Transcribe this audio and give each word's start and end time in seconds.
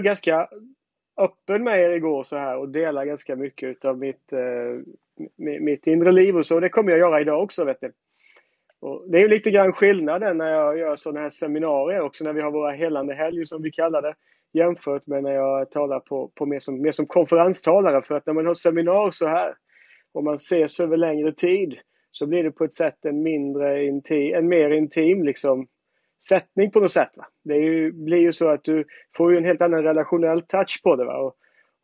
ganska 0.00 0.48
öppen 1.16 1.64
med 1.64 1.80
er 1.80 1.90
igår 1.90 2.22
så 2.22 2.36
här 2.36 2.56
och 2.56 2.68
delar 2.68 3.04
ganska 3.04 3.36
mycket 3.36 3.84
av 3.84 3.98
mitt, 3.98 4.32
eh, 4.32 4.82
mitt 5.36 5.86
inre 5.86 6.12
liv 6.12 6.36
och 6.36 6.46
så. 6.46 6.60
Det 6.60 6.68
kommer 6.68 6.90
jag 6.90 6.98
göra 6.98 7.20
idag 7.20 7.42
också 7.42 7.64
vet 7.64 7.82
ni. 7.82 7.90
Och 8.80 9.10
det 9.10 9.22
är 9.22 9.28
lite 9.28 9.50
grann 9.50 9.72
skillnaden 9.72 10.38
när 10.38 10.50
jag 10.50 10.78
gör 10.78 10.94
sådana 10.94 11.20
här 11.20 11.28
seminarier 11.28 12.00
också 12.00 12.24
när 12.24 12.32
vi 12.32 12.40
har 12.40 12.50
våra 12.50 12.72
helande 12.72 13.14
helger 13.14 13.44
som 13.44 13.62
vi 13.62 13.70
kallar 13.70 14.02
det 14.02 14.14
jämfört 14.52 15.06
med 15.06 15.22
när 15.22 15.32
jag 15.32 15.70
talar 15.70 16.00
på, 16.00 16.30
på 16.34 16.46
mer, 16.46 16.58
som, 16.58 16.82
mer 16.82 16.90
som 16.90 17.06
konferenstalare. 17.06 18.02
För 18.02 18.14
att 18.14 18.26
när 18.26 18.34
man 18.34 18.46
har 18.46 18.54
seminarier 18.54 19.10
så 19.10 19.28
här 19.28 19.54
och 20.12 20.24
man 20.24 20.34
ses 20.34 20.80
över 20.80 20.96
längre 20.96 21.32
tid 21.32 21.78
så 22.10 22.26
blir 22.26 22.42
det 22.42 22.50
på 22.50 22.64
ett 22.64 22.72
sätt 22.72 23.04
en 23.04 23.22
mindre 23.22 23.84
intim, 23.84 24.34
en 24.34 24.48
mer 24.48 24.70
intim 24.70 25.24
liksom 25.24 25.66
sättning 26.28 26.70
på 26.70 26.80
något 26.80 26.90
sätt. 26.90 27.10
Va? 27.16 27.26
Det 27.44 27.56
ju, 27.56 27.92
blir 27.92 28.18
ju 28.18 28.32
så 28.32 28.48
att 28.48 28.64
du 28.64 28.84
får 29.16 29.32
ju 29.32 29.38
en 29.38 29.44
helt 29.44 29.62
annan 29.62 29.82
relationell 29.82 30.42
touch 30.42 30.80
på 30.82 30.96
det. 30.96 31.04
Va? 31.04 31.18
Och, 31.18 31.36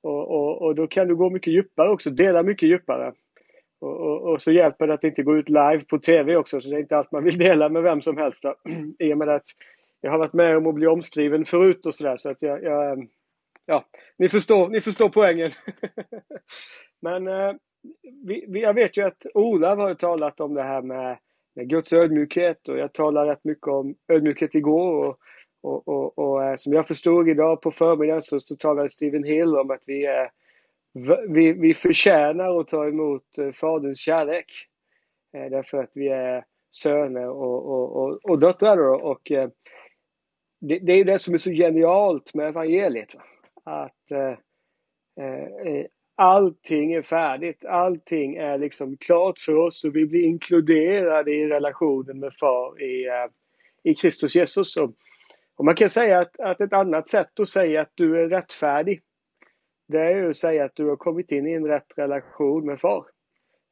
och, 0.02 0.30
och, 0.30 0.62
och 0.62 0.74
då 0.74 0.86
kan 0.86 1.08
du 1.08 1.16
gå 1.16 1.30
mycket 1.30 1.52
djupare 1.52 1.90
också, 1.90 2.10
dela 2.10 2.42
mycket 2.42 2.68
djupare. 2.68 3.12
Och, 3.80 4.00
och, 4.00 4.22
och, 4.22 4.42
så 4.42 4.52
hjälper 4.52 4.86
det 4.86 4.94
att 4.94 5.04
inte 5.04 5.22
gå 5.22 5.36
ut 5.36 5.48
live 5.48 5.80
på 5.80 5.98
TV 5.98 6.36
också, 6.36 6.60
så 6.60 6.68
det 6.68 6.76
är 6.76 6.80
inte 6.80 6.96
allt 6.96 7.12
man 7.12 7.24
vill 7.24 7.38
dela 7.48 7.68
med 7.68 7.82
vem 7.82 8.00
som 8.00 8.16
helst. 8.16 8.42
Då. 8.42 8.54
I 8.98 9.12
och 9.12 9.18
med 9.18 9.28
att 9.28 9.46
jag 10.00 10.10
har 10.10 10.18
varit 10.18 10.32
med 10.32 10.56
om 10.56 10.66
att 10.66 10.74
bli 10.74 10.86
omskriven 10.86 11.44
förut 11.44 11.86
och 11.86 11.94
sådär, 11.94 12.16
så 12.16 12.30
att 12.30 12.42
jag, 12.42 12.62
jag, 12.62 13.08
ja, 13.66 13.84
ni 14.18 14.28
förstår, 14.28 14.68
ni 14.68 14.80
förstår 14.80 15.08
poängen. 15.08 15.50
Men 17.02 17.28
eh, 17.28 17.52
vi, 18.26 18.44
vi, 18.48 18.60
jag 18.60 18.74
vet 18.74 18.96
ju 18.96 19.02
att 19.02 19.26
Ola 19.34 19.74
har 19.74 19.94
talat 19.94 20.40
om 20.40 20.54
det 20.54 20.62
här 20.62 20.82
med 20.82 21.18
Guds 21.64 21.92
ödmjukhet 21.92 22.68
och 22.68 22.78
jag 22.78 22.92
talade 22.92 23.30
rätt 23.30 23.44
mycket 23.44 23.68
om 23.68 23.94
ödmjukhet 24.08 24.54
igår 24.54 25.04
och, 25.04 25.18
och, 25.62 25.88
och, 25.88 26.18
och 26.18 26.44
eh, 26.44 26.54
som 26.56 26.72
jag 26.72 26.88
förstod 26.88 27.28
idag 27.28 27.62
på 27.62 27.70
förmiddagen 27.70 28.22
så, 28.22 28.40
så 28.40 28.56
talade 28.56 28.88
Stephen 28.88 29.24
Hill 29.24 29.56
om 29.56 29.70
att 29.70 29.82
vi 29.86 30.06
är 30.06 30.30
vi, 31.28 31.52
vi 31.52 31.74
förtjänar 31.74 32.60
att 32.60 32.68
ta 32.68 32.88
emot 32.88 33.38
eh, 33.38 33.52
Faderns 33.52 33.98
kärlek. 33.98 34.46
Eh, 35.36 35.50
därför 35.50 35.78
att 35.78 35.90
vi 35.94 36.08
är 36.08 36.44
söner 36.70 37.28
och, 37.28 37.66
och, 37.66 37.96
och, 37.96 38.30
och 38.30 38.38
döttrar. 38.38 39.04
Och, 39.04 39.32
det, 40.60 40.78
det, 40.78 40.92
är 40.92 41.04
det 41.04 41.18
som 41.18 41.34
är 41.34 41.38
så 41.38 41.50
genialt 41.50 42.34
med 42.34 42.48
evangeliet. 42.48 43.08
Att 43.64 44.12
allting 46.16 46.92
är 46.92 47.02
färdigt. 47.02 47.64
Allting 47.64 48.36
är 48.36 48.58
liksom 48.58 48.96
klart 48.96 49.38
för 49.38 49.56
oss 49.56 49.84
och 49.84 49.96
vi 49.96 50.06
blir 50.06 50.20
inkluderade 50.20 51.30
i 51.30 51.46
relationen 51.46 52.18
med 52.18 52.34
Far 52.34 52.82
i, 52.82 53.06
eh, 53.06 53.30
i 53.82 53.94
Kristus 53.94 54.34
Jesus. 54.34 54.76
Och, 54.76 55.64
man 55.64 55.74
kan 55.74 55.90
säga 55.90 56.20
att, 56.20 56.40
att 56.40 56.60
ett 56.60 56.72
annat 56.72 57.08
sätt 57.08 57.40
att 57.40 57.48
säga 57.48 57.80
att 57.80 57.92
du 57.94 58.20
är 58.20 58.28
rättfärdig 58.28 59.02
det 59.88 59.98
är 59.98 60.16
ju 60.16 60.28
att 60.28 60.36
säga 60.36 60.64
att 60.64 60.76
du 60.76 60.88
har 60.88 60.96
kommit 60.96 61.32
in 61.32 61.46
i 61.46 61.52
en 61.52 61.66
rätt 61.66 61.92
relation 61.96 62.66
med 62.66 62.80
far. 62.80 63.06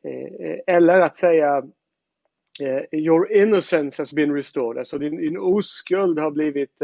Eh, 0.05 0.47
eh, 0.47 0.59
eller 0.67 1.01
att 1.01 1.17
säga 1.17 1.63
Your 2.93 3.33
innocence 3.33 4.03
has 4.03 4.13
been 4.13 4.35
restored. 4.35 4.79
Alltså 4.79 4.99
din, 4.99 5.17
din 5.17 5.39
oskuld 5.39 6.19
har 6.19 6.31
blivit, 6.31 6.83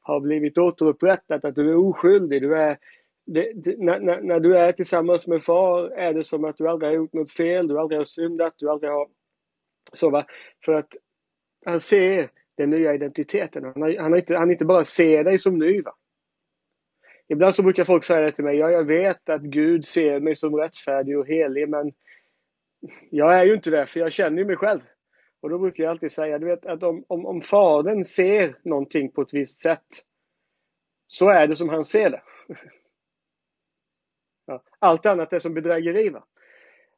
har 0.00 0.20
blivit 0.20 0.58
återupprättat. 0.58 1.44
Att 1.44 1.54
du 1.54 1.70
är 1.70 1.76
oskyldig. 1.76 2.42
Du 2.42 2.56
är, 2.56 2.78
det, 3.26 3.52
det, 3.54 3.78
när, 3.78 4.20
när, 4.20 4.40
du 4.40 4.56
är 4.56 4.72
tillsammans 4.72 5.26
med 5.26 5.42
far 5.42 5.90
är 5.90 6.14
det 6.14 6.24
som 6.24 6.44
att 6.44 6.56
du 6.56 6.68
aldrig 6.68 6.90
har 6.90 6.96
gjort 6.96 7.12
något 7.12 7.30
fel. 7.30 7.68
Du 7.68 7.78
aldrig 7.78 7.98
har 7.98 8.04
syndat. 8.04 8.54
Du 8.56 8.70
aldrig 8.70 8.90
har... 8.92 9.08
Så 9.92 10.10
va? 10.10 10.26
För 10.64 10.72
att 10.72 10.96
han 11.64 11.80
ser 11.80 12.30
den 12.56 12.70
nya 12.70 12.94
identiteten. 12.94 13.64
Han, 13.64 13.82
har, 13.82 13.98
han, 13.98 14.12
har 14.12 14.18
inte, 14.18 14.36
han 14.36 14.50
inte 14.50 14.64
bara 14.64 14.84
ser 14.84 15.24
dig 15.24 15.38
som 15.38 15.58
ny. 15.58 15.82
Va? 15.82 15.94
Ibland 17.28 17.54
så 17.54 17.62
brukar 17.62 17.84
folk 17.84 18.04
säga 18.04 18.20
det 18.20 18.32
till 18.32 18.44
mig. 18.44 18.56
Ja, 18.56 18.70
jag 18.70 18.84
vet 18.84 19.28
att 19.28 19.42
Gud 19.42 19.84
ser 19.84 20.20
mig 20.20 20.34
som 20.34 20.56
rättfärdig 20.56 21.18
och 21.18 21.26
helig, 21.26 21.68
men 21.68 21.92
jag 23.10 23.38
är 23.38 23.44
ju 23.44 23.54
inte 23.54 23.70
det, 23.70 23.86
för 23.86 24.00
jag 24.00 24.12
känner 24.12 24.38
ju 24.38 24.44
mig 24.44 24.56
själv. 24.56 24.80
Och 25.40 25.50
då 25.50 25.58
brukar 25.58 25.84
jag 25.84 25.90
alltid 25.90 26.12
säga, 26.12 26.38
du 26.38 26.46
vet, 26.46 26.66
att 26.66 26.82
om, 26.82 27.04
om, 27.06 27.26
om 27.26 27.40
Fadern 27.40 28.04
ser 28.04 28.58
någonting 28.62 29.10
på 29.10 29.22
ett 29.22 29.34
visst 29.34 29.58
sätt, 29.58 29.86
så 31.06 31.28
är 31.28 31.46
det 31.46 31.54
som 31.54 31.68
han 31.68 31.84
ser 31.84 32.10
det. 32.10 32.22
Ja, 34.46 34.62
allt 34.78 35.06
annat 35.06 35.32
är 35.32 35.38
som 35.38 35.54
bedrägeri. 35.54 36.08
Va? 36.08 36.24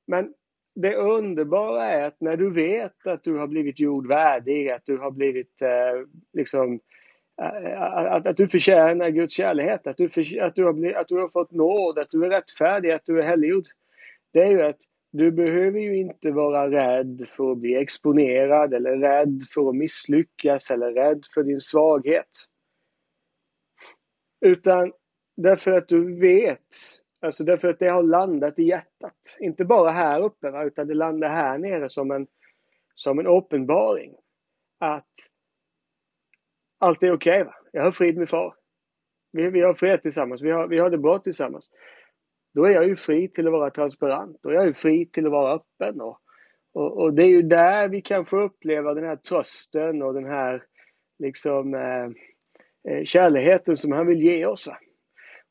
Men 0.07 0.35
det 0.75 0.95
underbara 0.95 1.85
är 1.85 2.07
att 2.07 2.21
när 2.21 2.37
du 2.37 2.51
vet 2.51 3.07
att 3.07 3.23
du 3.23 3.37
har 3.37 3.47
blivit 3.47 3.81
gjord 3.81 4.07
värdig, 4.07 4.71
att 4.71 4.85
du 4.85 4.99
har 4.99 5.11
blivit 5.11 5.63
eh, 5.63 6.07
liksom 6.33 6.81
att, 7.37 8.27
att 8.27 8.37
du 8.37 8.49
förtjänar 8.49 9.11
Guds 9.11 9.33
kärlek, 9.33 9.87
att 9.87 9.97
du, 9.97 10.09
för, 10.09 10.41
att, 10.41 10.55
du 10.55 10.65
har, 10.65 10.95
att 10.95 11.09
du 11.09 11.21
har 11.21 11.29
fått 11.29 11.51
nåd, 11.51 11.99
att 11.99 12.11
du 12.11 12.25
är 12.25 12.31
rättfärdig, 12.31 12.91
att 12.91 13.05
du 13.05 13.19
är 13.21 13.27
helgjord. 13.27 13.67
Det 14.33 14.43
är 14.43 14.51
ju 14.51 14.63
att 14.63 14.79
du 15.13 15.31
behöver 15.31 15.81
ju 15.81 15.97
inte 15.97 16.31
vara 16.31 16.71
rädd 16.71 17.25
för 17.29 17.53
att 17.53 17.59
bli 17.59 17.75
exponerad 17.75 18.75
eller 18.75 18.97
rädd 18.97 19.43
för 19.55 19.69
att 19.69 19.77
misslyckas 19.77 20.71
eller 20.71 20.93
rädd 20.93 21.25
för 21.35 21.43
din 21.43 21.61
svaghet. 21.61 22.31
Utan 24.41 24.93
därför 25.37 25.73
att 25.73 25.89
du 25.89 26.21
vet, 26.21 26.67
alltså 27.27 27.45
därför 27.45 27.69
att 27.69 27.79
det 27.79 27.89
har 27.89 28.03
landat 28.03 28.59
i 28.59 28.63
hjärtat. 28.63 29.37
Inte 29.41 29.65
bara 29.65 29.91
här 29.91 30.23
uppe, 30.23 30.65
utan 30.67 30.87
det 30.87 30.95
landar 30.95 31.29
här 31.29 31.59
nere 31.59 31.89
som 31.89 32.11
en, 32.11 32.27
som 32.95 33.19
en 33.19 33.27
uppenbaring. 33.27 34.15
Att 34.79 35.15
allt 36.79 37.03
är 37.03 37.13
okej. 37.13 37.43
Okay, 37.43 37.53
jag 37.73 37.83
har 37.83 37.91
frid 37.91 38.19
med 38.19 38.29
far. 38.29 38.55
Vi, 39.33 39.51
vi 39.51 39.61
har 39.61 39.75
fred 39.75 40.03
tillsammans. 40.03 40.43
Vi 40.43 40.51
har, 40.51 40.69
vi 40.69 40.79
har 40.79 40.91
det 40.91 40.99
bra 40.99 41.19
tillsammans. 41.19 41.71
Då 42.55 42.65
är 42.65 42.71
jag 42.71 42.89
ju 42.89 42.97
fri 42.97 43.29
till 43.29 43.47
att 43.47 43.53
vara 43.53 43.71
transparent. 43.71 44.39
Då 44.43 44.49
är 44.49 44.55
jag 44.55 44.67
ju 44.67 44.73
fri 44.73 45.07
till 45.07 45.27
att 45.27 45.33
vara 45.33 45.55
öppen. 45.55 46.01
Och, 46.01 46.21
och, 46.73 46.99
och 46.99 47.15
det 47.15 47.23
är 47.23 47.29
ju 47.29 47.43
där 47.43 47.89
vi 47.89 48.03
kan 48.03 48.25
få 48.25 48.41
uppleva 48.41 48.95
den 48.95 49.05
här 49.05 49.17
trösten 49.17 50.03
och 50.03 50.15
den 50.15 50.25
här 50.25 50.65
liksom 51.19 51.75
eh, 51.75 52.05
eh 52.89 53.05
kärleken 53.05 53.77
som 53.77 53.93
han 53.93 54.07
vill 54.07 54.23
ge 54.23 54.47
oss. 54.47 54.67
Va? 54.67 54.77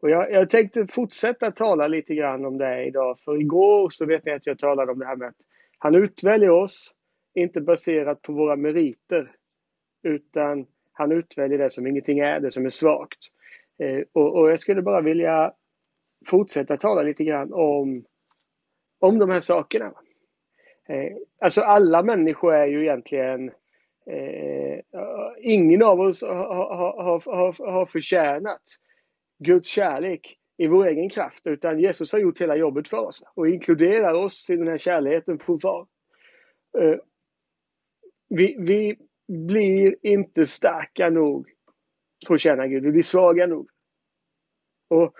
Och 0.05 0.11
jag, 0.11 0.31
jag 0.31 0.49
tänkte 0.49 0.87
fortsätta 0.87 1.51
tala 1.51 1.87
lite 1.87 2.15
grann 2.15 2.45
om 2.45 2.57
det 2.57 2.85
idag. 2.85 3.19
För 3.19 3.41
igår 3.41 3.89
så 3.89 4.05
vet 4.05 4.25
ni 4.25 4.31
att 4.31 4.47
jag 4.47 4.59
talade 4.59 4.91
om 4.91 4.99
det 4.99 5.05
här 5.05 5.15
med 5.15 5.27
att 5.27 5.35
han 5.77 5.95
utväljer 5.95 6.49
oss, 6.49 6.93
inte 7.33 7.61
baserat 7.61 8.21
på 8.21 8.33
våra 8.33 8.55
meriter, 8.55 9.31
utan 10.03 10.65
han 10.91 11.11
utväljer 11.11 11.57
det 11.57 11.69
som 11.69 11.87
ingenting 11.87 12.19
är, 12.19 12.39
det 12.39 12.51
som 12.51 12.65
är 12.65 12.69
svagt. 12.69 13.17
Eh, 13.79 14.03
och, 14.13 14.35
och, 14.35 14.51
jag 14.51 14.59
skulle 14.59 14.81
bara 14.81 15.01
vilja 15.01 15.53
fortsätta 16.27 16.77
tala 16.77 17.01
lite 17.01 17.23
grann 17.23 17.53
om, 17.53 18.05
om 18.99 19.19
de 19.19 19.29
här 19.29 19.39
sakerna. 19.39 19.93
Eh, 20.87 21.17
alltså 21.41 21.61
alla 21.61 22.03
människor 22.03 22.53
är 22.53 22.67
ju 22.67 22.81
egentligen 22.81 23.51
eh, 24.07 24.79
ingen 25.39 25.83
av 25.83 25.99
oss 25.99 26.23
har, 26.23 26.75
har, 26.75 27.35
har, 27.35 27.71
har 27.71 27.85
förtjänat 27.85 28.61
Guds 29.37 29.67
kärlek 29.67 30.37
i 30.57 30.67
vår 30.67 30.87
egen 30.87 31.09
kraft, 31.09 31.47
utan 31.47 31.79
Jesus 31.79 32.11
har 32.11 32.19
gjort 32.19 32.41
hela 32.41 32.55
jobbet 32.55 32.87
för 32.87 32.97
oss 32.97 33.23
och 33.33 33.49
inkluderar 33.49 34.13
oss 34.13 34.49
i 34.49 34.55
den 34.55 34.67
här 34.67 34.77
kärleken 34.77 35.39
från 35.39 35.59
far. 35.59 35.87
Eh, 36.77 36.95
vi, 38.29 38.55
vi, 38.59 38.97
blir 39.27 39.95
inte 40.01 40.45
starka 40.45 41.09
nog 41.09 41.49
för 42.27 42.33
att 42.33 42.41
känna 42.41 42.67
Gud. 42.67 42.83
Vi 42.83 42.91
blir 42.91 43.03
svaga 43.03 43.47
nog. 43.47 43.69
Och 44.87 45.13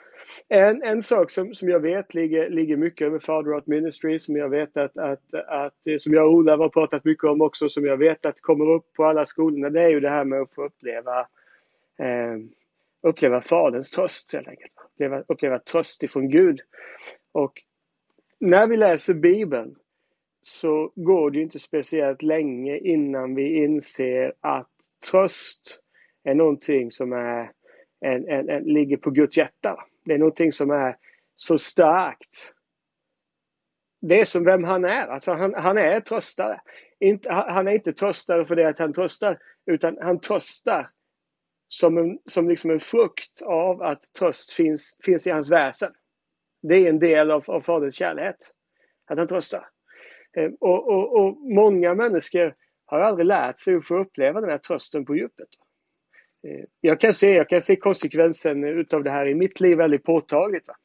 en, 0.47 0.83
en 0.83 1.01
sak 1.01 1.29
som, 1.29 1.53
som 1.53 1.69
jag 1.69 1.79
vet 1.79 2.13
ligger, 2.13 2.49
ligger 2.49 2.77
mycket 2.77 3.05
över 3.07 3.19
Father 3.19 3.53
Out 3.53 3.67
Ministry, 3.67 4.19
som 4.19 4.35
jag 4.35 4.49
vet 4.49 4.77
att, 4.77 4.97
att, 4.97 5.33
att 5.33 6.01
som 6.01 6.13
jag 6.13 6.25
och 6.25 6.33
Ola 6.33 6.57
har 6.57 6.69
pratat 6.69 7.05
mycket 7.05 7.23
om 7.23 7.41
också, 7.41 7.69
som 7.69 7.85
jag 7.85 7.97
vet 7.97 8.25
att 8.25 8.41
kommer 8.41 8.71
upp 8.71 8.93
på 8.93 9.05
alla 9.05 9.25
skolorna, 9.25 9.69
det 9.69 9.81
är 9.81 9.89
ju 9.89 9.99
det 9.99 10.09
här 10.09 10.25
med 10.25 10.41
att 10.41 10.53
få 10.55 10.65
uppleva 10.65 11.19
eh, 11.99 12.37
uppleva 13.05 13.41
Faderns 13.41 13.91
tröst 13.91 14.33
helt 14.33 14.47
enkelt. 14.47 14.71
Uppleva, 14.93 15.23
uppleva 15.27 15.59
tröst 15.59 16.03
ifrån 16.03 16.29
Gud. 16.29 16.61
Och 17.31 17.61
när 18.39 18.67
vi 18.67 18.77
läser 18.77 19.13
Bibeln 19.13 19.75
så 20.41 20.91
går 20.95 21.31
det 21.31 21.41
inte 21.41 21.59
speciellt 21.59 22.21
länge 22.21 22.77
innan 22.77 23.35
vi 23.35 23.63
inser 23.63 24.33
att 24.39 24.71
tröst 25.11 25.79
är 26.23 26.33
någonting 26.33 26.91
som 26.91 27.13
är, 27.13 27.51
en, 28.01 28.29
en, 28.29 28.49
en, 28.49 28.63
ligger 28.63 28.97
på 28.97 29.09
Guds 29.09 29.37
hjärta. 29.37 29.85
Det 30.05 30.13
är 30.13 30.17
någonting 30.17 30.51
som 30.51 30.71
är 30.71 30.97
så 31.35 31.57
starkt. 31.57 32.53
Det 34.01 34.19
är 34.19 34.25
som 34.25 34.43
vem 34.43 34.63
han 34.63 34.85
är. 34.85 35.07
Alltså 35.07 35.33
han, 35.33 35.53
han 35.53 35.77
är 35.77 35.99
tröstare. 35.99 36.61
Inte, 36.99 37.31
han 37.31 37.67
är 37.67 37.71
inte 37.71 37.93
tröstare 37.93 38.45
för 38.45 38.55
det 38.55 38.69
att 38.69 38.79
han 38.79 38.93
tröstar, 38.93 39.39
utan 39.65 39.97
han 40.01 40.19
tröstar 40.19 40.89
som 41.67 41.97
en, 41.97 42.19
som 42.25 42.49
liksom 42.49 42.71
en 42.71 42.79
frukt 42.79 43.41
av 43.45 43.81
att 43.81 44.13
tröst 44.19 44.53
finns, 44.53 44.99
finns 45.03 45.27
i 45.27 45.31
hans 45.31 45.51
väsen. 45.51 45.91
Det 46.61 46.75
är 46.75 46.89
en 46.89 46.99
del 46.99 47.31
av, 47.31 47.43
av 47.47 47.61
Faderns 47.61 47.95
kärlek. 47.95 48.35
Att 49.07 49.17
han 49.17 49.27
tröstar. 49.27 49.67
Eh, 50.37 50.51
och, 50.59 50.87
och, 50.87 51.19
och, 51.19 51.37
många 51.37 51.93
människor 51.93 52.55
har 52.85 52.99
aldrig 52.99 53.25
lärt 53.25 53.59
sig 53.59 53.75
att 53.75 53.85
få 53.85 53.97
uppleva 53.97 54.41
den 54.41 54.49
här 54.49 54.57
trösten 54.57 55.05
på 55.05 55.15
djupet. 55.15 55.47
Eh, 56.47 56.65
jag 56.81 56.99
kan 56.99 57.13
se, 57.13 57.31
jag 57.31 57.49
kan 57.49 57.61
se 57.61 57.75
konsekvensen 57.75 58.63
utav 58.63 59.03
det 59.03 59.11
här 59.11 59.27
i 59.27 59.35
mitt 59.35 59.59
liv 59.59 59.77
väldigt 59.77 60.03
påtagligt. 60.03 60.67
Va? 60.67 60.75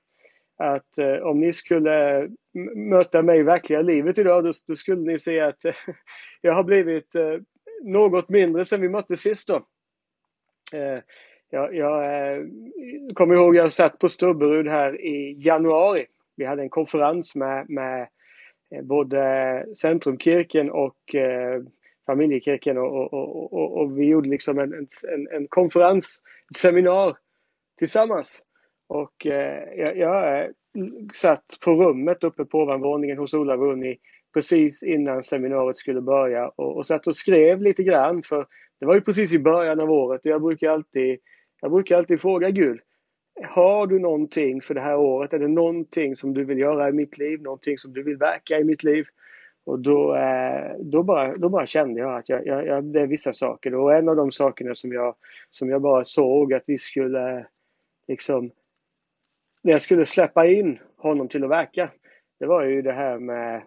Att 0.61 0.99
eh, 0.99 1.15
om 1.15 1.41
ni 1.41 1.53
skulle 1.53 2.29
möta 2.75 3.23
mig 3.23 3.39
i 3.39 3.43
verkliga 3.43 3.83
livet 3.83 4.19
idag, 4.19 4.45
då, 4.45 4.51
då 4.67 4.75
skulle 4.75 5.03
ni 5.03 5.19
se 5.19 5.41
att 5.41 5.65
eh, 5.65 5.75
jag 6.41 6.55
har 6.55 6.65
blivit 6.65 7.15
eh, 7.15 7.37
något 7.83 8.29
mindre 8.29 8.65
sedan 8.65 8.81
vi 8.81 8.89
möttes 8.89 9.21
sist. 9.21 9.49
Då. 9.49 9.67
Eh, 10.73 10.99
jag, 11.51 11.75
jag 11.75 12.05
eh, 12.05 12.45
kommer 13.15 13.35
ihåg 13.35 13.57
jag 13.57 13.73
satt 13.73 13.99
på 13.99 14.09
Stubberud 14.09 14.69
här 14.69 15.01
i 15.01 15.37
januari. 15.39 16.07
Vi 16.37 16.45
hade 16.45 16.63
en 16.63 16.69
konferens 16.69 17.35
med, 17.35 17.71
med 17.71 18.09
eh, 18.75 18.83
både 18.83 19.67
Centrumkirken 19.77 20.71
och 20.71 21.15
eh, 21.15 21.63
Familjekirken 22.07 22.79
och, 22.79 23.13
och, 23.13 23.53
och, 23.53 23.81
och, 23.81 23.99
vi 23.99 24.05
gjorde 24.05 24.29
liksom 24.29 24.59
en, 24.59 24.75
en, 25.13 25.29
en 25.31 25.49
konferens, 25.49 26.23
ett 26.51 26.57
seminar 26.57 27.17
tillsammans. 27.79 28.43
Och 28.89 29.27
eh, 29.27 29.65
jag, 29.77 29.97
jag 29.97 30.41
eh, 30.41 30.51
satt 31.13 31.45
på 31.65 31.71
rummet 31.71 32.25
uppe 32.25 32.45
på 32.45 32.59
ovanvåningen 32.59 33.19
hos 33.19 33.35
Ola 33.35 33.57
Wunni 33.57 33.99
precis 34.35 34.83
innan 34.83 35.23
seminariet 35.23 35.77
skulle 35.77 36.01
börja 36.01 36.49
och, 36.49 36.77
och 36.77 36.87
satt 36.87 37.07
och 37.07 37.17
skrev 37.17 37.63
lite 37.63 37.83
grann 37.83 38.23
för 38.23 38.47
det 38.81 38.87
var 38.87 38.95
ju 38.95 39.01
precis 39.01 39.33
i 39.33 39.39
början 39.39 39.81
av 39.81 39.91
året 39.91 40.21
och 40.21 40.31
jag 40.31 40.43
brukar 40.43 40.71
alltid, 40.71 41.19
jag 41.61 41.73
brukar 41.73 41.97
alltid 41.97 42.21
fråga 42.21 42.51
Gud 42.51 42.81
har 43.49 43.87
du 43.87 43.99
någonting 43.99 44.61
för 44.61 44.75
det 44.75 44.81
här 44.81 44.97
året? 44.97 45.33
Är 45.33 45.39
det 45.39 45.49
någonting 45.49 46.17
som 46.17 46.35
du 46.35 46.45
vill 46.45 46.59
göra 46.59 46.89
i 46.89 46.93
mitt 46.93 47.19
liv? 47.19 47.43
Någonting 47.43 47.79
som 47.79 47.93
du 47.93 48.03
vill 48.03 48.17
verka 48.17 48.59
i 48.59 48.65
mitt 48.65 48.83
liv? 48.83 49.07
Och 49.65 49.79
då, 49.79 50.17
eh, 50.17 50.77
då, 50.79 51.03
bara, 51.03 51.37
då 51.37 51.49
bara 51.49 51.67
kände 51.67 52.01
jag 52.01 52.19
att 52.19 52.29
jag, 52.29 52.47
jag, 52.47 52.67
jag, 52.67 52.85
det 52.85 53.01
är 53.01 53.07
vissa 53.07 53.33
saker. 53.33 53.75
Och 53.75 53.95
en 53.95 54.09
av 54.09 54.17
de 54.17 54.31
sakerna 54.31 54.75
som 54.75 54.93
jag, 54.93 55.15
som 55.51 55.69
jag 55.69 55.83
bara 55.83 56.05
såg 56.05 56.55
att 56.55 56.63
vi 56.67 56.79
skulle 56.79 57.47
liksom 58.09 58.51
när 59.63 59.73
jag 59.73 59.81
skulle 59.81 60.07
släppa 60.07 60.47
in 60.47 60.79
honom 60.97 61.29
till 61.29 61.45
att 61.45 61.51
verka, 61.51 61.91
det 62.39 62.47
var 62.47 62.65
ju 62.65 62.83
det 62.83 62.93
här 62.93 63.19
med, 63.19 63.63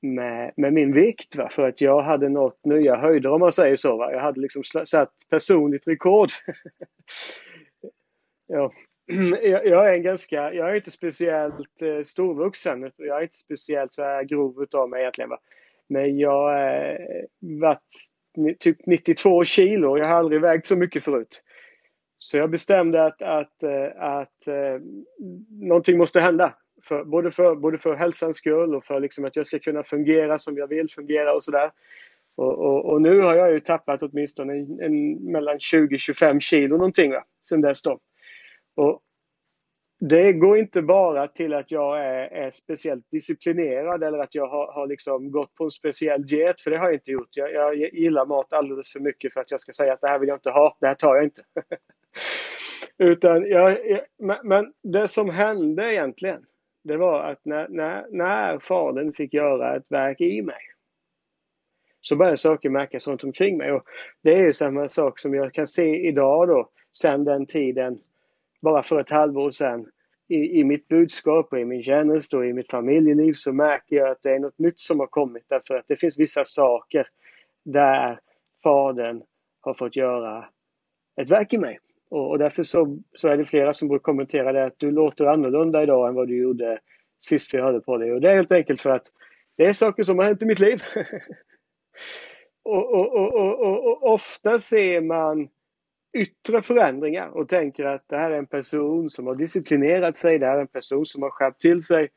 med, 0.00 0.52
med 0.56 0.72
min 0.72 0.94
vikt. 0.94 1.36
Va? 1.36 1.48
För 1.48 1.68
att 1.68 1.80
jag 1.80 2.02
hade 2.02 2.28
nått 2.28 2.64
nya 2.64 2.96
höjder 2.96 3.30
om 3.30 3.40
man 3.40 3.52
säger 3.52 3.76
så. 3.76 3.96
Va? 3.96 4.12
Jag 4.12 4.20
hade 4.20 4.40
liksom 4.40 4.64
satt 4.64 5.12
personligt 5.30 5.88
rekord. 5.88 6.28
ja. 8.46 8.72
jag, 9.42 9.88
är 9.88 9.94
en 9.94 10.02
ganska, 10.02 10.52
jag 10.52 10.70
är 10.70 10.74
inte 10.74 10.90
speciellt 10.90 11.82
eh, 11.82 12.04
storvuxen. 12.04 12.92
Jag 12.96 13.18
är 13.18 13.22
inte 13.22 13.36
speciellt 13.36 13.92
så 13.92 14.02
här 14.02 14.24
grov 14.24 14.62
utav 14.62 14.88
mig 14.88 15.00
egentligen. 15.00 15.30
Va? 15.30 15.38
Men 15.88 16.18
jag 16.18 16.30
har 16.30 16.90
eh, 16.90 17.24
varit 17.60 18.58
typ 18.58 18.86
92 18.86 19.44
kilo. 19.44 19.98
Jag 19.98 20.06
har 20.06 20.14
aldrig 20.14 20.40
vägt 20.40 20.66
så 20.66 20.76
mycket 20.76 21.04
förut. 21.04 21.42
Så 22.18 22.36
jag 22.36 22.50
bestämde 22.50 23.04
att, 23.04 23.22
att, 23.22 23.62
eh, 23.62 24.02
att, 24.02 24.48
att 24.48 24.82
någonting 25.48 25.98
måste 25.98 26.20
hända. 26.20 26.54
För, 26.84 27.04
både, 27.04 27.30
för, 27.30 27.54
både 27.54 27.78
för 27.78 27.94
hälsans 27.94 28.36
skull 28.36 28.74
och 28.74 28.84
för 28.84 29.00
liksom 29.00 29.24
att 29.24 29.36
jag 29.36 29.46
ska 29.46 29.58
kunna 29.58 29.82
fungera 29.82 30.38
som 30.38 30.56
jag 30.56 30.66
vill 30.66 30.90
fungera 30.90 31.34
och 31.34 31.42
sådär. 31.42 31.70
Och, 32.36 32.58
och, 32.58 32.92
och, 32.92 33.02
nu 33.02 33.20
har 33.20 33.34
jag 33.34 33.52
ju 33.52 33.60
tappat 33.60 34.02
åtminstone 34.02 34.52
en, 34.52 34.80
en, 34.80 35.14
mellan 35.32 35.58
20-25 35.58 36.38
kilo 36.40 36.76
någonting 36.76 37.10
va, 37.10 37.24
sen 37.48 37.60
dess 37.60 37.82
då. 37.82 37.98
Och 38.76 39.02
det 40.00 40.32
går 40.32 40.58
inte 40.58 40.82
bara 40.82 41.28
till 41.28 41.54
att 41.54 41.70
jag 41.70 41.98
är, 41.98 42.28
är 42.32 42.50
speciellt 42.50 43.10
disciplinerad 43.10 44.02
eller 44.02 44.18
att 44.18 44.34
jag 44.34 44.48
har, 44.48 44.72
har 44.72 44.86
liksom 44.86 45.30
gått 45.30 45.54
på 45.54 45.64
en 45.64 45.70
speciell 45.70 46.26
diet, 46.26 46.60
för 46.60 46.70
det 46.70 46.78
har 46.78 46.84
jag 46.84 46.94
inte 46.94 47.12
gjort. 47.12 47.28
Jag, 47.30 47.54
jag, 47.54 47.76
gillar 47.76 48.26
mat 48.26 48.52
alldeles 48.52 48.92
för 48.92 49.00
mycket 49.00 49.32
för 49.32 49.40
att 49.40 49.50
jag 49.50 49.60
ska 49.60 49.72
säga 49.72 49.92
att 49.92 50.00
det 50.00 50.08
här 50.08 50.18
vill 50.18 50.28
jag 50.28 50.36
inte 50.36 50.50
ha, 50.50 50.76
det 50.80 50.86
här 50.86 50.94
tar 50.94 51.14
jag 51.16 51.24
inte. 51.24 51.42
Utan 52.98 53.46
jag, 53.46 53.90
jag, 53.90 54.00
men 54.44 54.72
det 54.82 55.08
som 55.08 55.30
hände 55.30 55.92
egentligen, 55.92 56.44
det 56.90 56.96
var 56.96 57.24
att 57.24 57.44
när, 57.44 57.68
när, 57.68 58.06
när 58.10 58.58
Fadern 58.58 59.12
fick 59.12 59.34
göra 59.34 59.76
ett 59.76 59.86
verk 59.88 60.20
i 60.20 60.42
mig, 60.42 60.60
så 62.00 62.16
började 62.16 62.36
saker 62.36 62.68
märkas 62.68 63.08
runt 63.08 63.24
omkring 63.24 63.56
mig. 63.56 63.72
Och 63.72 63.84
det 64.22 64.34
är 64.34 64.42
ju 64.42 64.52
samma 64.52 64.88
sak 64.88 65.18
som 65.18 65.34
jag 65.34 65.54
kan 65.54 65.66
se 65.66 66.08
idag 66.08 66.48
då, 66.48 66.70
sen 66.90 67.24
den 67.24 67.46
tiden 67.46 67.98
bara 68.62 68.82
för 68.82 69.00
ett 69.00 69.10
halvår 69.10 69.50
sedan 69.50 69.86
i, 70.28 70.60
i 70.60 70.64
mitt 70.64 70.88
budskap 70.88 71.52
och 71.52 71.60
i 71.60 71.64
min 71.64 71.82
tjänst 71.82 72.34
och 72.34 72.46
i 72.46 72.52
mitt 72.52 72.70
familjeliv 72.70 73.32
så 73.32 73.52
märker 73.52 73.96
jag 73.96 74.10
att 74.10 74.22
det 74.22 74.30
är 74.30 74.38
något 74.38 74.58
nytt 74.58 74.78
som 74.78 75.00
har 75.00 75.06
kommit 75.06 75.44
därför 75.48 75.74
att 75.74 75.88
det 75.88 75.96
finns 75.96 76.18
vissa 76.18 76.44
saker 76.44 77.08
där 77.64 78.20
Fadern 78.62 79.22
har 79.60 79.74
fått 79.74 79.96
göra 79.96 80.48
ett 81.20 81.30
verk 81.30 81.52
i 81.52 81.58
mig. 81.58 81.78
Och, 82.10 82.30
och 82.30 82.38
därför 82.38 82.62
så, 82.62 82.98
så 83.14 83.28
är 83.28 83.36
det 83.36 83.44
flera 83.44 83.72
som 83.72 83.88
brukar 83.88 84.02
kommentera 84.02 84.52
det 84.52 84.64
att 84.64 84.78
du 84.78 84.90
låter 84.90 85.26
annorlunda 85.26 85.82
idag 85.82 86.08
än 86.08 86.14
vad 86.14 86.28
du 86.28 86.42
gjorde 86.42 86.78
sist 87.18 87.54
vi 87.54 87.60
hörde 87.60 87.80
på 87.80 87.96
dig. 87.98 88.12
Och 88.12 88.20
det 88.20 88.30
är 88.30 88.36
helt 88.36 88.52
enkelt 88.52 88.80
för 88.80 88.90
att 88.90 89.06
det 89.56 89.66
är 89.66 89.72
saker 89.72 90.02
som 90.02 90.18
har 90.18 90.24
hänt 90.24 90.42
i 90.42 90.46
mitt 90.46 90.58
liv. 90.58 90.82
och, 92.64 92.94
och, 92.94 93.34
och, 93.34 93.86
och, 93.86 94.12
ofta 94.12 94.58
ser 94.58 95.00
man 95.00 95.48
yttre 96.18 96.62
förändringar 96.62 97.28
och 97.28 97.48
tänker 97.48 97.84
att 97.84 98.04
det 98.08 98.16
här 98.16 98.30
är 98.30 98.38
en 98.38 98.46
person 98.46 99.08
som 99.08 99.26
har 99.26 99.34
disciplinerat 99.34 100.16
sig, 100.16 100.38
det 100.38 100.46
här 100.46 100.56
är 100.56 100.60
en 100.60 100.66
person 100.66 101.06
som 101.06 101.22
har 101.22 101.30
skärpt 101.30 101.60
till 101.60 101.82
sig. 101.82 102.08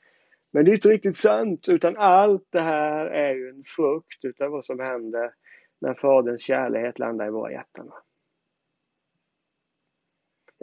Men 0.52 0.66
det 0.66 0.72
är 0.72 0.74
inte 0.74 0.90
riktigt 0.90 1.18
sant, 1.18 1.70
utan 1.70 1.98
allt 1.98 2.48
det 2.50 2.62
här 2.62 3.06
är 3.06 3.36
ju 3.36 3.50
en 3.50 3.64
frukt 3.76 4.26
utav 4.26 4.52
vad 4.52 4.66
som 4.66 4.80
händer 4.80 5.32
när 5.82 5.94
Faderns 5.94 6.42
kärlek 6.42 7.00
landar 7.00 7.28
i 7.28 7.30
våra 7.30 7.52
hjärtan. 7.52 7.92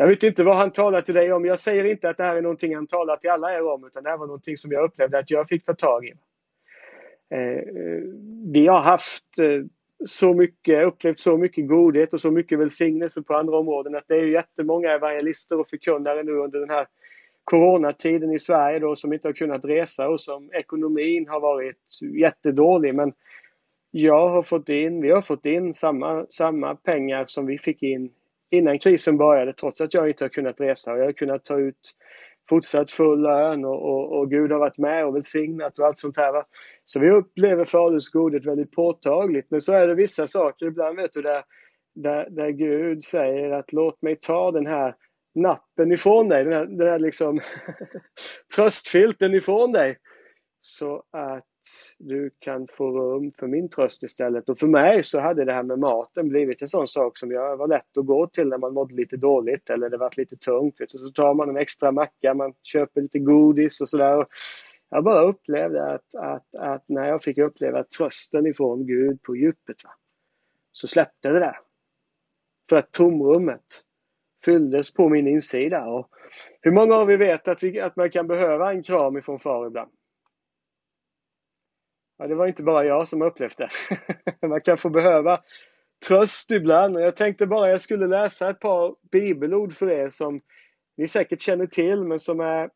Jag 0.00 0.06
vet 0.06 0.22
inte 0.22 0.44
vad 0.44 0.56
han 0.56 0.70
talar 0.70 1.02
till 1.02 1.14
dig 1.14 1.32
om. 1.32 1.44
Jag 1.44 1.58
säger 1.58 1.84
inte 1.84 2.10
att 2.10 2.16
det 2.16 2.24
här 2.24 2.36
är 2.36 2.42
någonting 2.42 2.74
han 2.74 2.86
talar 2.86 3.16
till 3.16 3.30
alla 3.30 3.54
er 3.54 3.66
om, 3.66 3.84
utan 3.84 4.02
det 4.02 4.10
här 4.10 4.16
var 4.16 4.26
någonting 4.26 4.56
som 4.56 4.72
jag 4.72 4.84
upplevde 4.84 5.18
att 5.18 5.30
jag 5.30 5.48
fick 5.48 5.64
ta 5.64 5.74
tag 5.74 6.06
i. 6.06 6.12
Eh, 7.34 7.62
vi 8.52 8.66
har 8.66 8.80
haft 8.80 9.38
eh, 9.42 9.64
så 10.04 10.34
mycket, 10.34 10.86
upplevt 10.86 11.18
så 11.18 11.36
mycket 11.36 11.68
godhet 11.68 12.12
och 12.12 12.20
så 12.20 12.30
mycket 12.30 12.58
välsignelse 12.58 13.22
på 13.22 13.34
andra 13.34 13.58
områden 13.58 13.94
att 13.94 14.04
det 14.08 14.14
är 14.14 14.24
jättemånga 14.24 14.92
evangelister 14.92 15.60
och 15.60 15.68
förkunnare 15.68 16.22
nu 16.22 16.32
under 16.32 16.60
den 16.60 16.70
här 16.70 16.86
coronatiden 17.44 18.32
i 18.32 18.38
Sverige 18.38 18.78
då 18.78 18.96
som 18.96 19.12
inte 19.12 19.28
har 19.28 19.32
kunnat 19.32 19.64
resa 19.64 20.08
och 20.08 20.20
som 20.20 20.50
ekonomin 20.52 21.28
har 21.28 21.40
varit 21.40 21.98
jättedålig. 22.20 22.94
Men 22.94 23.12
jag 23.90 24.28
har 24.28 24.42
fått 24.42 24.68
in, 24.68 25.00
vi 25.00 25.10
har 25.10 25.22
fått 25.22 25.46
in 25.46 25.72
samma, 25.72 26.26
samma 26.28 26.74
pengar 26.74 27.24
som 27.26 27.46
vi 27.46 27.58
fick 27.58 27.82
in 27.82 28.10
innan 28.50 28.78
krisen 28.78 29.16
började 29.16 29.52
trots 29.52 29.80
att 29.80 29.94
jag 29.94 30.08
inte 30.08 30.24
har 30.24 30.28
kunnat 30.28 30.60
resa. 30.60 30.92
och 30.92 30.98
Jag 30.98 31.04
har 31.04 31.12
kunnat 31.12 31.44
ta 31.44 31.58
ut 31.58 31.94
fortsatt 32.48 32.90
full 32.90 33.22
lön 33.22 33.64
och, 33.64 33.82
och, 33.82 34.18
och, 34.18 34.30
Gud 34.30 34.52
har 34.52 34.58
varit 34.58 34.78
med 34.78 35.06
och 35.06 35.16
välsignat 35.16 35.78
och 35.78 35.86
allt 35.86 35.98
sånt 35.98 36.16
här. 36.16 36.32
Va? 36.32 36.44
Så 36.82 37.00
vi 37.00 37.10
upplever 37.10 37.64
Faderns 37.64 38.08
godhet 38.08 38.46
väldigt 38.46 38.72
påtagligt. 38.72 39.50
Men 39.50 39.60
så 39.60 39.72
är 39.72 39.86
det 39.86 39.94
vissa 39.94 40.26
saker 40.26 40.66
ibland 40.66 40.96
vet 40.96 41.12
du 41.12 41.22
där, 41.22 41.44
där, 41.94 42.30
där 42.30 42.50
Gud 42.50 43.02
säger 43.02 43.50
att 43.50 43.72
låt 43.72 44.02
mig 44.02 44.16
ta 44.20 44.50
den 44.50 44.66
här 44.66 44.94
nappen 45.34 45.92
ifrån 45.92 46.28
dig, 46.28 46.44
den 46.44 46.52
här, 46.52 46.66
den 46.66 46.88
här 46.88 46.98
liksom 46.98 47.40
tröstfilten 48.56 49.34
ifrån 49.34 49.72
dig. 49.72 49.98
Så 50.60 51.02
att 51.10 51.46
du 51.98 52.30
kan 52.38 52.66
få 52.68 52.90
rum 52.90 53.32
för 53.38 53.46
min 53.46 53.68
tröst 53.68 54.02
istället. 54.02 54.48
Och 54.48 54.58
för 54.58 54.66
mig 54.66 55.02
så 55.02 55.20
hade 55.20 55.44
det 55.44 55.52
här 55.52 55.62
med 55.62 55.78
maten 55.78 56.28
blivit 56.28 56.62
en 56.62 56.68
sån 56.68 56.86
sak 56.86 57.18
som 57.18 57.30
jag 57.30 57.56
var 57.56 57.68
lätt 57.68 57.96
att 57.96 58.06
gå 58.06 58.26
till 58.26 58.48
när 58.48 58.58
man 58.58 58.74
mådde 58.74 58.94
lite 58.94 59.16
dåligt 59.16 59.70
eller 59.70 59.90
det 59.90 59.96
var 59.96 60.12
lite 60.16 60.36
tungt. 60.36 60.74
Så 60.86 61.10
tar 61.10 61.34
man 61.34 61.48
en 61.48 61.56
extra 61.56 61.92
macka, 61.92 62.34
man 62.34 62.54
köper 62.62 63.00
lite 63.00 63.18
godis 63.18 63.80
och 63.80 63.88
sådär. 63.88 64.26
Jag 64.90 65.04
bara 65.04 65.22
upplevde 65.22 65.92
att, 65.92 66.14
att, 66.14 66.54
att 66.54 66.84
när 66.88 67.08
jag 67.08 67.22
fick 67.22 67.38
uppleva 67.38 67.84
trösten 67.84 68.46
ifrån 68.46 68.86
Gud 68.86 69.22
på 69.22 69.36
djupet 69.36 69.84
va, 69.84 69.90
så 70.72 70.86
släppte 70.86 71.28
det 71.28 71.38
där. 71.38 71.58
För 72.68 72.76
att 72.76 72.92
tomrummet 72.92 73.84
fylldes 74.44 74.94
på 74.94 75.08
min 75.08 75.26
insida. 75.26 75.86
Och 75.86 76.08
hur 76.60 76.70
många 76.70 76.94
av 76.94 77.10
er 77.10 77.16
vet 77.16 77.48
att, 77.48 77.62
vi, 77.62 77.80
att 77.80 77.96
man 77.96 78.10
kan 78.10 78.26
behöva 78.26 78.70
en 78.72 78.82
kram 78.82 79.16
ifrån 79.16 79.38
far 79.38 79.66
ibland? 79.66 79.90
Ja, 82.20 82.26
det 82.26 82.34
var 82.34 82.46
inte 82.46 82.62
bara 82.62 82.84
jag 82.84 83.08
som 83.08 83.22
upplevt 83.22 83.58
det. 83.58 83.68
Man 84.48 84.60
kan 84.60 84.76
få 84.76 84.88
behöva 84.88 85.40
tröst 86.06 86.50
ibland. 86.50 86.96
Och 86.96 87.02
jag 87.02 87.16
tänkte 87.16 87.46
bara 87.46 87.70
jag 87.70 87.80
skulle 87.80 88.06
läsa 88.06 88.50
ett 88.50 88.60
par 88.60 88.94
bibelord 89.12 89.72
för 89.72 89.90
er 89.90 90.08
som 90.08 90.40
ni 90.96 91.08
säkert 91.08 91.42
känner 91.42 91.66
till 91.66 92.04
men 92.04 92.18
som 92.18 92.40
är, 92.40 92.70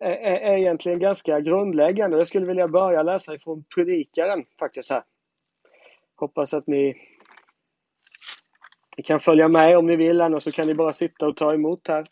är, 0.00 0.16
är 0.20 0.56
egentligen 0.56 0.98
ganska 0.98 1.40
grundläggande. 1.40 2.16
Jag 2.16 2.26
skulle 2.26 2.46
vilja 2.46 2.68
börja 2.68 3.02
läsa 3.02 3.34
ifrån 3.34 3.64
Predikaren 3.74 4.44
faktiskt 4.58 4.90
här. 4.90 5.02
Hoppas 6.16 6.54
att 6.54 6.66
ni, 6.66 6.94
ni 8.96 9.02
kan 9.02 9.20
följa 9.20 9.48
med 9.48 9.78
om 9.78 9.86
ni 9.86 9.96
vill, 9.96 10.20
annars 10.20 10.42
så 10.42 10.52
kan 10.52 10.66
ni 10.66 10.74
bara 10.74 10.92
sitta 10.92 11.26
och 11.26 11.36
ta 11.36 11.54
emot 11.54 11.88
här. 11.88 12.04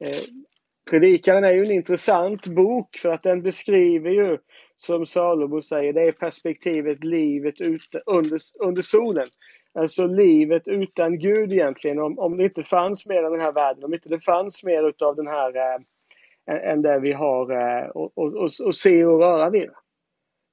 Eh, 0.00 0.42
predikaren 0.90 1.44
är 1.44 1.52
ju 1.52 1.64
en 1.64 1.72
intressant 1.72 2.46
bok 2.46 2.96
för 2.98 3.08
att 3.08 3.22
den 3.22 3.42
beskriver 3.42 4.10
ju 4.10 4.38
som 4.82 5.06
Salomo 5.06 5.60
säger, 5.60 5.92
det 5.92 6.02
är 6.02 6.12
perspektivet 6.12 7.04
livet 7.04 7.60
ute 7.60 8.00
under, 8.06 8.38
under 8.60 8.82
solen. 8.82 9.26
Alltså 9.74 10.06
livet 10.06 10.68
utan 10.68 11.18
Gud 11.18 11.52
egentligen, 11.52 11.98
om, 11.98 12.18
om 12.18 12.36
det 12.36 12.44
inte 12.44 12.62
fanns 12.62 13.06
mer 13.06 13.22
av 13.22 13.30
den 13.30 13.40
här 13.40 13.52
världen, 13.52 13.84
om 13.84 13.94
inte 13.94 14.08
det 14.08 14.18
fanns 14.18 14.64
mer 14.64 14.88
utav 14.88 15.16
den 15.16 15.26
här 15.26 15.56
eh, 15.56 16.70
än 16.70 16.82
det 16.82 17.00
vi 17.00 17.12
har 17.12 17.50
eh, 17.50 17.86
och, 17.86 18.18
och, 18.18 18.34
och, 18.34 18.48
och 18.64 18.74
se 18.74 19.04
och 19.04 19.20
röra 19.20 19.50
vid. 19.50 19.70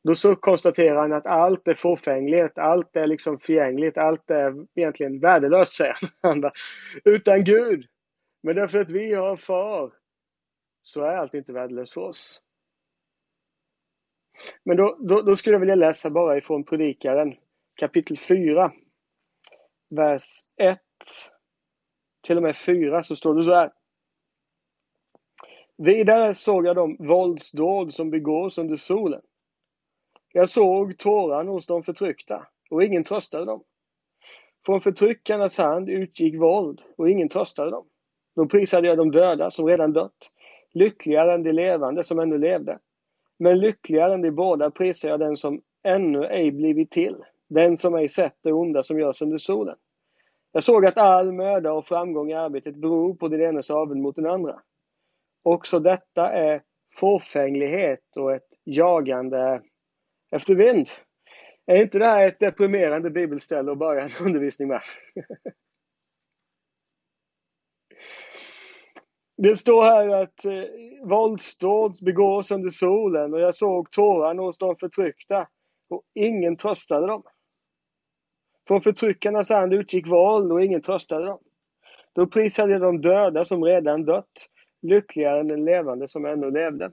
Då 0.03 0.15
så 0.15 0.35
konstaterar 0.35 0.95
han 0.95 1.13
att 1.13 1.25
allt 1.25 1.67
är 1.67 1.73
fåfängligt, 1.73 2.57
allt 2.57 2.95
är 2.95 3.07
liksom 3.07 3.39
förgängligt, 3.39 3.97
allt 3.97 4.29
är 4.29 4.65
egentligen 4.75 5.19
värdelöst, 5.19 5.73
säger 5.73 5.97
han. 6.21 6.51
Utan 7.05 7.43
Gud. 7.43 7.85
Men 8.43 8.55
därför 8.55 8.79
att 8.79 8.89
vi 8.89 9.13
har 9.13 9.35
far 9.35 9.91
så 10.81 11.03
är 11.03 11.15
allt 11.15 11.33
inte 11.33 11.53
värdelöst 11.53 11.93
för 11.93 12.01
oss. 12.01 12.41
Men 14.63 14.77
då, 14.77 14.97
då, 14.99 15.21
då, 15.21 15.35
skulle 15.35 15.55
jag 15.55 15.59
vilja 15.59 15.75
läsa 15.75 16.09
bara 16.09 16.37
ifrån 16.37 16.63
Predikaren 16.63 17.35
kapitel 17.75 18.17
4, 18.17 18.71
vers 19.89 20.23
1 20.57 20.79
till 22.27 22.37
och 22.37 22.43
med 22.43 22.55
4 22.55 23.03
så 23.03 23.15
står 23.15 23.35
det 23.35 23.43
så 23.43 23.53
här. 23.53 23.71
Vidare 25.77 26.33
såg 26.33 26.65
jag 26.65 26.75
de 26.75 26.97
våldsdåd 26.99 27.93
som 27.93 28.09
begås 28.09 28.57
under 28.57 28.75
solen. 28.75 29.21
Jag 30.33 30.49
såg 30.49 30.97
tårarna 30.97 31.51
hos 31.51 31.65
de 31.65 31.83
förtryckta 31.83 32.47
och 32.69 32.83
ingen 32.83 33.03
tröstade 33.03 33.45
dem. 33.45 33.63
Från 34.65 34.81
förtryckarnas 34.81 35.57
hand 35.57 35.89
utgick 35.89 36.35
våld 36.35 36.81
och 36.97 37.09
ingen 37.09 37.29
tröstade 37.29 37.71
dem. 37.71 37.85
Då 38.35 38.45
prisade 38.45 38.87
jag 38.87 38.97
de 38.97 39.11
döda 39.11 39.49
som 39.49 39.67
redan 39.67 39.93
dött, 39.93 40.31
lyckligare 40.73 41.33
än 41.33 41.43
de 41.43 41.51
levande 41.51 42.03
som 42.03 42.19
ännu 42.19 42.37
levde. 42.37 42.79
Men 43.39 43.59
lyckligare 43.59 44.13
än 44.13 44.21
de 44.21 44.31
båda 44.31 44.71
prisar 44.71 45.09
jag 45.09 45.19
den 45.19 45.35
som 45.35 45.61
ännu 45.83 46.25
ej 46.25 46.51
blivit 46.51 46.91
till, 46.91 47.15
den 47.49 47.77
som 47.77 47.95
ej 47.95 48.07
sett 48.07 48.35
det 48.43 48.51
onda 48.51 48.81
som 48.81 48.99
görs 48.99 49.21
under 49.21 49.37
solen. 49.37 49.75
Jag 50.51 50.63
såg 50.63 50.85
att 50.85 50.97
all 50.97 51.31
möda 51.31 51.73
och 51.73 51.85
framgång 51.85 52.31
i 52.31 52.33
arbetet 52.33 52.75
beror 52.75 53.13
på 53.15 53.27
den 53.27 53.41
enes 53.41 53.71
avund 53.71 54.01
mot 54.01 54.15
den 54.15 54.25
andra. 54.25 54.61
Också 55.43 55.79
detta 55.79 56.31
är 56.31 56.61
fåfänglighet 56.99 58.17
och 58.17 58.33
ett 58.33 58.47
jagande 58.63 59.61
efter 60.31 60.55
vind. 60.55 60.87
Är 61.65 61.75
inte 61.75 61.97
det 61.97 62.05
här 62.05 62.27
ett 62.27 62.39
deprimerande 62.39 63.09
bibelställe 63.09 63.71
att 63.71 63.77
börja 63.77 64.03
en 64.03 64.09
undervisning 64.25 64.67
med? 64.67 64.81
Det 69.41 69.55
står 69.55 69.83
här 69.83 70.23
att 70.23 70.45
eh, 70.45 71.07
våldsdåd 71.09 71.95
begås 72.05 72.51
under 72.51 72.69
solen 72.69 73.33
och 73.33 73.39
jag 73.39 73.55
såg 73.55 73.91
tårarna 73.91 74.41
hos 74.41 74.57
de 74.57 74.75
förtryckta 74.75 75.47
och 75.89 76.03
ingen 76.13 76.57
tröstade 76.57 77.07
dem. 77.07 77.23
Från 78.67 78.81
förtryckarnas 78.81 79.49
hand 79.49 79.73
utgick 79.73 80.07
våld 80.07 80.51
och 80.51 80.63
ingen 80.63 80.81
tröstade 80.81 81.25
dem. 81.25 81.39
Då 82.15 82.27
prisade 82.27 82.71
jag 82.71 82.81
de 82.81 83.01
döda 83.01 83.43
som 83.43 83.63
redan 83.63 84.05
dött, 84.05 84.47
lyckligare 84.81 85.39
än 85.39 85.47
den 85.47 85.65
levande 85.65 86.07
som 86.07 86.25
ännu 86.25 86.51
levde. 86.51 86.91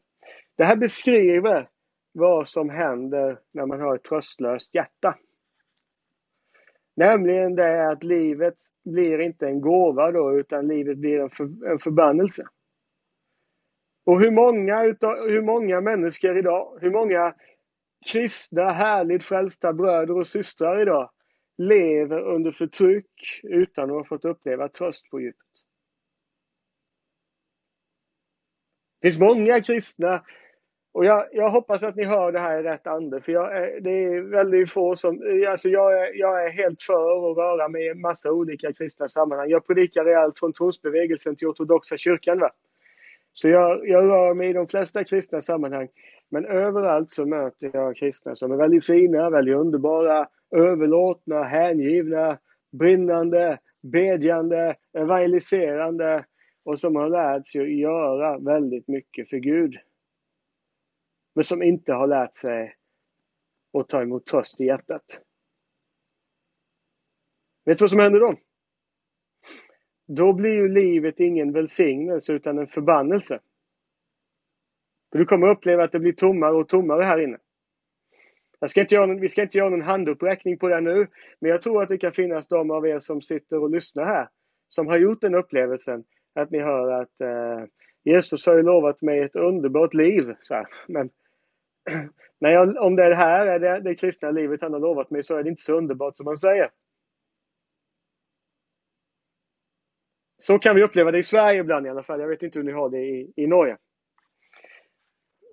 Det 0.56 0.64
här 0.64 0.76
beskriver 0.76 1.68
vad 2.12 2.48
som 2.48 2.70
händer 2.70 3.38
när 3.54 3.66
man 3.66 3.80
har 3.80 3.94
ett 3.94 4.04
tröstlöst 4.04 4.74
hjärta. 4.74 5.14
Nämligen 6.96 7.54
det 7.54 7.90
att 7.90 8.04
livet 8.04 8.56
blir 8.84 9.20
inte 9.20 9.46
en 9.46 9.60
gåva 9.60 10.12
då, 10.12 10.38
utan 10.38 10.68
livet 10.68 10.98
blir 10.98 11.20
en, 11.20 11.30
för, 11.30 11.72
en 11.72 11.78
förbannelse. 11.78 12.46
Och 14.04 14.20
hur 14.20 14.30
många, 14.30 14.84
utav, 14.84 15.16
hur 15.16 15.42
många 15.42 15.80
människor 15.80 16.38
idag, 16.38 16.78
hur 16.80 16.90
många 16.90 17.34
kristna, 18.12 18.72
härligt 18.72 19.24
frälsta 19.24 19.72
bröder 19.72 20.18
och 20.18 20.26
systrar 20.26 20.82
idag 20.82 21.10
lever 21.58 22.20
under 22.20 22.50
förtryck 22.50 23.40
utan 23.42 23.84
att 23.84 23.96
ha 23.96 24.04
fått 24.04 24.24
uppleva 24.24 24.68
tröst 24.68 25.10
på 25.10 25.20
djupet. 25.20 25.46
Det 29.00 29.08
finns 29.08 29.18
många 29.18 29.62
kristna 29.62 30.24
och 30.96 31.04
jag, 31.04 31.26
jag, 31.32 31.50
hoppas 31.50 31.82
att 31.82 31.96
ni 31.96 32.04
hör 32.04 32.32
det 32.32 32.40
här 32.40 32.60
i 32.60 32.62
rätt 32.62 32.86
ande, 32.86 33.20
för 33.20 33.32
jag, 33.32 33.48
det 33.82 33.90
är 33.90 34.20
väldigt 34.20 34.70
få 34.70 34.94
som... 34.94 35.22
Alltså 35.48 35.68
jag, 35.68 35.92
är, 35.92 36.14
jag 36.14 36.44
är 36.44 36.50
helt 36.50 36.82
för 36.82 37.30
att 37.30 37.36
röra 37.36 37.68
mig 37.68 37.86
i 37.86 37.88
en 37.88 38.00
massa 38.00 38.32
olika 38.32 38.72
kristna 38.72 39.06
sammanhang. 39.06 39.50
Jag 39.50 39.66
predikar 39.66 40.08
i 40.08 40.14
allt 40.14 40.38
från 40.38 40.52
trosbevägelsen 40.52 41.36
till 41.36 41.46
ortodoxa 41.46 41.96
kyrkan. 41.96 42.38
Va? 42.38 42.50
Så 43.32 43.48
jag, 43.48 43.88
jag 43.88 44.04
rör 44.04 44.34
mig 44.34 44.50
i 44.50 44.52
de 44.52 44.68
flesta 44.68 45.04
kristna 45.04 45.40
sammanhang. 45.40 45.88
Men 46.30 46.44
överallt 46.44 47.10
så 47.10 47.26
möter 47.26 47.70
jag 47.72 47.96
kristna 47.96 48.34
som 48.34 48.52
är 48.52 48.56
väldigt 48.56 48.86
fina, 48.86 49.30
väldigt 49.30 49.56
underbara, 49.56 50.28
överlåtna, 50.54 51.42
hängivna, 51.42 52.38
brinnande, 52.72 53.58
bedjande, 53.82 54.74
evangeliserande 54.98 56.24
och 56.64 56.78
som 56.78 56.96
har 56.96 57.08
lärt 57.08 57.46
sig 57.46 57.60
att 57.60 57.78
göra 57.78 58.38
väldigt 58.38 58.88
mycket 58.88 59.30
för 59.30 59.36
Gud 59.36 59.76
men 61.36 61.44
som 61.44 61.62
inte 61.62 61.92
har 61.92 62.06
lärt 62.06 62.34
sig 62.34 62.76
att 63.78 63.88
ta 63.88 64.02
emot 64.02 64.26
tröst 64.26 64.60
i 64.60 64.64
hjärtat. 64.64 65.20
Vet 67.64 67.78
du 67.78 67.82
vad 67.82 67.90
som 67.90 68.00
händer 68.00 68.20
då? 68.20 68.36
Då 70.06 70.32
blir 70.32 70.52
ju 70.52 70.68
livet 70.68 71.20
ingen 71.20 71.52
välsignelse 71.52 72.32
utan 72.32 72.58
en 72.58 72.66
förbannelse. 72.66 73.40
För 75.12 75.18
du 75.18 75.24
kommer 75.24 75.48
uppleva 75.48 75.84
att 75.84 75.92
det 75.92 75.98
blir 75.98 76.12
tommare 76.12 76.52
och 76.52 76.68
tommare 76.68 77.04
här 77.04 77.18
inne. 77.18 77.38
Jag 78.58 78.70
ska 78.70 78.80
inte 78.80 78.94
göra, 78.94 79.14
vi 79.14 79.28
ska 79.28 79.42
inte 79.42 79.58
göra 79.58 79.70
någon 79.70 79.82
handuppräckning 79.82 80.58
på 80.58 80.68
det 80.68 80.80
nu, 80.80 81.06
men 81.40 81.50
jag 81.50 81.60
tror 81.60 81.82
att 81.82 81.88
det 81.88 81.98
kan 81.98 82.12
finnas 82.12 82.48
de 82.48 82.70
av 82.70 82.86
er 82.86 82.98
som 82.98 83.22
sitter 83.22 83.58
och 83.58 83.70
lyssnar 83.70 84.04
här 84.04 84.28
som 84.68 84.86
har 84.86 84.98
gjort 84.98 85.20
den 85.20 85.34
upplevelsen 85.34 86.04
att 86.34 86.50
ni 86.50 86.58
hör 86.58 87.02
att 87.02 87.20
eh, 87.20 87.64
Jesus 88.04 88.46
har 88.46 88.56
ju 88.56 88.62
lovat 88.62 89.02
mig 89.02 89.20
ett 89.20 89.36
underbart 89.36 89.94
liv. 89.94 90.34
Så 90.42 90.64
men 90.86 91.10
när 92.38 92.50
jag, 92.50 92.76
om 92.76 92.96
det 92.96 93.04
är 93.04 93.10
det 93.10 93.16
här 93.16 93.46
är 93.46 93.58
det, 93.58 93.80
det 93.80 93.94
kristna 93.94 94.30
livet 94.30 94.62
han 94.62 94.72
har 94.72 94.80
lovat 94.80 95.10
mig 95.10 95.22
så 95.22 95.36
är 95.36 95.42
det 95.42 95.48
inte 95.48 95.62
så 95.62 95.76
underbart 95.76 96.16
som 96.16 96.24
man 96.24 96.36
säger. 96.36 96.70
Så 100.38 100.58
kan 100.58 100.76
vi 100.76 100.84
uppleva 100.84 101.10
det 101.10 101.18
i 101.18 101.22
Sverige 101.22 101.60
ibland 101.60 101.86
i 101.86 101.90
alla 101.90 102.02
fall. 102.02 102.20
Jag 102.20 102.28
vet 102.28 102.42
inte 102.42 102.58
hur 102.58 102.66
ni 102.66 102.72
har 102.72 102.88
det 102.88 102.98
i, 102.98 103.32
i 103.36 103.46
Norge. 103.46 103.76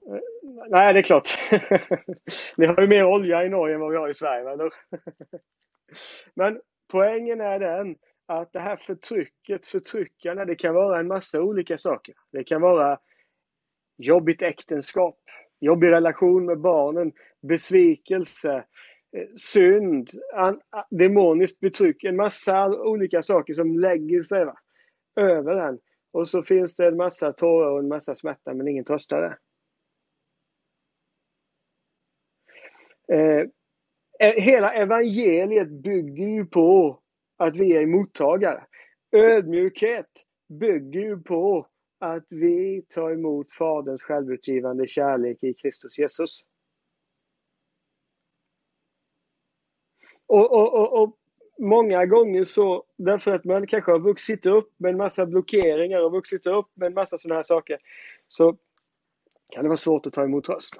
Eh, 0.10 0.20
nej, 0.70 0.94
det 0.94 1.00
är 1.00 1.04
klart. 1.04 1.28
Ni 2.58 2.66
har 2.66 2.82
ju 2.82 2.88
mer 2.88 3.06
olja 3.06 3.46
i 3.46 3.50
Norge 3.50 3.75
än 3.75 3.82
vad 3.82 3.92
vi 3.92 3.98
har 3.98 4.10
i 4.10 4.13
Sverige, 4.13 4.50
eller? 4.50 4.74
Men 6.34 6.62
poängen 6.92 7.42
är 7.42 7.60
den 7.60 7.96
att 8.25 8.54
det 8.54 8.60
här 8.60 8.75
förtrycket, 8.75 9.66
förtryckarna, 9.66 10.46
det 10.46 10.56
kan 10.56 10.74
vara 10.74 11.00
en 11.00 11.08
massa 11.08 11.42
olika 11.42 11.78
saker. 11.78 12.16
Det 12.32 12.44
kan 12.44 12.62
vara 12.62 13.00
jobbigt 13.98 14.42
äktenskap 14.42 15.20
jobbig 15.63 15.91
relation 15.91 16.46
med 16.46 16.60
barnen, 16.60 17.12
besvikelse, 17.41 18.63
eh, 19.17 19.27
synd, 19.36 20.10
demoniskt 20.89 21.60
betryck, 21.60 22.03
en 22.03 22.15
massa 22.15 22.67
olika 22.67 23.22
saker 23.22 23.53
som 23.53 23.79
lägger 23.79 24.22
sig 24.22 24.46
va, 24.46 24.58
över 25.15 25.55
en. 25.55 25.79
Och 26.12 26.27
så 26.27 26.43
finns 26.43 26.75
det 26.75 26.88
en 26.88 26.98
massa 26.98 27.34
tårar 27.34 27.72
och 27.72 27.79
en 27.79 27.88
massa 27.88 28.15
smärta 28.15 28.53
men 28.53 28.67
ingen 28.67 28.86
tröstare. 28.86 29.38
Eh, 33.12 33.48
eh, 34.20 34.43
hela 34.43 34.74
evangeliet 34.74 35.70
bygger 35.70 36.27
ju 36.27 36.46
på 36.46 37.00
att 37.38 37.55
vi 37.55 37.77
är 37.77 37.86
mottagare. 37.86 38.63
Ödmjukhet 39.12 40.25
bygger 40.60 41.01
ju 41.01 41.22
på 41.22 41.67
att 42.00 42.26
vi 42.30 42.86
tar 42.90 43.12
emot 43.12 43.52
Faderns 43.52 44.04
självutgivande 44.04 44.88
kärlek 44.88 45.44
i 45.44 45.54
Kristus 45.54 46.00
Jesus. 46.00 46.40
Och, 50.28 50.52
och, 50.52 50.74
och, 50.74 51.04
och, 51.04 51.18
många 51.60 52.06
gånger 52.06 52.44
så, 52.44 52.84
därför 52.98 53.32
att 53.32 53.44
man 53.44 53.68
kanske 53.68 53.92
har 53.92 54.00
vuxit 54.00 54.46
upp 54.46 54.74
med 54.78 54.92
en 54.92 54.98
massa 54.98 55.26
blockeringar 55.26 56.00
och 56.00 56.12
vuxit 56.12 56.48
upp 56.48 56.68
med 56.74 56.88
en 56.88 56.94
massa 56.94 57.18
sådana 57.18 57.36
här 57.36 57.44
saker, 57.44 57.78
så 58.28 58.58
kan 59.50 59.64
det 59.64 59.70
vara 59.70 59.78
svårt 59.78 60.06
att 60.06 60.14
ta 60.14 60.24
emot 60.24 60.44
tröst. 60.44 60.78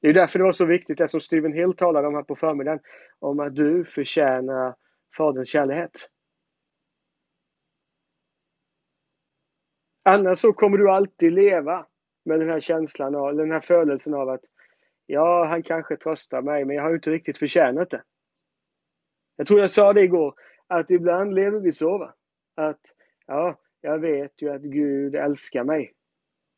Det 0.00 0.08
är 0.08 0.12
därför 0.12 0.38
det 0.38 0.44
var 0.44 0.52
så 0.52 0.64
viktigt, 0.64 0.98
det 0.98 1.08
som 1.08 1.20
Stephen 1.20 1.52
Hill 1.52 1.72
talade 1.72 2.08
om 2.08 2.14
här 2.14 2.22
på 2.22 2.36
förmiddagen, 2.36 2.80
om 3.18 3.40
att 3.40 3.56
du 3.56 3.84
förtjänar 3.84 4.74
Faderns 5.16 5.48
kärlek. 5.48 5.90
Annars 10.10 10.38
så 10.38 10.52
kommer 10.52 10.78
du 10.78 10.90
alltid 10.90 11.32
leva 11.32 11.86
med 12.24 12.40
den 12.40 12.48
här 12.48 12.60
känslan 12.60 13.14
av, 13.14 13.36
den 13.36 13.50
här 13.50 13.60
födelsen 13.60 14.14
av 14.14 14.28
att 14.28 14.40
ja, 15.06 15.44
han 15.44 15.62
kanske 15.62 15.96
tröstar 15.96 16.42
mig, 16.42 16.64
men 16.64 16.76
jag 16.76 16.82
har 16.82 16.94
inte 16.94 17.10
riktigt 17.10 17.38
förtjänat 17.38 17.90
det. 17.90 18.02
Jag 19.36 19.46
tror 19.46 19.60
jag 19.60 19.70
sa 19.70 19.92
det 19.92 20.02
igår, 20.02 20.34
att 20.66 20.90
ibland 20.90 21.34
lever 21.34 21.60
vi 21.60 21.72
så. 21.72 21.98
Va? 21.98 22.14
Att 22.54 22.80
ja, 23.26 23.60
jag 23.80 23.98
vet 23.98 24.42
ju 24.42 24.50
att 24.50 24.62
Gud 24.62 25.14
älskar 25.14 25.64
mig. 25.64 25.92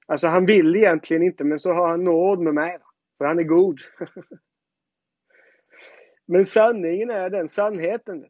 Alltså 0.07 0.29
han 0.29 0.47
vill 0.47 0.77
egentligen 0.77 1.23
inte, 1.23 1.45
men 1.45 1.59
så 1.59 1.73
har 1.73 1.89
han 1.89 2.05
nåd 2.05 2.39
med 2.39 2.55
mig. 2.55 2.79
Va? 2.79 2.85
För 3.19 3.25
han 3.25 3.39
är 3.39 3.43
god. 3.43 3.81
men 6.27 6.45
sanningen 6.45 7.11
är 7.11 7.31
den 7.31 7.49
sannheten. 7.49 8.27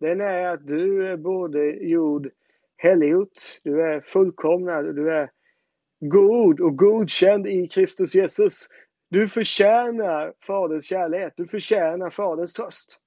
Den 0.00 0.20
är 0.20 0.46
att 0.46 0.66
du 0.66 1.08
är 1.08 1.16
både 1.16 1.64
gjord 1.70 2.30
heliggjort, 2.76 3.60
du 3.62 3.82
är 3.82 4.00
fullkomnad, 4.00 4.96
du 4.96 5.12
är 5.12 5.30
god 6.00 6.60
och 6.60 6.76
godkänd 6.76 7.46
i 7.46 7.68
Kristus 7.68 8.14
Jesus. 8.14 8.68
Du 9.08 9.28
förtjänar 9.28 10.34
Faderns 10.40 10.86
kärlek, 10.86 11.32
du 11.36 11.46
förtjänar 11.46 12.10
Faderns 12.10 12.52
tröst. 12.52 13.00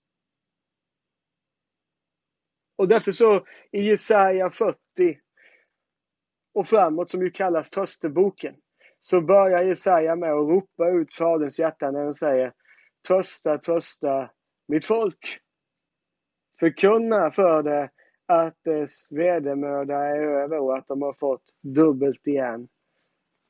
Och 2.77 2.88
därför 2.88 3.11
så 3.11 3.45
i 3.71 3.81
Jesaja 3.81 4.49
40 4.49 4.77
och 6.53 6.67
framåt, 6.67 7.09
som 7.09 7.21
ju 7.21 7.31
kallas 7.31 7.69
trösteboken, 7.69 8.55
så 9.01 9.21
börjar 9.21 9.63
Jesaja 9.63 10.15
med 10.15 10.31
att 10.31 10.49
ropa 10.49 10.89
ut 10.89 11.13
Faderns 11.13 11.59
hjärta 11.59 11.91
när 11.91 12.03
han 12.03 12.13
säger 12.13 12.53
Trösta, 13.07 13.57
trösta 13.57 14.31
mitt 14.67 14.85
folk. 14.85 15.39
Förkunna 16.59 17.31
för 17.31 17.63
det 17.63 17.89
att 18.29 18.63
dess 18.63 19.12
vedermöda 19.12 19.95
är 19.95 20.21
över 20.21 20.59
och 20.59 20.77
att 20.77 20.88
de 20.88 21.01
har 21.01 21.13
fått 21.13 21.43
dubbelt 21.62 22.27
igen 22.27 22.69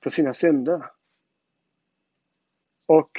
för 0.03 0.09
sina 0.09 0.33
synder. 0.33 0.85
Och 2.85 3.11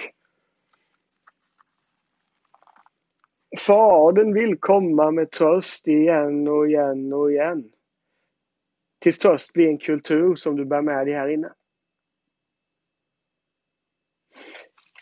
Fadern 3.58 4.34
vill 4.34 4.58
komma 4.58 5.10
med 5.10 5.30
tröst 5.30 5.88
igen 5.88 6.48
och 6.48 6.68
igen 6.68 7.12
och 7.12 7.32
igen. 7.32 7.72
Tills 8.98 9.18
tröst 9.18 9.52
blir 9.52 9.68
en 9.68 9.78
kultur 9.78 10.34
som 10.34 10.56
du 10.56 10.64
bär 10.64 10.82
med 10.82 11.06
dig 11.06 11.14
här 11.14 11.28
inne. 11.28 11.52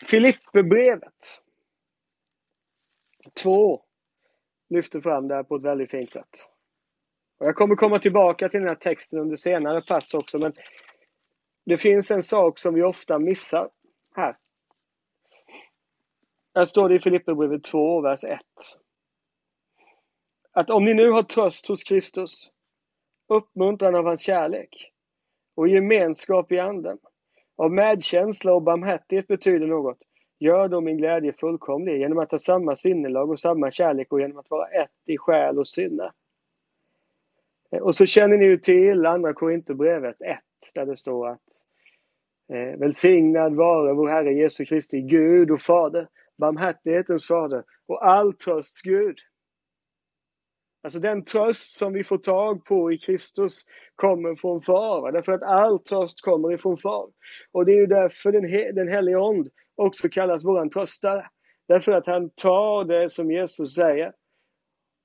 Filipperbrevet 0.05 1.41
2 3.43 3.85
lyfter 4.69 5.01
fram 5.01 5.27
det 5.27 5.35
här 5.35 5.43
på 5.43 5.55
ett 5.55 5.61
väldigt 5.61 5.91
fint 5.91 6.11
sätt. 6.11 6.48
Och 7.39 7.47
jag 7.47 7.55
kommer 7.55 7.75
komma 7.75 7.99
tillbaka 7.99 8.49
till 8.49 8.59
den 8.59 8.69
här 8.69 8.75
texten 8.75 9.19
under 9.19 9.35
senare 9.35 9.81
pass 9.81 10.13
också, 10.13 10.39
men 10.39 10.53
det 11.65 11.77
finns 11.77 12.11
en 12.11 12.21
sak 12.21 12.59
som 12.59 12.73
vi 12.73 12.83
ofta 12.83 13.19
missar 13.19 13.69
här. 14.15 14.37
Här 16.55 16.65
står 16.65 16.89
det 16.89 16.95
i 16.95 16.99
Filipperbrevet 16.99 17.63
2, 17.63 18.01
vers 18.01 18.23
1. 18.23 18.39
Att 20.51 20.69
om 20.69 20.83
ni 20.83 20.93
nu 20.93 21.09
har 21.09 21.23
tröst 21.23 21.67
hos 21.67 21.83
Kristus, 21.83 22.51
uppmuntran 23.27 23.95
av 23.95 24.05
hans 24.05 24.21
kärlek 24.21 24.91
och 25.55 25.67
gemenskap 25.67 26.51
i 26.51 26.59
anden, 26.59 26.97
av 27.55 27.71
medkänsla 27.71 28.53
och 28.53 28.61
barmhärtighet 28.61 29.27
betyder 29.27 29.67
något, 29.67 29.97
gör 30.39 30.67
då 30.67 30.81
min 30.81 30.97
glädje 30.97 31.33
fullkomlig 31.33 31.99
genom 31.99 32.19
att 32.19 32.31
ha 32.31 32.37
samma 32.37 32.75
sinnelag 32.75 33.29
och 33.29 33.39
samma 33.39 33.71
kärlek 33.71 34.13
och 34.13 34.21
genom 34.21 34.37
att 34.37 34.49
vara 34.49 34.67
ett 34.67 34.91
i 35.05 35.17
själ 35.17 35.59
och 35.59 35.67
sinne. 35.67 36.11
Eh, 37.71 37.81
och 37.81 37.95
så 37.95 38.05
känner 38.05 38.37
ni 38.37 38.45
ju 38.45 38.57
till 38.57 39.05
Andra 39.05 39.33
Korinthierbrevet 39.33 40.21
1 40.21 40.39
där 40.75 40.85
det 40.85 40.95
står 40.95 41.27
att 41.27 41.41
eh, 42.53 42.79
Välsignad 42.79 43.55
vare 43.55 43.93
vår 43.93 44.09
Herre 44.09 44.33
Jesu 44.33 44.65
Kristi 44.65 45.01
Gud 45.01 45.51
och 45.51 45.61
Fader, 45.61 46.07
barmhärtighetens 46.37 47.27
Fader 47.27 47.63
och 47.87 48.07
all 48.07 48.33
trösts 48.33 48.81
Gud. 48.81 49.17
Alltså 50.83 50.99
den 50.99 51.23
tröst 51.23 51.77
som 51.77 51.93
vi 51.93 52.03
får 52.03 52.17
tag 52.17 52.65
på 52.65 52.91
i 52.91 52.97
Kristus 52.97 53.65
kommer 53.95 54.35
från 54.35 54.61
Far. 54.61 55.11
Därför 55.11 55.31
att 55.31 55.43
all 55.43 55.79
tröst 55.79 56.21
kommer 56.21 56.53
ifrån 56.53 56.77
Far. 56.77 57.09
Och 57.51 57.65
det 57.65 57.71
är 57.71 57.75
ju 57.75 57.85
därför 57.85 58.31
den, 58.31 58.45
he 58.45 58.71
den 58.71 58.87
helige 58.87 59.17
Ond 59.17 59.49
också 59.75 60.09
kallas 60.09 60.45
våran 60.45 60.69
tröstare. 60.69 61.29
Därför 61.67 61.91
att 61.91 62.07
han 62.07 62.29
tar 62.29 62.83
det 62.83 63.09
som 63.09 63.31
Jesus 63.31 63.75
säger 63.75 64.13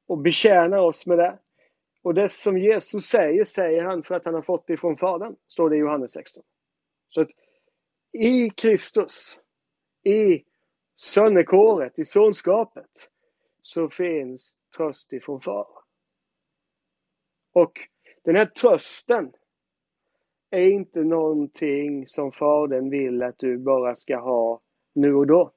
och 0.08 0.18
betjänar 0.18 0.78
oss 0.78 1.06
med 1.06 1.18
det. 1.18 1.38
Och 2.04 2.14
det 2.14 2.28
som 2.28 2.58
Jesus 2.58 3.04
säger, 3.04 3.44
säger 3.44 3.84
han 3.84 4.02
för 4.02 4.14
att 4.14 4.24
han 4.24 4.34
har 4.34 4.42
fått 4.42 4.66
det 4.66 4.72
ifrån 4.72 4.96
Fadern. 4.96 5.36
Står 5.48 5.70
det 5.70 5.76
i 5.76 5.78
Johannes 5.78 6.12
16. 6.12 6.42
Så 7.08 7.20
att 7.20 7.28
i 8.12 8.50
Kristus, 8.50 9.40
i 10.02 10.44
sönnekåret, 10.94 11.98
i 11.98 12.04
sonskapet, 12.04 13.10
så 13.62 13.88
finns 13.88 14.54
tröst 14.76 15.12
ifrån 15.12 15.40
Far. 15.40 15.66
Och 17.52 17.72
den 18.24 18.36
här 18.36 18.46
trösten 18.46 19.32
är 20.50 20.70
inte 20.70 21.00
någonting 21.00 22.06
som 22.06 22.32
Fadern 22.32 22.90
vill 22.90 23.22
att 23.22 23.38
du 23.38 23.58
bara 23.58 23.94
ska 23.94 24.16
ha 24.16 24.60
nu 24.94 25.14
och 25.14 25.26
då. 25.26 25.52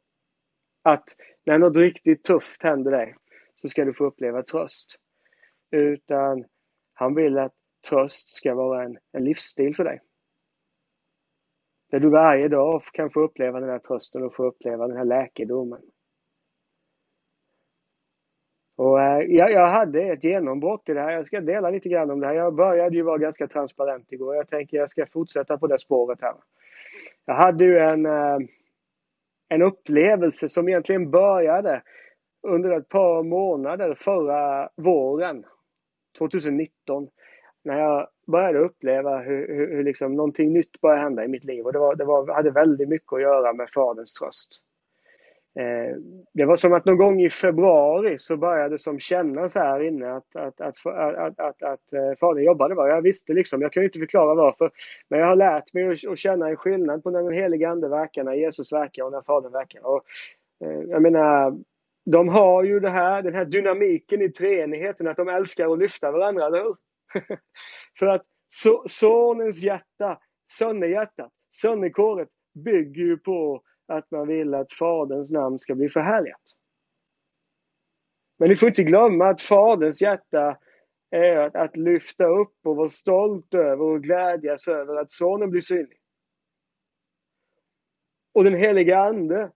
Att 0.81 1.15
när 1.45 1.57
något 1.57 1.77
riktigt 1.77 2.23
tufft 2.23 2.63
händer 2.63 2.91
dig 2.91 3.15
så 3.61 3.67
ska 3.67 3.85
du 3.85 3.93
få 3.93 4.05
uppleva 4.05 4.43
tröst. 4.43 4.99
Utan 5.71 6.45
han 6.93 7.15
vill 7.15 7.37
att 7.37 7.53
tröst 7.89 8.29
ska 8.29 8.55
vara 8.55 8.83
en, 8.83 8.97
en 9.11 9.23
livsstil 9.23 9.75
för 9.75 9.83
dig. 9.83 10.01
Där 11.91 11.99
du 11.99 12.09
varje 12.09 12.47
dag 12.47 12.81
kan 12.93 13.09
få 13.09 13.19
uppleva 13.21 13.59
den 13.59 13.69
här 13.69 13.79
trösten 13.79 14.23
och 14.23 14.35
få 14.35 14.45
uppleva 14.45 14.87
den 14.87 14.97
här 14.97 15.05
läkedomen. 15.05 15.81
Och, 18.77 19.01
eh, 19.01 19.19
jag, 19.19 19.51
jag, 19.51 19.67
hade 19.67 20.01
ett 20.01 20.23
genombrott 20.23 20.89
i 20.89 20.93
det 20.93 21.01
här. 21.01 21.11
Jag 21.11 21.25
ska 21.25 21.41
dela 21.41 21.69
lite 21.69 21.89
grann 21.89 22.11
om 22.11 22.19
det 22.19 22.27
här. 22.27 22.33
Jag 22.33 22.55
började 22.55 22.95
ju 22.95 23.01
vara 23.01 23.17
ganska 23.17 23.47
transparent 23.47 24.11
igår. 24.11 24.35
Jag 24.35 24.49
tänker 24.49 24.77
jag 24.77 24.89
ska 24.89 25.05
fortsätta 25.05 25.57
på 25.57 25.67
det 25.67 25.77
spåret 25.77 26.21
här. 26.21 26.33
Jag 27.25 27.35
hade 27.35 27.63
ju 27.63 27.77
en, 27.77 28.05
eh, 28.05 28.37
en 29.49 29.61
upplevelse 29.61 30.47
som 30.47 30.69
egentligen 30.69 31.11
började 31.11 31.81
under 32.47 32.71
ett 32.71 32.89
par 32.89 33.23
månader 33.23 33.95
förra 33.99 34.69
våren 34.75 35.45
2019. 36.17 37.07
När 37.63 37.79
jag 37.79 38.07
började 38.27 38.59
uppleva 38.59 39.17
hur, 39.17 39.47
hur, 39.47 39.75
hur 39.75 39.83
liksom 39.83 40.15
någonting 40.15 40.53
nytt 40.53 40.81
började 40.81 41.01
hända 41.01 41.25
i 41.25 41.27
mitt 41.27 41.43
liv. 41.43 41.65
Och 41.65 41.73
det, 41.73 41.79
var, 41.79 41.95
det 41.95 42.05
var, 42.05 42.33
hade 42.33 42.51
väldigt 42.51 42.89
mycket 42.89 43.13
att 43.13 43.21
göra 43.21 43.53
med 43.53 43.69
Faderns 43.69 44.13
tröst. 44.13 44.63
Eh, 45.59 45.95
det 46.33 46.45
var 46.45 46.55
som 46.55 46.73
att 46.73 46.85
någon 46.85 46.97
gång 46.97 47.21
i 47.21 47.29
februari 47.29 48.17
så 48.17 48.37
började 48.37 48.69
det 48.69 48.77
som 48.77 48.99
kännas 48.99 49.55
här 49.55 49.83
inne 49.83 50.13
att, 50.13 50.35
att, 50.35 50.61
att, 50.61 50.85
att, 50.85 51.39
att, 51.39 51.63
att, 51.63 51.93
eh, 51.93 52.17
Fadern 52.19 52.43
jobbade. 52.43 52.75
Bara. 52.75 52.89
Jag 52.89 53.01
visste 53.01 53.33
liksom, 53.33 53.61
jag 53.61 53.71
kan 53.71 53.83
inte 53.83 53.99
förklara 53.99 54.35
varför. 54.35 54.71
Men 55.09 55.19
jag 55.19 55.27
har 55.27 55.35
lärt 55.35 55.73
mig 55.73 55.87
att, 55.87 56.11
att 56.11 56.17
känna 56.17 56.49
en 56.49 56.55
skillnad 56.55 57.03
på 57.03 57.09
när 57.09 57.23
den 57.23 57.33
helige 57.33 57.69
Ande 57.69 57.87
verkar, 57.87 58.23
när 58.23 58.33
Jesus 58.33 58.71
verkar 58.71 59.03
och 59.03 59.11
när 59.11 59.21
Fadern 59.21 59.51
verkar. 59.51 59.85
Och, 59.85 60.03
eh, 60.63 60.81
jag 60.81 61.01
menar, 61.01 61.57
de 62.11 62.27
har 62.27 62.63
ju 62.63 62.79
det 62.79 62.89
här, 62.89 63.21
den 63.21 63.33
här 63.33 63.45
dynamiken 63.45 64.21
i 64.21 64.31
treenigheten, 64.31 65.07
att 65.07 65.17
de 65.17 65.29
älskar 65.29 65.73
att 65.73 65.79
lyfta 65.79 66.11
varandra, 66.11 66.45
eller 66.45 66.63
hur? 66.63 66.75
För 67.99 68.05
att 68.05 68.25
so, 68.47 68.83
sonens 68.87 69.63
hjärta, 69.63 70.19
sonnehjärtat, 70.45 71.31
sonnekåret 71.49 72.29
bygger 72.65 73.01
ju 73.01 73.17
på 73.17 73.61
att 73.87 74.11
man 74.11 74.27
vill 74.27 74.53
att 74.53 74.73
Faderns 74.73 75.31
namn 75.31 75.59
ska 75.59 75.75
bli 75.75 75.89
förhärligat. 75.89 76.41
Men 78.39 78.49
ni 78.49 78.55
får 78.55 78.67
inte 78.67 78.83
glömma 78.83 79.29
att 79.29 79.41
Faderns 79.41 80.01
hjärta 80.01 80.57
är 81.11 81.37
att, 81.37 81.55
att 81.55 81.77
lyfta 81.77 82.25
upp 82.25 82.57
och 82.65 82.75
vara 82.75 82.87
stolt 82.87 83.53
över 83.53 83.81
och 83.81 84.03
glädjas 84.03 84.67
över 84.67 84.95
att 84.95 85.09
Sonen 85.09 85.49
blir 85.49 85.61
synlig. 85.61 85.99
Och 88.33 88.43
den 88.43 88.55
heliga 88.55 88.99
Ande 88.99 89.51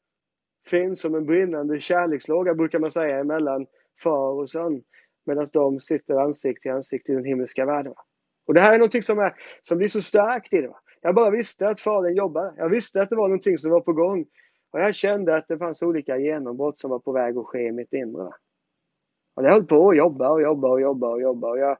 finns 0.70 1.02
som 1.02 1.16
en 1.16 1.26
brinnande 1.26 1.80
kärlekslåga, 1.80 2.54
brukar 2.54 2.80
man 2.80 2.92
säga, 2.92 3.20
emellan 3.20 3.66
far 4.04 4.42
och 4.42 4.50
son. 4.50 4.84
Medan 5.26 5.50
de 5.54 5.80
sitter 5.80 6.16
ansikte 6.16 6.68
i 6.68 6.72
ansikte 6.72 7.12
i 7.12 7.16
den 7.16 7.26
himmelska 7.26 7.66
världen. 7.66 7.94
Och 8.48 8.54
det 8.54 8.62
här 8.62 8.74
är 8.74 8.78
någonting 8.78 9.02
som, 9.02 9.20
är, 9.20 9.36
som 9.62 9.78
blir 9.78 9.88
så 9.88 10.02
starkt 10.02 10.54
i 10.54 10.62
det. 10.62 10.68
Va? 10.68 10.80
Jag 11.02 11.16
bara 11.16 11.30
visste 11.30 11.70
att 11.70 11.80
Fadern 11.80 12.16
jobbade. 12.16 12.54
Jag 12.58 12.70
visste 12.70 13.02
att 13.02 13.10
det 13.10 13.16
var 13.16 13.28
någonting 13.28 13.58
som 13.58 13.72
var 13.72 13.82
på 13.82 13.94
gång. 13.94 14.26
Och 14.74 14.80
jag 14.80 14.96
kände 14.96 15.36
att 15.36 15.48
det 15.48 15.58
fanns 15.58 15.84
olika 15.84 16.18
genombrott 16.18 16.80
som 16.80 16.90
var 16.90 17.00
på 17.00 17.12
väg 17.12 17.38
att 17.38 17.46
ske 17.46 17.68
i 17.68 17.72
mitt 17.72 17.94
inre. 17.94 18.30
Och 19.36 19.44
jag 19.44 19.52
höll 19.52 19.66
på 19.66 19.90
att 19.90 19.98
jobba 19.98 20.30
och 20.30 20.42
jobba 20.42 20.68
och 20.68 20.82
jobba 20.82 21.10
och 21.10 21.22
jobba. 21.22 21.50
Och 21.50 21.60
jag, 21.60 21.78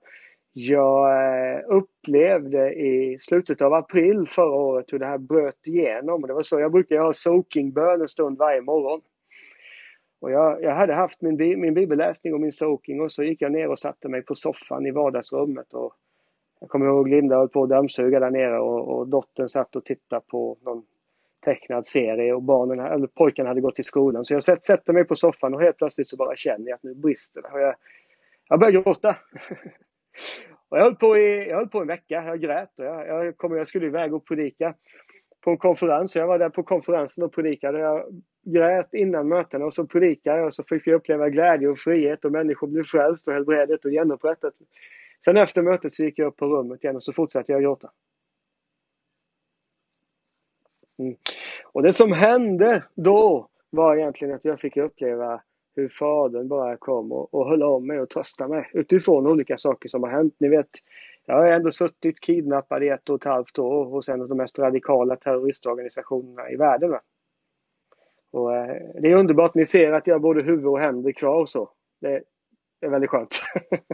jag 0.54 1.12
eh, 1.12 1.62
upplevde 1.68 2.74
i 2.74 3.18
slutet 3.20 3.62
av 3.62 3.74
april 3.74 4.28
förra 4.30 4.56
året 4.56 4.94
hur 4.94 5.00
det 5.00 5.06
här 5.06 5.18
bröt 5.18 5.68
igenom. 5.68 6.22
Det 6.22 6.34
var 6.34 6.42
så 6.42 6.60
jag 6.60 6.72
brukar 6.72 6.98
ha 6.98 7.14
soakingbön 7.14 8.02
en 8.02 8.08
stund 8.08 8.38
varje 8.38 8.62
morgon. 8.62 9.02
Och 10.22 10.32
jag, 10.32 10.64
jag 10.64 10.76
hade 10.76 10.94
haft 10.94 11.22
min, 11.22 11.36
min 11.38 11.74
bibelläsning 11.74 12.34
och 12.34 12.40
min 12.40 12.52
soaking 12.52 13.02
och 13.02 13.12
så 13.12 13.24
gick 13.24 13.42
jag 13.42 13.52
ner 13.52 13.68
och 13.68 13.80
satte 13.80 14.10
mig 14.10 14.22
på 14.22 14.34
soffan 14.34 14.86
i 14.86 14.92
vardagsrummet 14.92 15.74
och 15.74 15.94
jag 16.60 16.70
kommer 16.70 16.86
ihåg 16.86 17.08
Linda 17.10 17.36
höll 17.36 17.50
på 17.50 17.64
att 17.64 17.70
dammsuga 17.70 18.20
där 18.20 18.32
nere 18.32 18.60
och, 18.60 18.98
och 18.98 19.08
dottern 19.08 19.48
satt 19.48 19.76
och 19.76 19.86
tittade 19.86 20.22
på 20.28 20.58
någon 20.62 20.84
tecknad 21.46 21.86
serie 21.86 22.34
och 22.34 22.44
barnen, 22.44 22.80
eller 22.80 23.08
pojkarna 23.08 23.50
hade 23.50 23.62
gått 23.62 23.76
till 23.76 23.84
skolan. 23.84 24.26
Så 24.26 24.34
jag 24.34 24.44
sätter 24.44 24.94
mig 24.94 25.04
på 25.04 25.16
soffan 25.16 25.54
och 25.54 25.62
helt 25.62 25.78
plötsligt 25.78 26.08
så 26.08 26.18
bara 26.18 26.36
känner 26.36 26.68
jag 26.68 26.76
att 26.76 26.84
nu 26.84 26.96
brister 26.96 27.42
det. 27.42 27.48
Och 27.48 27.62
jag, 27.62 27.76
jag 28.50 28.60
börjar 28.60 28.82
gråta. 28.82 29.16
och 30.70 30.78
jag 30.78 30.84
höll, 30.84 30.96
på 30.96 31.18
i, 31.18 31.50
jag 31.50 31.58
höll 31.58 31.70
på 31.70 31.82
en 31.82 31.88
vecka, 31.88 32.24
jag 32.24 32.42
grät 32.42 32.80
och 32.80 32.86
jag, 32.86 33.08
jag, 33.08 33.38
kom, 33.38 33.58
jag 33.58 33.68
skulle 33.68 33.86
iväg 33.86 34.14
och 34.14 34.26
predika. 34.26 34.74
på 35.42 35.52
en 35.52 35.58
konferens. 35.58 36.16
Jag 36.16 36.28
var 36.28 36.40
där 36.40 36.50
på 36.50 36.64
konferensen 36.64 37.24
och 37.24 37.34
predikade. 37.34 37.80
Jag 37.80 38.24
grät 38.44 38.94
innan 38.94 39.28
mötena 39.28 39.66
och 39.66 39.74
så 39.74 39.86
predikade 39.86 40.38
jag 40.38 40.46
och 40.46 40.54
så 40.54 40.64
fick 40.64 40.88
jag 40.88 40.96
uppleva 40.96 41.30
glädje 41.30 41.68
och 41.68 41.80
frihet 41.80 42.26
och 42.26 42.32
människor 42.32 42.68
blev 42.68 42.84
frälst 42.84 43.28
och 43.28 43.34
helbredet 43.34 43.86
och 43.86 43.92
genomupprättat. 43.92 44.54
Sen 45.26 45.38
efter 45.38 45.62
mötet 45.62 45.94
så 45.94 46.04
gick 46.04 46.20
jag 46.20 46.28
upp 46.28 46.38
på 46.38 46.46
rummet 46.46 46.84
igen 46.84 46.96
och 46.96 47.04
så 47.04 47.14
fortsatte 47.14 47.52
jag 47.52 47.62
gråta. 47.62 47.92
Mm. 51.00 51.16
Och 51.66 51.84
det 51.84 51.94
som 51.94 52.12
hände 52.12 52.84
då 52.96 53.48
var 53.70 53.96
egentligen 53.96 54.36
att 54.36 54.46
jag 54.46 54.60
fick 54.60 54.78
uppleva 54.78 55.42
hur 55.76 55.90
Fadern 55.90 56.48
bara 56.48 56.78
kom 56.78 57.12
och, 57.12 57.34
och 57.34 57.50
höll 57.50 57.64
om 57.64 57.88
mig 57.88 58.00
och 58.00 58.10
tröstade 58.10 58.50
mig 58.50 58.70
utifrån 58.74 59.28
olika 59.28 59.58
saker 59.58 59.90
som 59.90 60.04
har 60.04 60.10
hänt. 60.10 60.36
Ni 60.40 60.50
vet, 60.50 60.70
jag 61.26 61.36
har 61.36 61.46
ändå 61.46 61.72
suttit 61.72 62.20
kidnappad 62.20 62.84
i 62.84 62.88
ett 62.88 63.10
och 63.10 63.16
ett 63.16 63.24
halvt 63.24 63.60
år 63.60 63.86
hos 63.86 64.10
en 64.10 64.22
av 64.22 64.28
de 64.28 64.38
mest 64.38 64.60
radikala 64.60 65.16
terroristorganisationerna 65.16 66.52
i 66.52 66.56
världen. 66.56 66.96
Och, 68.32 68.56
eh, 68.56 68.76
det 69.02 69.12
är 69.12 69.16
underbart, 69.16 69.56
ni 69.56 69.66
ser 69.66 69.92
att 69.92 70.08
jag 70.08 70.16
har 70.16 70.20
både 70.20 70.42
huvud 70.42 70.66
och 70.66 70.80
händer 70.80 71.12
kvar 71.12 71.42
och 71.42 71.50
så. 71.50 71.70
Det 72.02 72.24
är 72.82 72.90
väldigt 72.90 73.10
skönt. 73.10 73.42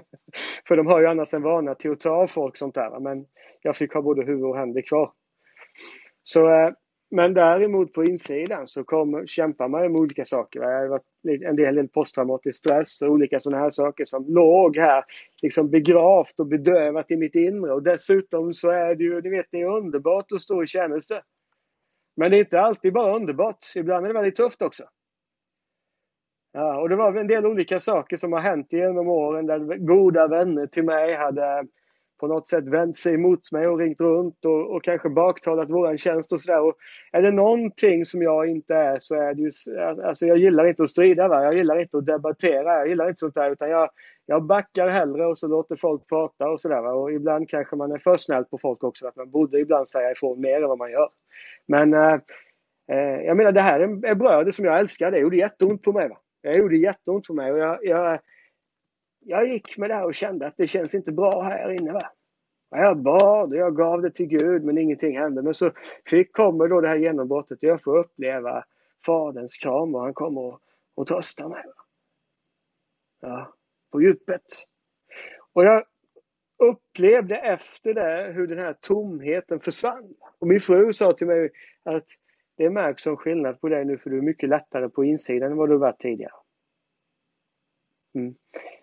För 0.67 0.77
de 0.77 0.87
har 0.87 0.99
ju 0.99 1.07
annars 1.07 1.33
en 1.33 1.41
vana 1.41 1.75
till 1.75 1.91
att 1.91 1.99
ta 1.99 2.09
av 2.09 2.27
folk 2.27 2.57
sånt 2.57 2.75
där. 2.75 2.99
Men 2.99 3.25
jag 3.61 3.75
fick 3.75 3.93
ha 3.93 4.01
både 4.01 4.23
huvud 4.23 4.45
och 4.45 4.57
händer 4.57 4.81
kvar. 4.81 5.11
Så 6.23 6.49
eh, 6.49 6.71
men 7.09 7.33
däremot 7.33 7.93
på 7.93 8.03
insidan 8.03 8.67
så 8.67 8.83
kommer, 8.83 9.25
kämpar 9.25 9.67
man 9.67 9.91
med 9.91 10.01
olika 10.01 10.25
saker. 10.25 10.61
Jag 10.61 10.79
har 10.79 10.87
varit 10.87 11.03
en 11.23 11.55
del, 11.55 11.75
del 11.75 11.87
posttraumatisk 11.87 12.59
stress 12.59 13.01
och 13.01 13.09
olika 13.09 13.39
sådana 13.39 13.63
här 13.63 13.69
saker 13.69 14.03
som 14.03 14.25
låg 14.27 14.77
här 14.77 15.03
liksom 15.41 15.69
begravt 15.69 16.39
och 16.39 16.47
bedövat 16.47 17.11
i 17.11 17.15
mitt 17.15 17.35
inre. 17.35 17.73
Och 17.73 17.83
dessutom 17.83 18.53
så 18.53 18.69
är 18.69 18.95
det 18.95 19.03
ju, 19.03 19.21
ni 19.21 19.29
vet, 19.29 19.45
det 19.51 19.61
är 19.61 19.65
underbart 19.65 20.31
att 20.31 20.41
stå 20.41 20.63
i 20.63 20.67
tjänste. 20.67 21.21
Men 22.15 22.31
det 22.31 22.37
är 22.37 22.39
inte 22.39 22.61
alltid 22.61 22.93
bara 22.93 23.15
underbart. 23.15 23.65
Ibland 23.75 24.05
är 24.05 24.07
det 24.07 24.13
väldigt 24.13 24.35
tufft 24.35 24.61
också. 24.61 24.83
Ja, 26.51 26.79
och 26.79 26.89
det 26.89 26.95
var 26.95 27.15
en 27.15 27.27
del 27.27 27.45
olika 27.45 27.79
saker 27.79 28.15
som 28.15 28.33
har 28.33 28.39
hänt 28.39 28.73
genom 28.73 29.07
åren 29.07 29.45
där 29.45 29.77
goda 29.77 30.27
vänner 30.27 30.67
till 30.67 30.83
mig 30.83 31.15
hade 31.15 31.67
på 32.19 32.27
något 32.27 32.47
sätt 32.47 32.67
vänt 32.67 32.97
sig 32.97 33.13
emot 33.13 33.51
mig 33.51 33.67
och 33.67 33.79
ringt 33.79 33.99
runt 33.99 34.45
och, 34.45 34.75
och 34.75 34.83
kanske 34.83 35.09
baktalat 35.09 35.69
våran 35.69 35.97
tjänst 35.97 36.31
och 36.31 36.41
sådär. 36.41 36.73
Är 37.11 37.21
det 37.21 37.31
någonting 37.31 38.05
som 38.05 38.21
jag 38.21 38.49
inte 38.49 38.75
är 38.75 38.97
så 38.99 39.15
är 39.15 39.33
det 39.33 39.41
ju, 39.41 39.51
alltså 40.05 40.25
jag 40.25 40.37
gillar 40.37 40.67
inte 40.67 40.83
att 40.83 40.89
strida, 40.89 41.27
va? 41.27 41.43
jag 41.43 41.57
gillar 41.57 41.79
inte 41.79 41.97
att 41.97 42.05
debattera, 42.05 42.77
jag 42.77 42.87
gillar 42.87 43.07
inte 43.07 43.19
sånt 43.19 43.35
där 43.35 43.51
utan 43.51 43.69
jag, 43.69 43.89
jag 44.25 44.43
backar 44.43 44.89
hellre 44.89 45.25
och 45.25 45.37
så 45.37 45.47
låter 45.47 45.75
folk 45.75 46.07
prata 46.07 46.49
och 46.49 46.61
sådär. 46.61 46.93
Och 46.93 47.11
ibland 47.11 47.49
kanske 47.49 47.75
man 47.75 47.91
är 47.91 47.97
för 47.97 48.17
snäll 48.17 48.45
på 48.45 48.57
folk 48.57 48.83
också, 48.83 49.07
att 49.07 49.15
man 49.15 49.31
borde 49.31 49.59
ibland 49.59 49.87
säga 49.87 50.11
ifrån 50.11 50.41
mer 50.41 50.61
än 50.61 50.69
vad 50.69 50.77
man 50.77 50.91
gör. 50.91 51.09
Men 51.67 51.93
eh, 51.93 52.19
eh 52.91 53.21
jag 53.25 53.37
menar 53.37 53.51
det 53.51 53.61
här 53.61 53.79
är, 53.79 54.05
är 54.05 54.15
bröder 54.15 54.51
som 54.51 54.65
jag 54.65 54.79
älskar, 54.79 55.11
det 55.11 55.19
gjorde 55.19 55.37
jätteont 55.37 55.83
på 55.83 55.93
mig. 55.93 56.09
Va? 56.09 56.17
Det 56.43 56.55
gjorde 56.55 56.77
jätteont 56.77 57.27
på 57.27 57.33
mig 57.33 57.51
och 57.51 57.59
jag, 57.59 57.79
jag 57.81 58.19
jag 59.27 59.47
gick 59.47 59.77
med 59.77 59.89
det 59.89 59.93
här 59.93 60.05
och 60.05 60.13
kände 60.13 60.47
att 60.47 60.57
det 60.57 60.67
känns 60.67 60.93
inte 60.93 61.11
bra 61.11 61.41
här 61.41 61.69
inne. 61.69 61.93
Va? 61.93 62.11
Jag 62.69 62.97
bad 62.97 63.51
och 63.51 63.57
jag 63.57 63.75
gav 63.75 64.01
det 64.01 64.11
till 64.11 64.27
Gud 64.27 64.63
men 64.63 64.77
ingenting 64.77 65.17
hände. 65.17 65.41
Men 65.41 65.53
så 65.53 65.71
fick, 66.05 66.33
kommer 66.33 66.67
då 66.67 66.81
det 66.81 66.87
här 66.87 66.95
genombrottet 66.95 67.57
jag 67.61 67.81
får 67.81 67.97
uppleva 67.97 68.63
Faderns 69.05 69.57
kram 69.57 69.95
och 69.95 70.01
han 70.01 70.13
kommer 70.13 70.41
och, 70.41 70.59
och 70.95 71.07
tröstar 71.07 71.49
mig. 71.49 71.63
Ja, 73.21 73.53
på 73.91 74.01
djupet. 74.01 74.45
Och 75.53 75.65
jag 75.65 75.83
upplevde 76.57 77.35
efter 77.35 77.93
det 77.93 78.33
hur 78.33 78.47
den 78.47 78.57
här 78.57 78.73
tomheten 78.81 79.59
försvann. 79.59 80.13
Och 80.39 80.47
min 80.47 80.59
fru 80.59 80.93
sa 80.93 81.13
till 81.13 81.27
mig 81.27 81.49
att 81.83 82.05
det 82.57 82.69
märks 82.69 83.03
som 83.03 83.17
skillnad 83.17 83.61
på 83.61 83.69
dig 83.69 83.85
nu 83.85 83.97
för 83.97 84.09
du 84.09 84.17
är 84.17 84.21
mycket 84.21 84.49
lättare 84.49 84.89
på 84.89 85.03
insidan 85.03 85.51
än 85.51 85.57
vad 85.57 85.69
du 85.69 85.77
varit 85.77 85.99
tidigare. 85.99 86.33
Mm. 88.15 88.35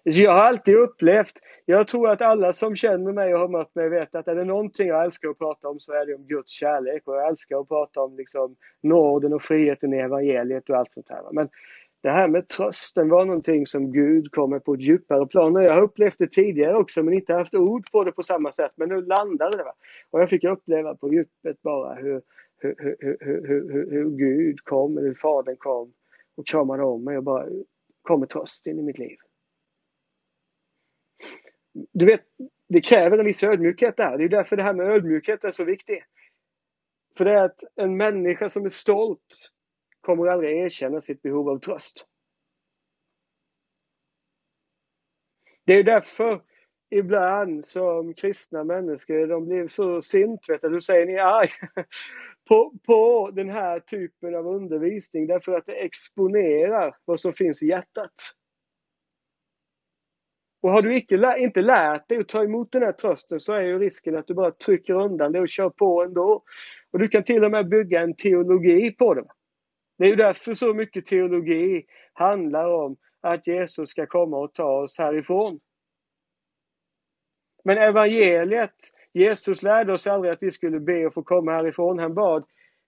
Jag 0.03 0.33
har 0.33 0.43
alltid 0.43 0.75
upplevt, 0.75 1.33
jag 1.65 1.89
tror 1.89 2.11
att 2.11 2.23
alla 2.23 2.53
som 2.53 2.77
känner 2.77 3.13
mig 3.13 3.35
och 3.35 3.41
har 3.41 3.49
mött 3.49 3.75
mig 3.75 3.89
vet 3.89 4.15
att 4.15 4.29
är 4.29 4.35
det 4.35 4.45
någonting 4.45 4.89
jag 4.89 5.05
älskar 5.05 5.29
att 5.29 5.39
prata 5.39 5.69
om 5.69 5.81
så 5.81 5.93
är 5.93 6.07
det 6.07 6.15
om 6.15 6.27
Guds 6.27 6.51
kärlek. 6.51 7.03
Och 7.09 7.17
jag 7.17 7.29
älskar 7.29 7.61
att 7.61 7.69
prata 7.69 8.01
om 8.01 8.17
liksom 8.17 8.57
nåden 8.83 9.33
och 9.33 9.43
friheten 9.43 9.95
i 9.95 9.99
evangeliet 9.99 10.71
och 10.71 10.77
allt 10.77 10.93
sånt 10.93 11.09
här. 11.09 11.23
Men 11.33 11.49
det 12.05 12.11
här 12.11 12.29
med 12.29 12.49
trösten 12.49 13.09
var 13.09 13.25
någonting 13.25 13.67
som 13.67 13.93
Gud 13.93 14.31
kommer 14.31 14.59
på 14.59 14.75
ett 14.75 14.81
djupare 14.81 15.27
plan. 15.27 15.55
Jag 15.55 15.75
har 15.75 15.83
upplevt 15.83 16.19
det 16.19 16.33
tidigare 16.33 16.77
också 16.77 17.03
men 17.03 17.15
inte 17.15 17.35
haft 17.35 17.55
ord 17.55 17.91
på 17.93 18.05
det 18.05 18.13
på 18.13 18.23
samma 18.23 18.53
sätt. 18.53 18.73
Men 18.77 18.89
nu 18.89 19.03
landade 19.03 19.57
det. 19.57 19.65
Va? 19.65 19.75
Och 20.11 20.21
jag 20.21 20.29
fick 20.29 20.45
uppleva 20.45 20.95
på 20.95 21.13
djupet 21.13 21.63
bara 21.63 21.95
hur, 21.95 22.23
hur, 22.59 22.75
hur, 22.79 23.17
hur, 23.21 23.73
hur, 23.73 23.91
hur 23.91 24.11
Gud 24.11 24.61
kom, 24.65 24.97
hur 24.97 25.15
Fadern 25.15 25.57
kom 25.57 25.93
och 26.37 26.47
kramade 26.47 26.83
om 26.83 27.05
mig 27.05 27.17
och 27.17 27.25
bara 27.25 27.47
Kommer 28.05 28.27
tröst 28.27 28.67
in 28.67 28.79
i 28.79 28.83
mitt 28.83 28.99
liv 28.99 29.17
du 31.93 32.07
vet, 32.07 32.21
det 32.69 32.81
kräver 32.81 33.19
en 33.19 33.25
viss 33.25 33.43
ödmjukhet 33.43 33.97
där. 33.97 34.19
Det 34.19 34.25
är 34.25 34.29
därför 34.29 34.57
det 34.57 34.63
här 34.63 34.75
med 34.75 34.87
ödmjukhet 34.87 35.45
är 35.45 35.51
så 35.51 35.65
viktigt. 35.65 36.05
För 37.17 37.25
det 37.25 37.33
är 37.33 37.45
att 37.45 37.65
en 37.77 37.97
människa 37.97 38.49
som 38.49 38.65
är 38.65 38.69
stolt 38.69 39.51
kommer 40.01 40.27
aldrig 40.27 40.59
erkänna 40.59 41.01
sitt 41.01 41.23
behov 41.23 41.49
av 41.49 41.59
tröst. 41.59 42.07
Det 45.65 45.73
är 45.75 45.83
därför 45.83 46.43
ibland 46.95 47.65
som 47.65 48.15
kristna 48.15 48.65
människor, 48.65 49.27
de 49.27 49.47
blir 49.47 49.69
så 49.69 50.03
sint, 50.03 50.41
vet 50.49 50.63
du, 50.63 50.69
då 50.69 50.81
säger 50.81 51.07
ni 51.07 51.19
arg 51.19 51.51
på, 52.49 52.73
på 52.87 53.31
den 53.31 53.51
här 53.51 53.81
typen 53.81 54.35
av 54.35 54.47
undervisning 54.47 55.27
därför 55.27 55.57
att 55.57 55.67
det 55.67 55.73
exponerar 55.73 56.97
vad 57.05 57.21
som 57.21 57.33
finns 57.33 57.63
i 57.63 57.67
hjärtat. 57.67 58.13
Och 60.63 60.71
har 60.71 60.83
du 60.83 60.97
icke, 60.97 61.35
inte 61.39 61.63
lärt 61.63 62.09
dig 62.09 62.19
att 62.19 62.29
ta 62.29 62.45
emot 62.45 62.73
den 62.73 62.83
här 62.83 62.93
trösten 62.93 63.41
så 63.41 63.53
är 63.53 63.61
ju 63.61 63.79
risken 63.79 64.17
att 64.17 64.27
du 64.27 64.35
bara 64.35 64.51
trycker 64.51 64.95
undan 64.95 65.33
det 65.33 65.41
och 65.41 65.49
kör 65.49 65.71
på 65.71 66.03
ändå. 66.03 66.43
Och 66.93 66.99
du 66.99 67.09
kan 67.09 67.25
till 67.25 67.45
och 67.45 67.51
med 67.51 67.69
bygga 67.69 68.01
en 68.01 68.17
teologi 68.17 68.91
på 68.91 69.15
det. 69.15 69.25
Det 69.99 70.05
är 70.05 70.09
ju 70.09 70.17
därför 70.17 70.55
så 70.55 70.75
mycket 70.75 71.05
teologi 71.05 71.85
handlar 72.13 72.75
om 72.75 72.97
att 73.21 73.47
Jesus 73.47 73.91
ska 73.91 74.07
komma 74.07 74.37
och 74.37 74.55
ta 74.55 74.83
oss 74.83 74.99
härifrån. 74.99 75.61
Men 77.65 77.79
evangeliet, 77.79 78.75
Jesus 79.13 79.63
lärde 79.63 79.93
oss 79.93 80.07
aldrig 80.07 80.33
att 80.33 80.43
vi 80.43 80.51
skulle 80.51 80.81
be 80.81 81.07
och 81.07 81.15
få 81.15 81.23
komma 81.23 81.53
härifrån. 81.53 81.99
Han 81.99 82.15
bad, 82.15 82.45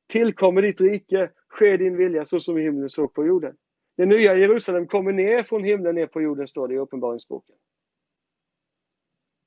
tillkommer 0.09 0.62
ditt 0.62 0.81
rike, 0.81 1.31
ske 1.49 1.77
din 1.77 1.97
vilja 1.97 2.25
så 2.25 2.41
som 2.41 2.59
i 2.59 2.62
himlen 2.62 2.89
så 2.89 3.09
på 3.09 3.27
jorden. 3.27 3.57
Det 3.97 4.07
nya 4.07 4.35
Jerusalem 4.35 4.87
kommer 4.87 5.12
ner 5.12 5.43
från 5.43 5.65
himlen 5.65 5.95
ner 5.95 6.07
på 6.07 6.23
jorden, 6.23 6.47
står 6.47 6.69
det 6.69 6.75
i 6.75 6.79
Uppenbarelseboken. 6.79 7.57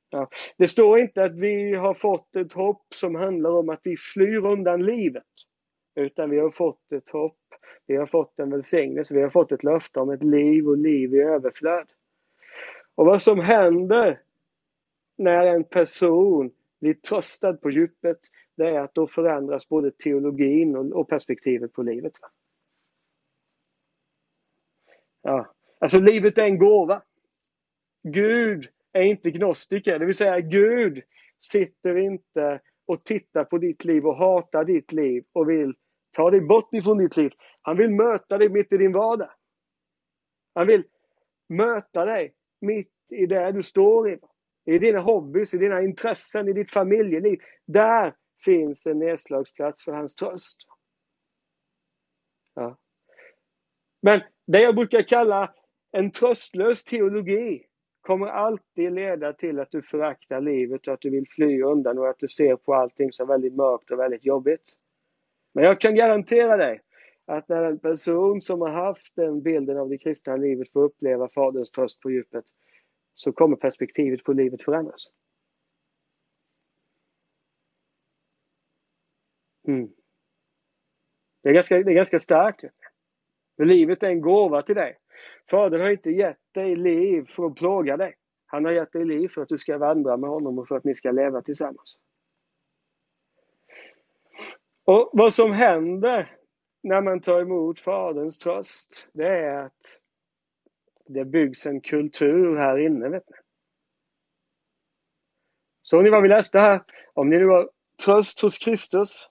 Ja. 0.10 0.30
Det 0.58 0.68
står 0.68 1.00
inte 1.00 1.24
att 1.24 1.36
vi 1.36 1.74
har 1.74 1.94
fått 1.94 2.36
ett 2.36 2.54
hopp 2.54 2.86
som 2.96 3.16
handlar 3.16 3.50
om 3.50 3.70
att 3.70 3.80
vi 3.84 3.98
flyr 3.98 4.46
undan 4.46 4.86
livet. 4.86 5.24
Utan 5.96 6.30
vi 6.30 6.40
har 6.40 6.52
fått 6.52 6.92
ett 6.92 7.10
hopp, 7.10 7.38
vi 7.88 7.96
har 7.96 8.06
fått 8.06 8.40
en 8.40 8.50
välsignelse, 8.50 9.14
vi 9.14 9.22
har 9.22 9.30
fått 9.30 9.52
ett 9.52 9.64
löfte 9.64 10.00
om 10.00 10.10
ett 10.10 10.24
liv 10.24 10.68
och 10.68 10.78
liv 10.78 11.14
i 11.14 11.20
överflöd. 11.20 11.88
Och 12.96 13.06
vad 13.06 13.22
som 13.22 13.40
händer 13.40 14.20
när 15.20 15.46
en 15.46 15.64
person 15.64 16.52
blir 16.82 16.94
tröstad 16.94 17.54
på 17.54 17.70
djupet, 17.70 18.18
det 18.56 18.70
är 18.70 18.80
att 18.80 18.94
då 18.94 19.08
förändras 19.08 19.70
både 19.70 19.92
teologin 19.92 20.76
och 20.76 21.10
perspektivet 21.10 21.74
på 21.74 21.84
livet. 21.84 22.14
Ja. 25.22 25.54
Alltså 25.80 26.00
livet 26.00 26.38
är 26.38 26.44
en 26.44 26.58
gåva. 26.58 27.02
Gud 28.04 28.68
är 28.92 29.02
inte 29.02 29.32
gnostiker, 29.32 30.00
det 30.00 30.06
vill 30.06 30.16
säga 30.16 30.40
Gud 30.40 31.04
sitter 31.38 31.98
inte 31.98 32.60
och 32.86 33.04
tittar 33.04 33.44
på 33.44 33.58
ditt 33.58 33.86
liv 33.86 34.06
och 34.06 34.16
hatar 34.16 34.66
ditt 34.66 34.92
liv 34.92 35.24
och 35.34 35.50
vill 35.50 35.74
ta 36.12 36.32
dig 36.32 36.42
bort 36.42 36.74
ifrån 36.74 36.98
ditt 36.98 37.18
liv. 37.18 37.32
Han 37.62 37.78
vill 37.78 37.90
möta 37.90 38.38
dig 38.38 38.50
mitt 38.50 38.74
i 38.74 38.78
din 38.78 38.92
vardag. 38.92 39.32
Han 40.54 40.68
vill 40.68 40.84
möta 41.48 42.06
dig 42.06 42.34
mitt 42.62 42.94
i 43.10 43.26
det 43.26 43.52
du 43.52 43.64
står 43.64 44.10
i. 44.10 44.18
I 44.66 44.80
dina 44.80 45.00
hobbys, 45.00 45.54
i 45.54 45.58
dina 45.58 45.82
intressen, 45.82 46.48
i 46.48 46.54
ditt 46.54 46.72
familjeliv. 46.72 47.40
Där 47.66 48.16
finns 48.46 48.88
en 48.88 49.00
nedslagsplats 49.00 49.84
för 49.84 49.92
hans 49.92 50.16
tröst. 50.16 50.68
Ja. 52.56 52.78
Men 54.02 54.22
det 54.48 54.62
jag 54.62 54.76
brukar 54.76 55.02
kalla 55.02 55.54
en 55.92 56.12
tröstlös 56.12 56.84
teologi 56.84 57.66
kommer 58.02 58.28
alltid 58.28 58.92
leda 58.92 59.34
till 59.34 59.60
att 59.60 59.72
du 59.72 59.82
föraktar 59.82 60.42
livet 60.42 60.88
och 60.88 60.94
att 60.94 61.02
du 61.02 61.10
vill 61.10 61.30
fly 61.30 61.62
undan 61.62 61.98
och 61.98 62.10
att 62.10 62.20
du 62.20 62.28
ser 62.28 62.56
på 62.56 62.74
allting 62.74 63.12
som 63.12 63.28
väldigt 63.28 63.56
mörkt 63.56 63.92
och 63.92 64.00
väldigt 64.00 64.26
jobbigt. 64.26 64.74
Men 65.54 65.64
jag 65.64 65.80
kan 65.80 65.96
garantera 65.96 66.58
dig 66.58 66.82
att 67.26 67.50
när 67.50 67.64
en 67.64 67.80
person 67.80 68.42
som 68.42 68.62
har 68.62 68.70
haft 68.70 69.16
den 69.16 69.42
bilden 69.42 69.78
av 69.78 69.90
det 69.90 69.98
kristna 69.98 70.36
livet 70.36 70.72
får 70.72 70.84
uppleva 70.84 71.30
Faderns 71.30 71.72
tröst 71.72 72.00
på 72.00 72.12
djupet 72.12 72.46
så 73.20 73.32
kommer 73.32 73.56
perspektivet 73.56 74.24
på 74.24 74.34
livet 74.34 74.62
förändras. 74.62 75.12
Mm. 79.68 79.90
Det 81.44 81.50
är 81.50 81.54
ganska, 81.54 81.76
det 81.76 81.92
är 81.92 81.96
ganska 81.96 82.20
starkt. 82.20 82.64
För 83.58 83.66
livet 83.66 84.04
är 84.04 84.08
en 84.08 84.22
gåva 84.22 84.62
till 84.62 84.76
dig. 84.76 84.98
Fadern 85.50 85.82
har 85.82 85.90
inte 85.90 86.12
gett 86.12 86.54
dig 86.54 86.76
liv 86.76 87.26
för 87.30 87.46
att 87.46 87.56
plåga 87.56 87.98
dig. 87.98 88.16
Han 88.46 88.66
har 88.66 88.72
gett 88.72 88.92
dig 88.92 89.06
liv 89.06 89.28
för 89.28 89.42
att 89.42 89.50
du 89.50 89.58
ska 89.58 89.78
vandra 89.78 90.18
med 90.18 90.30
honom 90.30 90.60
och 90.60 90.68
för 90.68 90.76
att 90.76 90.84
ni 90.84 90.96
ska 90.96 91.12
leva 91.12 91.42
tillsammans. 91.42 92.00
Och 94.84 95.10
vad 95.14 95.34
som 95.34 95.52
händer 95.52 96.38
när 96.84 97.02
man 97.02 97.22
tar 97.22 97.42
emot 97.42 97.80
Faderns 97.80 98.40
tröst, 98.40 99.10
det 99.14 99.28
är 99.28 99.66
att 99.66 99.99
det 101.10 101.26
byggs 101.26 101.66
en 101.66 101.82
kultur 101.82 102.58
här 102.58 102.78
inne. 102.78 103.10
Vet 103.10 103.30
ni. 103.30 103.36
Såg 105.82 106.04
ni 106.04 106.10
vad 106.10 106.24
vi 106.24 106.30
läste 106.30 106.60
här? 106.60 106.82
Om 107.14 107.30
ni 107.30 107.38
nu 107.38 107.46
har 107.46 107.70
tröst 108.06 108.42
hos 108.42 108.58
Kristus, 108.58 109.30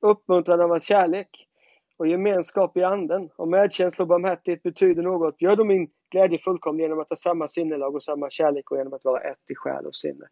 uppmuntran 0.00 0.60
av 0.60 0.70
hans 0.70 0.84
kärlek 0.84 1.48
och 1.96 2.08
gemenskap 2.08 2.76
i 2.76 2.82
anden 2.82 3.30
och 3.36 3.48
medkänsla 3.48 4.02
och 4.02 4.08
barmhärtighet 4.08 4.62
betyder 4.62 5.02
något. 5.02 5.42
Gör 5.42 5.56
då 5.56 5.64
min 5.64 5.90
glädje 6.10 6.38
fullkomlig 6.38 6.84
genom 6.84 6.98
att 6.98 7.08
ha 7.08 7.16
samma 7.16 7.48
sinnelag 7.48 7.94
och 7.94 8.02
samma 8.02 8.30
kärlek 8.30 8.70
och 8.70 8.76
genom 8.76 8.92
att 8.92 9.04
vara 9.04 9.20
ett 9.20 9.50
i 9.50 9.54
själ 9.54 9.86
och 9.86 9.96
sinne. 9.96 10.28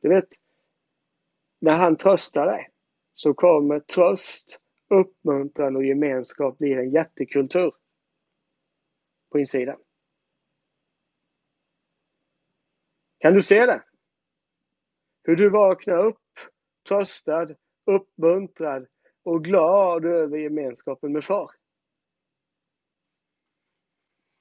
Du 0.00 0.08
vet, 0.08 0.28
när 1.60 1.76
han 1.76 1.96
tröstar 1.96 2.46
dig 2.46 2.68
så 3.14 3.34
kommer 3.34 3.80
tröst, 3.80 4.58
uppmuntran 4.90 5.76
och 5.76 5.84
gemenskap 5.84 6.58
bli 6.58 6.72
en 6.72 6.90
jättekultur 6.90 7.72
på 9.32 9.38
insidan. 9.38 9.76
Kan 13.22 13.34
du 13.34 13.42
se 13.42 13.66
det? 13.66 13.82
Hur 15.24 15.36
du 15.36 15.48
vaknar 15.48 16.06
upp 16.06 16.18
tröstad, 16.88 17.48
uppmuntrad 17.86 18.86
och 19.24 19.44
glad 19.44 20.04
över 20.04 20.38
gemenskapen 20.38 21.12
med 21.12 21.24
far. 21.24 21.50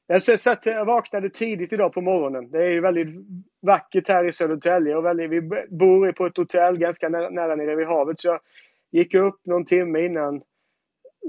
Jag, 0.08 0.22
satt, 0.22 0.65
jag 0.65 0.86
vaknade 0.86 1.30
tidigt 1.30 1.74
idag 1.74 1.94
på 1.94 2.02
morgonen. 2.02 2.52
Det 2.52 2.58
är 2.58 2.70
ju 2.70 2.82
väldigt 2.82 3.08
vackert 3.62 4.08
här 4.08 4.28
i 4.28 4.32
Södertälje 4.32 4.96
och 4.96 5.06
väldigt, 5.06 5.30
vi 5.30 5.41
bor 5.70 6.12
på 6.12 6.26
ett 6.26 6.38
hotell 6.38 6.78
ganska 6.78 7.10
nära, 7.10 7.30
nära 7.30 7.56
nere 7.56 7.76
vid 7.76 7.88
havet. 7.88 8.20
Så 8.20 8.28
jag 8.28 8.39
gick 8.91 9.13
upp 9.13 9.46
någon 9.46 9.65
timme 9.65 10.06
innan 10.06 10.36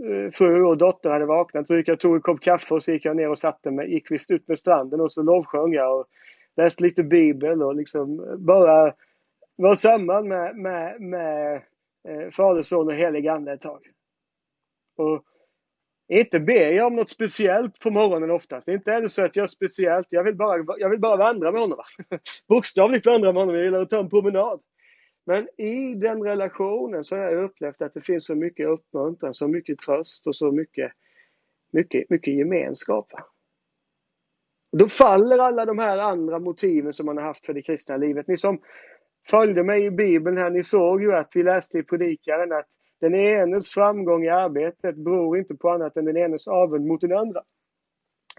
eh, 0.06 0.30
fru 0.32 0.64
och 0.64 0.78
dotter 0.78 1.10
hade 1.10 1.26
vaknat. 1.26 1.66
Så 1.66 1.76
gick 1.76 1.88
jag 1.88 1.94
och 1.94 2.00
tog 2.00 2.14
en 2.14 2.22
kopp 2.22 2.40
kaffe 2.40 2.74
och 2.74 2.82
så 2.82 2.92
gick 2.92 3.04
jag 3.04 3.16
ner 3.16 3.28
och 3.28 3.38
satte 3.38 3.70
mig. 3.70 3.92
Gick 3.92 4.10
visst 4.10 4.30
ut 4.30 4.48
med 4.48 4.58
stranden 4.58 5.00
och 5.00 5.12
så 5.12 5.22
lovsjöng 5.22 5.72
jag 5.72 6.00
och 6.00 6.06
Läst 6.56 6.80
lite 6.80 7.02
bibel 7.02 7.62
och 7.62 7.74
liksom 7.74 8.36
bara 8.38 8.94
var 9.56 9.74
samman 9.74 10.28
med, 10.28 10.56
med, 10.56 11.00
med 11.00 11.62
eh, 12.08 12.30
Fader, 12.30 12.62
Son 12.62 12.88
och 12.88 12.94
Helig 12.94 13.28
Ande 13.28 13.52
ett 13.52 13.60
tag. 13.60 13.80
Och 14.96 15.24
inte 16.08 16.40
ber 16.40 16.70
jag 16.72 16.86
om 16.86 16.96
något 16.96 17.08
speciellt 17.08 17.78
på 17.78 17.90
morgonen 17.90 18.30
oftast. 18.30 18.68
Inte 18.68 18.92
är 18.92 19.00
det 19.00 19.08
så 19.08 19.24
att 19.24 19.36
jag 19.36 19.50
speciellt, 19.50 20.06
jag 20.10 20.24
vill 20.24 20.36
bara, 20.36 20.64
jag 20.78 20.90
vill 20.90 21.00
bara 21.00 21.16
vandra 21.16 21.52
med 21.52 21.60
honom. 21.60 21.78
Bokstavligt 22.48 23.06
vandra 23.06 23.32
med 23.32 23.42
honom, 23.42 23.54
jag 23.54 23.64
gillar 23.64 23.80
att 23.80 23.88
ta 23.88 24.00
en 24.00 24.10
promenad. 24.10 24.60
Men 25.26 25.48
i 25.60 25.94
den 25.94 26.22
relationen 26.22 27.04
så 27.04 27.16
har 27.16 27.22
jag 27.22 27.44
upplevt 27.44 27.82
att 27.82 27.94
det 27.94 28.00
finns 28.00 28.26
så 28.26 28.34
mycket 28.34 28.68
uppmuntran, 28.68 29.34
så 29.34 29.48
mycket 29.48 29.78
tröst 29.78 30.26
och 30.26 30.36
så 30.36 30.52
mycket, 30.52 30.92
mycket, 31.72 32.10
mycket 32.10 32.34
gemenskap. 32.34 33.12
Då 34.72 34.88
faller 34.88 35.38
alla 35.38 35.64
de 35.64 35.78
här 35.78 35.98
andra 35.98 36.38
motiven 36.38 36.92
som 36.92 37.06
man 37.06 37.16
har 37.16 37.24
haft 37.24 37.46
för 37.46 37.54
det 37.54 37.62
kristna 37.62 37.96
livet. 37.96 38.28
Ni 38.28 38.37
som 38.37 38.61
följde 39.28 39.62
mig 39.62 39.85
i 39.85 39.90
Bibeln 39.90 40.37
här, 40.37 40.50
ni 40.50 40.62
såg 40.62 41.02
ju 41.02 41.14
att 41.14 41.30
vi 41.35 41.42
läste 41.42 41.78
i 41.78 41.82
Predikaren 41.82 42.52
att 42.52 42.68
den 43.00 43.14
enes 43.14 43.70
framgång 43.70 44.24
i 44.24 44.28
arbetet 44.28 44.96
beror 44.96 45.38
inte 45.38 45.54
på 45.54 45.70
annat 45.70 45.96
än 45.96 46.04
den 46.04 46.16
enes 46.16 46.48
avund 46.48 46.87
mot 46.87 47.00
den 47.00 47.12
andra. 47.12 47.42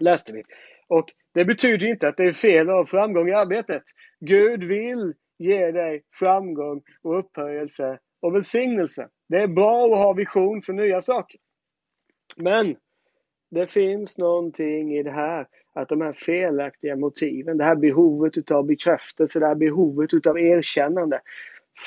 Läste 0.00 0.32
vi. 0.32 0.42
Och 0.88 1.04
det 1.34 1.44
betyder 1.44 1.86
inte 1.86 2.08
att 2.08 2.16
det 2.16 2.24
är 2.24 2.32
fel 2.32 2.68
att 2.68 2.74
ha 2.74 2.86
framgång 2.86 3.28
i 3.28 3.32
arbetet. 3.32 3.82
Gud 4.20 4.64
vill 4.64 5.14
ge 5.38 5.70
dig 5.70 6.02
framgång 6.12 6.82
och 7.02 7.18
upphöjelse 7.18 7.98
och 8.22 8.34
välsignelse. 8.34 9.08
Det 9.28 9.36
är 9.36 9.46
bra 9.46 9.84
att 9.84 9.98
ha 9.98 10.12
vision 10.12 10.62
för 10.62 10.72
nya 10.72 11.00
saker. 11.00 11.40
Men 12.36 12.76
det 13.50 13.66
finns 13.66 14.18
någonting 14.18 14.94
i 14.96 15.02
det 15.02 15.10
här 15.10 15.46
att 15.72 15.88
de 15.88 16.00
här 16.00 16.12
felaktiga 16.12 16.96
motiven, 16.96 17.58
det 17.58 17.64
här 17.64 17.76
behovet 17.76 18.38
utav 18.38 18.66
bekräftelse, 18.66 19.40
det 19.40 19.46
här 19.46 19.54
behovet 19.54 20.14
utav 20.14 20.38
erkännande 20.38 21.20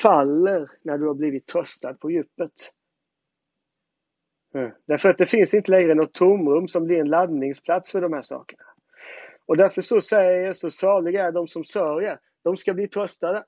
faller 0.02 0.70
när 0.82 0.98
du 0.98 1.06
har 1.06 1.14
blivit 1.14 1.46
tröstad 1.46 1.94
på 1.94 2.10
djupet. 2.10 2.52
Mm. 4.54 4.70
Därför 4.86 5.10
att 5.10 5.18
det 5.18 5.26
finns 5.26 5.54
inte 5.54 5.70
längre 5.70 5.94
något 5.94 6.14
tomrum 6.14 6.68
som 6.68 6.84
blir 6.84 7.00
en 7.00 7.08
laddningsplats 7.08 7.92
för 7.92 8.00
de 8.00 8.12
här 8.12 8.20
sakerna. 8.20 8.62
Och 9.46 9.56
därför 9.56 9.80
så 9.80 10.00
säger 10.00 10.52
så 10.52 10.70
saliga 10.70 11.26
är 11.26 11.32
de 11.32 11.46
som 11.46 11.64
sörjer, 11.64 12.18
de 12.44 12.56
ska 12.56 12.74
bli 12.74 12.88
tröstade. 12.88 13.44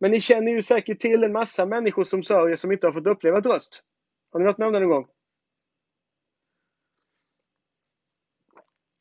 Men 0.00 0.10
ni 0.10 0.20
känner 0.20 0.52
ju 0.52 0.62
säkert 0.62 0.98
till 0.98 1.24
en 1.24 1.32
massa 1.32 1.66
människor 1.66 2.02
som 2.02 2.22
sörjer 2.22 2.54
som 2.54 2.72
inte 2.72 2.86
har 2.86 2.92
fått 2.92 3.06
uppleva 3.06 3.42
tröst. 3.42 3.82
Har 4.32 4.40
ni 4.40 4.46
varit 4.46 4.58
med 4.58 4.66
om 4.66 4.72
det 4.72 4.80
någon 4.80 4.88
gång? 4.88 5.06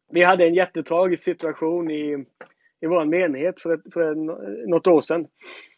Vi 0.09 0.23
hade 0.23 0.45
en 0.45 0.53
jättetragisk 0.53 1.23
situation 1.23 1.91
i, 1.91 2.25
i 2.81 2.87
vår 2.87 3.05
menighet 3.05 3.61
för, 3.61 3.73
ett, 3.73 3.93
för 3.93 4.15
något 4.67 4.87
år 4.87 5.01
sedan. 5.01 5.27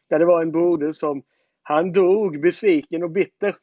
Där 0.09 0.19
det 0.19 0.25
var 0.25 0.41
en 0.41 0.51
broder 0.51 0.91
som, 0.91 1.23
han 1.63 1.91
dog 1.91 2.41
besviken 2.41 3.03
och 3.03 3.09
bitter. 3.09 3.55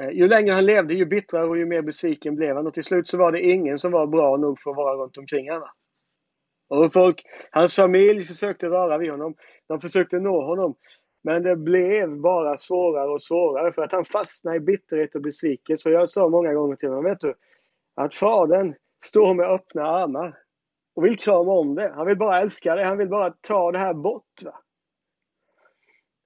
Eh, 0.00 0.10
ju 0.10 0.28
längre 0.28 0.54
han 0.54 0.66
levde, 0.66 0.94
ju 0.94 1.04
bittrare 1.04 1.46
och 1.46 1.58
ju 1.58 1.66
mer 1.66 1.82
besviken 1.82 2.36
blev 2.36 2.56
han. 2.56 2.66
Och 2.66 2.74
till 2.74 2.84
slut 2.84 3.08
så 3.08 3.18
var 3.18 3.32
det 3.32 3.42
ingen 3.42 3.78
som 3.78 3.92
var 3.92 4.06
bra 4.06 4.36
nog 4.36 4.60
för 4.60 4.70
att 4.70 4.76
vara 4.76 4.96
runt 4.96 5.18
omkring 5.18 5.50
honom. 5.50 5.68
Och 6.68 6.92
folk, 6.92 7.22
hans 7.50 7.76
familj 7.76 8.24
försökte 8.24 8.68
röra 8.68 8.98
vid 8.98 9.10
honom. 9.10 9.34
De 9.66 9.80
försökte 9.80 10.18
nå 10.18 10.44
honom. 10.44 10.74
Men 11.22 11.42
det 11.42 11.56
blev 11.56 12.20
bara 12.20 12.56
svårare 12.56 13.08
och 13.08 13.22
svårare 13.22 13.72
för 13.72 13.82
att 13.82 13.92
han 13.92 14.04
fastnade 14.04 14.56
i 14.56 14.60
bitterhet 14.60 15.14
och 15.14 15.22
besvikelse. 15.22 15.88
Och 15.88 15.94
jag 15.94 16.08
sa 16.08 16.28
många 16.28 16.54
gånger 16.54 16.76
till 16.76 16.88
honom, 16.88 17.04
vet 17.04 17.20
du, 17.20 17.34
att 17.94 18.14
fadern 18.14 18.74
står 19.04 19.34
med 19.34 19.46
öppna 19.46 19.82
armar 19.82 20.38
och 20.94 21.04
vill 21.04 21.18
krama 21.18 21.52
om 21.52 21.74
det. 21.74 21.92
Han 21.94 22.06
vill 22.06 22.16
bara 22.16 22.40
älska 22.40 22.74
det. 22.74 22.84
Han 22.84 22.98
vill 22.98 23.08
bara 23.08 23.30
ta 23.30 23.72
det 23.72 23.78
här 23.78 23.94
bort. 23.94 24.42
Va? 24.44 24.60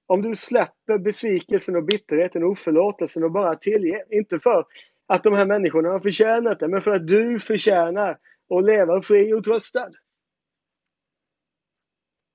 Om 0.07 0.21
du 0.21 0.35
släpper 0.35 0.97
besvikelsen 0.97 1.75
och 1.75 1.83
bitterheten 1.83 2.43
och 2.43 2.49
oförlåtelsen 2.49 3.23
och 3.23 3.31
bara 3.31 3.55
tillger. 3.55 4.13
Inte 4.13 4.39
för 4.39 4.65
att 5.07 5.23
de 5.23 5.33
här 5.33 5.45
människorna 5.45 5.89
har 5.89 5.99
förtjänat 5.99 6.59
det, 6.59 6.67
men 6.67 6.81
för 6.81 6.95
att 6.95 7.07
du 7.07 7.39
förtjänar 7.39 8.19
att 8.49 8.65
leva 8.65 9.01
fri 9.01 9.33
och 9.33 9.43
tröstad. 9.43 9.91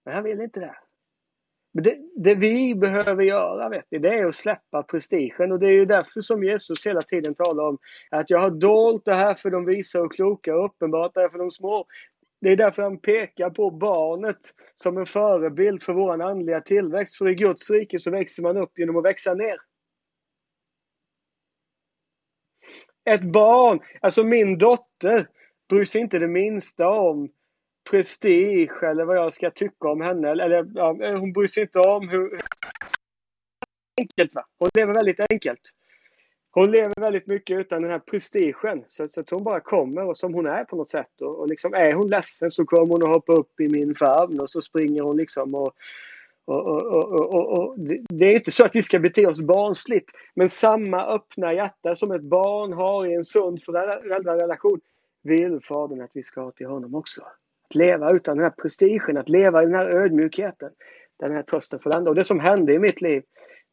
Men 0.05 0.15
han 0.15 0.25
vill 0.25 0.41
inte 0.41 0.61
det. 0.61 0.77
Det, 1.83 1.99
det, 2.17 2.35
vi 2.35 2.75
behöver 2.75 3.23
göra 3.23 3.69
vet 3.69 3.85
ni, 3.91 3.99
det 3.99 4.09
är 4.09 4.27
att 4.27 4.35
släppa 4.35 4.83
prestigen 4.83 5.53
och 5.53 5.59
det 5.59 5.67
är 5.67 5.73
ju 5.73 5.85
därför 5.85 6.21
som 6.21 6.45
Jesus 6.45 6.87
hela 6.87 7.01
tiden 7.01 7.35
talar 7.35 7.65
om 7.65 7.79
att 8.11 8.31
jag 8.31 8.39
har 8.39 8.51
dolt 8.51 9.05
det 9.05 9.15
här 9.15 9.35
för 9.35 9.51
de 9.51 9.65
visa 9.65 10.01
och 10.01 10.15
kloka 10.15 10.57
och 10.57 10.65
uppenbart 10.65 11.15
det 11.15 11.21
här 11.21 11.29
för 11.29 11.39
de 11.39 11.51
små. 11.51 11.87
Det 12.41 12.49
är 12.49 12.57
därför 12.57 12.83
han 12.83 12.99
pekar 12.99 13.51
på 13.51 13.71
barnet 13.71 14.39
som 14.75 14.99
en 14.99 15.07
förebild 15.07 15.83
för 15.83 15.93
vår 15.93 16.23
andliga 16.23 16.61
tillväxt. 16.61 17.17
För 17.19 17.29
i 17.29 17.35
Guds 17.35 17.71
rike 17.71 17.99
så 17.99 18.11
växer 18.11 18.43
man 18.43 18.57
upp 18.57 18.79
genom 18.79 18.97
att 18.97 19.05
växa 19.05 19.35
ner. 19.35 19.57
Ett 23.11 23.23
barn, 23.23 23.81
alltså 24.01 24.25
min 24.25 24.59
dotter, 24.59 25.29
bryr 25.69 25.85
sig 25.85 26.01
inte 26.01 26.19
det 26.19 26.29
minsta 26.29 26.89
om 26.89 27.29
prestige 27.91 28.83
eller 28.83 29.05
vad 29.05 29.17
jag 29.17 29.33
ska 29.33 29.51
tycka 29.51 29.89
om 29.89 30.01
henne. 30.01 30.31
Eller, 30.31 30.71
ja, 30.75 30.97
hon 31.19 31.33
bryr 31.33 31.47
sig 31.47 31.63
inte 31.63 31.81
om 31.81 32.09
hur... 32.09 32.39
Enkelt 34.01 34.35
va? 34.35 34.47
Hon 34.59 34.69
lever 34.75 34.95
väldigt 34.95 35.21
enkelt. 35.31 35.61
Hon 36.51 36.71
lever 36.71 37.01
väldigt 37.01 37.27
mycket 37.27 37.59
utan 37.59 37.83
den 37.83 37.91
här 37.91 37.99
prestigen. 37.99 38.85
Så, 38.89 39.09
så 39.09 39.21
att 39.21 39.31
hon 39.31 39.45
bara 39.45 39.61
kommer 39.61 40.05
och 40.05 40.17
som 40.17 40.35
hon 40.35 40.47
är 40.47 40.65
på 40.65 40.77
något 40.77 40.91
sätt. 40.91 41.21
Och, 41.21 41.41
och 41.41 41.49
liksom 41.49 41.75
är 41.75 41.93
hon 41.93 42.09
ledsen 42.09 42.51
så 42.51 42.65
kommer 42.65 42.87
hon 42.87 43.03
att 43.03 43.17
hoppa 43.17 43.33
upp 43.33 43.61
i 43.61 43.69
min 43.69 43.95
famn 43.95 44.41
och 44.41 44.51
så 44.51 44.61
springer 44.61 45.03
hon 45.03 45.17
liksom 45.17 45.55
och 45.55 45.73
och, 46.47 46.67
och, 46.67 47.35
och, 47.35 47.59
och, 47.59 47.79
det 48.09 48.25
är 48.25 48.33
inte 48.33 48.51
så 48.51 48.65
att 48.65 48.77
vi 48.77 48.83
ska 48.83 48.99
bete 48.99 49.27
oss 49.27 49.41
barnsligt, 49.41 50.11
men 50.35 50.49
samma 50.49 51.07
öppna 51.07 51.55
hjärta 51.55 51.95
som 51.95 52.13
ett 52.13 52.23
barn 52.23 52.73
har 52.73 53.07
i 53.07 53.15
en 53.15 53.25
sund 53.25 53.63
föräldrarelation 53.63 54.81
vill 55.23 55.61
Fadern 55.63 56.01
att 56.01 56.17
vi 56.17 56.23
ska 56.23 56.41
ha 56.41 56.51
till 56.51 56.67
honom 56.67 56.95
också 56.95 57.23
leva 57.75 58.11
utan 58.11 58.37
den 58.37 58.45
här 58.45 58.51
prestigen, 58.63 59.17
att 59.17 59.29
leva 59.29 59.63
i 59.63 59.67
den 59.67 59.75
här 59.75 59.87
ödmjukheten. 59.87 60.71
Den 61.19 61.33
här 61.33 61.43
trösten 61.43 61.81
får 61.81 61.91
landa. 61.91 62.11
Och 62.11 62.17
det 62.17 62.25
som 62.25 62.41
hände 62.41 62.75
i 62.75 62.79
mitt 62.79 63.01
liv, 63.01 63.23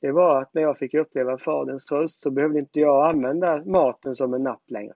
det 0.01 0.11
var 0.11 0.41
att 0.41 0.53
när 0.53 0.61
jag 0.61 0.77
fick 0.77 0.93
uppleva 0.93 1.37
Faderns 1.37 1.85
tröst 1.85 2.21
så 2.21 2.31
behövde 2.31 2.59
inte 2.59 2.79
jag 2.79 3.09
använda 3.09 3.65
maten 3.65 4.15
som 4.15 4.33
en 4.33 4.43
napp 4.43 4.63
längre. 4.67 4.93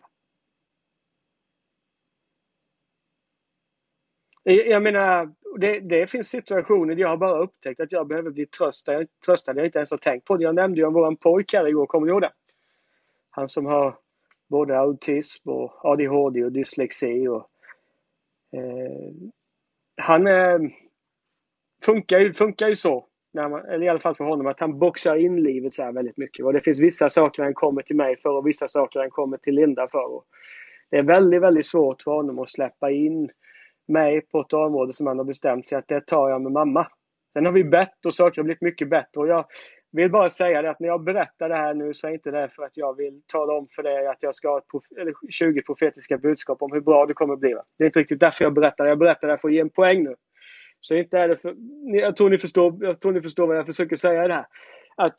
Jag 4.43 4.83
menar, 4.83 5.33
det, 5.57 5.79
det, 5.79 6.07
finns 6.07 6.27
situationer 6.27 6.95
där 6.95 7.01
jag 7.01 7.09
har 7.09 7.17
bara 7.17 7.39
upptäckt 7.39 7.79
att 7.79 7.91
jag 7.91 8.07
behöver 8.07 8.31
bli 8.31 8.45
tröstad, 8.45 9.05
tröstad. 9.25 9.55
Jag 9.55 9.65
inte 9.65 9.77
ens 9.77 9.91
har 9.91 9.97
tänkt 9.97 10.25
på 10.25 10.37
det. 10.37 10.43
Jag 10.43 10.55
nämnde 10.55 10.79
ju 10.79 10.87
om 10.87 10.93
våran 10.93 11.17
pojk 11.17 11.53
här 11.53 11.67
igår, 11.67 11.85
kommer 11.85 12.07
du 12.07 12.13
ihåg 12.13 12.21
det? 12.21 12.31
Han 13.29 13.47
som 13.47 13.65
har 13.65 13.97
både 14.47 14.79
autism 14.79 15.49
och 15.49 15.85
ADHD 15.85 16.43
och 16.43 16.51
dyslexi. 16.51 17.27
Och, 17.27 17.49
eh, 18.55 19.11
han 20.01 20.27
eh, 20.27 20.59
funkar, 21.85 22.19
ju, 22.19 22.33
funkar 22.33 22.67
ju 22.67 22.75
så, 22.75 23.05
när 23.33 23.49
man, 23.49 23.65
eller 23.65 23.85
i 23.85 23.89
alla 23.89 23.99
fall 23.99 24.15
för 24.15 24.23
honom, 24.23 24.47
att 24.47 24.59
han 24.59 24.79
boxar 24.79 25.15
in 25.15 25.43
livet 25.43 25.73
så 25.73 25.83
här 25.83 25.91
väldigt 25.91 26.17
mycket. 26.17 26.45
Och 26.45 26.53
det 26.53 26.61
finns 26.61 26.79
vissa 26.79 27.09
saker 27.09 27.43
han 27.43 27.53
kommer 27.53 27.81
till 27.81 27.95
mig 27.95 28.17
för 28.17 28.29
och 28.29 28.47
vissa 28.47 28.67
saker 28.67 28.99
han 28.99 29.09
kommer 29.09 29.37
till 29.37 29.55
Linda 29.55 29.87
för. 29.87 30.15
Och 30.15 30.25
det 30.89 30.97
är 30.97 31.03
väldigt, 31.03 31.41
väldigt 31.41 31.65
svårt 31.65 32.01
för 32.01 32.11
honom 32.11 32.39
att 32.39 32.49
släppa 32.49 32.91
in 32.91 33.29
mig 33.87 34.21
på 34.21 34.41
ett 34.41 34.53
område 34.53 34.93
som 34.93 35.07
han 35.07 35.17
har 35.17 35.25
bestämt 35.25 35.67
sig 35.67 35.77
att 35.77 35.87
det 35.87 36.05
tar 36.05 36.29
jag 36.29 36.41
med 36.41 36.51
mamma. 36.51 36.87
Sen 37.33 37.45
har 37.45 37.51
vi 37.51 37.63
bett 37.63 38.05
och 38.05 38.13
saker 38.13 38.41
har 38.41 38.43
blivit 38.43 38.61
mycket 38.61 38.89
bättre. 38.89 39.19
Och 39.19 39.27
jag 39.27 39.45
vill 39.95 40.11
bara 40.11 40.29
säga 40.29 40.61
det 40.61 40.69
att 40.69 40.79
när 40.79 40.87
jag 40.87 41.03
berättar 41.03 41.49
det 41.49 41.55
här 41.55 41.73
nu 41.73 41.93
så 41.93 42.07
är 42.07 42.11
inte 42.11 42.31
det 42.31 42.49
för 42.49 42.63
att 42.63 42.77
jag 42.77 42.97
vill 42.97 43.21
tala 43.25 43.53
om 43.53 43.67
för 43.67 43.83
dig 43.83 44.07
att 44.07 44.23
jag 44.23 44.35
ska 44.35 44.49
ha 44.49 44.57
ett 44.57 44.65
20 45.29 45.61
profetiska 45.61 46.17
budskap 46.17 46.61
om 46.61 46.71
hur 46.71 46.81
bra 46.81 47.05
det 47.05 47.13
kommer 47.13 47.35
bli. 47.35 47.55
Det 47.77 47.83
är 47.83 47.85
inte 47.85 47.99
riktigt 47.99 48.19
därför 48.19 48.43
jag 48.43 48.53
berättar. 48.53 48.85
Jag 48.85 48.97
berättar 48.97 49.27
det 49.27 49.37
för 49.37 49.47
att 49.47 49.53
ge 49.53 49.59
en 49.59 49.69
poäng 49.69 50.03
nu. 50.03 50.15
Så 50.79 50.95
inte 50.95 51.17
är 51.17 51.27
det 51.27 51.37
för, 51.37 51.55
jag, 51.85 52.15
tror 52.15 52.29
ni 52.29 52.37
förstår, 52.37 52.77
jag 52.79 52.99
tror 52.99 53.11
ni 53.11 53.21
förstår 53.21 53.47
vad 53.47 53.57
jag 53.57 53.65
försöker 53.65 53.95
säga 53.95 54.27
det 54.27 54.33
här. 54.33 54.45
Att, 54.95 55.15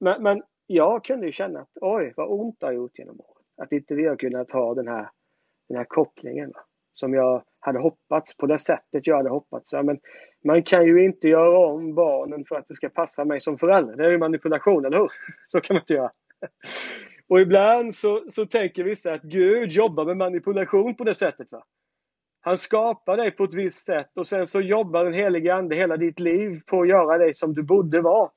men, 0.00 0.22
men 0.22 0.42
jag 0.66 1.04
kunde 1.04 1.26
ju 1.26 1.32
känna 1.32 1.60
att 1.60 1.70
oj, 1.80 2.12
vad 2.16 2.30
ont 2.30 2.56
det 2.60 2.66
har 2.66 2.72
gjort 2.72 2.98
genom 2.98 3.20
åren. 3.20 3.44
Att 3.62 3.72
inte 3.72 3.94
vi 3.94 4.06
har 4.06 4.16
kunnat 4.16 4.50
ha 4.50 4.74
den 4.74 4.88
här, 4.88 5.10
den 5.68 5.78
här 5.78 5.84
kopplingen. 5.84 6.50
Va? 6.50 6.60
Som 6.92 7.14
jag 7.14 7.42
hade 7.60 7.78
hoppats, 7.78 8.36
på 8.36 8.46
det 8.46 8.58
sättet 8.58 9.06
jag 9.06 9.16
hade 9.16 9.30
hoppats. 9.30 9.72
Va? 9.72 9.82
men 9.82 10.00
man 10.44 10.62
kan 10.62 10.86
ju 10.86 11.04
inte 11.04 11.28
göra 11.28 11.58
om 11.58 11.94
barnen 11.94 12.44
för 12.44 12.56
att 12.56 12.68
det 12.68 12.74
ska 12.74 12.88
passa 12.88 13.24
mig 13.24 13.40
som 13.40 13.58
förälder. 13.58 13.96
Det 13.96 14.04
är 14.04 14.10
ju 14.10 14.18
manipulation, 14.18 14.84
eller 14.84 14.98
hur? 14.98 15.12
Så 15.46 15.60
kan 15.60 15.74
man 15.74 15.80
inte 15.80 15.94
göra. 15.94 16.12
Och 17.28 17.40
ibland 17.40 17.94
så, 17.94 18.24
så 18.28 18.46
tänker 18.46 18.84
vissa 18.84 19.12
att 19.12 19.22
Gud 19.22 19.70
jobbar 19.72 20.04
med 20.04 20.16
manipulation 20.16 20.94
på 20.94 21.04
det 21.04 21.14
sättet. 21.14 21.52
Va? 21.52 21.64
Han 22.40 22.56
skapar 22.56 23.16
dig 23.16 23.30
på 23.30 23.44
ett 23.44 23.54
visst 23.54 23.86
sätt 23.86 24.10
och 24.14 24.26
sen 24.26 24.46
så 24.46 24.60
jobbar 24.60 25.04
den 25.04 25.14
helige 25.14 25.54
Ande 25.54 25.76
hela 25.76 25.96
ditt 25.96 26.20
liv 26.20 26.60
på 26.66 26.82
att 26.82 26.88
göra 26.88 27.18
dig 27.18 27.34
som 27.34 27.54
du 27.54 27.62
borde 27.62 28.00
vara. 28.00 28.30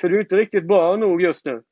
För 0.00 0.08
du 0.08 0.16
är 0.16 0.20
inte 0.20 0.36
riktigt 0.36 0.64
bra 0.64 0.96
nog 0.96 1.22
just 1.22 1.46
nu. 1.46 1.62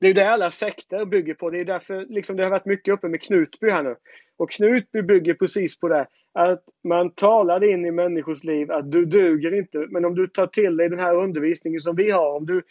Det 0.00 0.06
är 0.06 0.14
det 0.14 0.30
alla 0.30 0.50
sekter 0.50 1.04
bygger 1.04 1.34
på. 1.34 1.50
Det 1.50 1.60
är 1.60 1.64
därför 1.64 2.06
liksom, 2.06 2.36
det 2.36 2.42
har 2.42 2.50
varit 2.50 2.64
mycket 2.64 2.94
uppe 2.94 3.08
med 3.08 3.22
Knutby 3.22 3.70
här 3.70 3.82
nu. 3.82 3.96
Och 4.36 4.50
Knutby 4.50 5.02
bygger 5.02 5.34
precis 5.34 5.80
på 5.80 5.88
det. 5.88 6.06
Att 6.36 6.64
man 6.84 7.10
talar 7.10 7.64
in 7.64 7.84
i 7.84 7.90
människors 7.90 8.44
liv 8.44 8.72
att 8.72 8.92
du 8.92 9.04
duger 9.04 9.54
inte. 9.54 9.78
Men 9.78 10.04
om 10.04 10.14
du 10.14 10.28
tar 10.28 10.46
till 10.46 10.76
dig 10.76 10.88
den 10.88 10.98
här 10.98 11.16
undervisningen 11.16 11.80
som 11.80 11.96
vi 11.96 12.10
har. 12.10 12.36
Om 12.36 12.46
du 12.46 12.62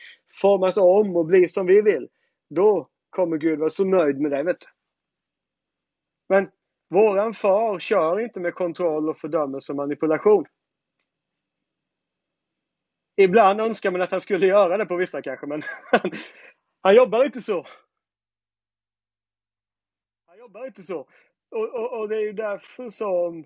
formas 0.41 0.77
om 0.77 1.15
och 1.15 1.25
blir 1.25 1.47
som 1.47 1.65
vi 1.65 1.81
vill. 1.81 2.07
Då 2.49 2.89
kommer 3.09 3.37
Gud 3.37 3.59
vara 3.59 3.69
så 3.69 3.85
nöjd 3.85 4.21
med 4.21 4.31
dig. 4.31 4.43
Vet 4.43 4.59
du. 4.59 4.67
Men 6.29 6.49
våran 6.89 7.33
far 7.33 7.79
kör 7.79 8.19
inte 8.19 8.39
med 8.39 8.53
kontroll 8.53 9.09
och 9.09 9.17
fördömelse 9.17 9.71
och 9.71 9.75
manipulation. 9.75 10.45
Ibland 13.15 13.61
önskar 13.61 13.91
man 13.91 14.01
att 14.01 14.11
han 14.11 14.21
skulle 14.21 14.47
göra 14.47 14.77
det 14.77 14.85
på 14.85 14.95
vissa 14.95 15.21
kanske, 15.21 15.47
men 15.47 15.61
han 16.81 16.95
jobbar 16.95 17.25
inte 17.25 17.41
så. 17.41 17.65
Han 20.27 20.37
jobbar 20.37 20.65
inte 20.65 20.83
så. 20.83 21.07
Och, 21.51 21.69
och, 21.69 21.99
och, 21.99 22.09
det 22.09 22.15
är 22.15 22.21
ju 22.21 22.33
därför 22.33 22.89
som 22.89 23.45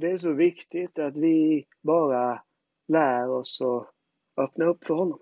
det 0.00 0.10
är 0.10 0.16
så 0.16 0.32
viktigt 0.32 0.98
att 0.98 1.16
vi 1.16 1.66
bara 1.82 2.42
lär 2.88 3.28
oss 3.28 3.62
att 3.62 3.90
öppna 4.44 4.64
upp 4.64 4.84
för 4.84 4.94
honom. 4.94 5.18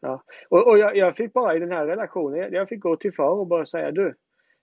Ja. 0.00 0.22
Och, 0.48 0.68
och 0.68 0.78
jag, 0.78 0.96
jag, 0.96 1.16
fick 1.16 1.32
bara 1.32 1.56
i 1.56 1.58
den 1.58 1.70
här 1.70 1.86
relationen, 1.86 2.52
jag 2.52 2.68
fick 2.68 2.80
gå 2.80 2.96
till 2.96 3.14
far 3.14 3.30
och 3.30 3.46
bara 3.46 3.64
säga 3.64 3.90
du, 3.90 4.14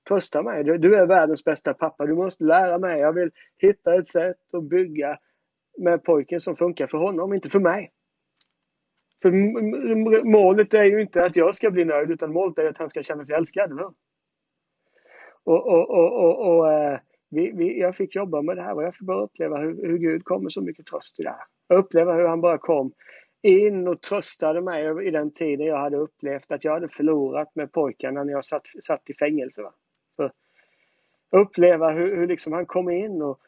trösta 0.07 0.43
mig. 0.43 0.63
Du, 0.63 0.77
du 0.77 0.95
är 0.95 1.05
världens 1.05 1.43
bästa 1.43 1.73
pappa. 1.73 2.05
Du 2.05 2.15
måste 2.15 2.43
lära 2.43 2.77
mig. 2.77 2.99
Jag 2.99 3.13
vill 3.13 3.31
hitta 3.57 3.95
ett 3.95 4.07
sätt 4.07 4.37
att 4.53 4.63
bygga 4.63 5.19
med 5.77 6.03
pojken 6.03 6.41
som 6.41 6.55
funkar 6.55 6.87
för 6.87 6.97
honom, 6.97 7.33
inte 7.33 7.49
för 7.49 7.59
mig. 7.59 7.91
För 9.21 9.31
målet 10.23 10.73
är 10.73 10.83
ju 10.83 11.01
inte 11.01 11.25
att 11.25 11.35
jag 11.35 11.55
ska 11.55 11.71
bli 11.71 11.85
nöjd, 11.85 12.11
utan 12.11 12.33
målet 12.33 12.57
är 12.57 12.69
att 12.69 12.77
han 12.77 12.89
ska 12.89 13.03
känna 13.03 13.25
sig 13.25 13.35
älskad. 13.35 13.71
Och, 15.43 15.67
och, 15.67 15.89
och, 15.89 16.23
och, 16.23 16.57
och 16.57 16.73
eh, 16.73 16.99
vi, 17.29 17.51
vi, 17.51 17.79
jag 17.79 17.95
fick 17.95 18.15
jobba 18.15 18.41
med 18.41 18.57
det 18.57 18.63
här 18.63 18.75
och 18.75 18.83
jag 18.83 18.95
fick 18.95 19.07
bara 19.07 19.23
uppleva 19.23 19.57
hur, 19.57 19.87
hur 19.87 19.97
Gud 19.97 20.23
kom 20.23 20.43
med 20.43 20.51
så 20.51 20.61
mycket 20.61 20.85
tröst 20.85 21.19
i 21.19 21.23
det 21.23 21.29
här. 21.29 21.43
Jag 21.67 21.79
uppleva 21.79 22.13
hur 22.13 22.27
han 22.27 22.41
bara 22.41 22.57
kom 22.57 22.93
in 23.41 23.87
och 23.87 24.01
tröstade 24.01 24.61
mig 24.61 25.07
i 25.07 25.11
den 25.11 25.31
tiden 25.31 25.67
jag 25.67 25.77
hade 25.77 25.97
upplevt 25.97 26.51
att 26.51 26.63
jag 26.63 26.71
hade 26.71 26.89
förlorat 26.89 27.55
med 27.55 27.71
pojkarna 27.71 28.23
när 28.23 28.33
jag 28.33 28.45
satt, 28.45 28.67
satt 28.81 29.09
i 29.09 29.13
fängelse. 29.13 29.61
Va? 29.61 29.73
För 30.15 30.31
uppleva 31.31 31.91
hur, 31.91 32.15
hur 32.15 32.27
liksom 32.27 32.53
han 32.53 32.65
kom 32.65 32.89
in 32.89 33.21
och, 33.21 33.39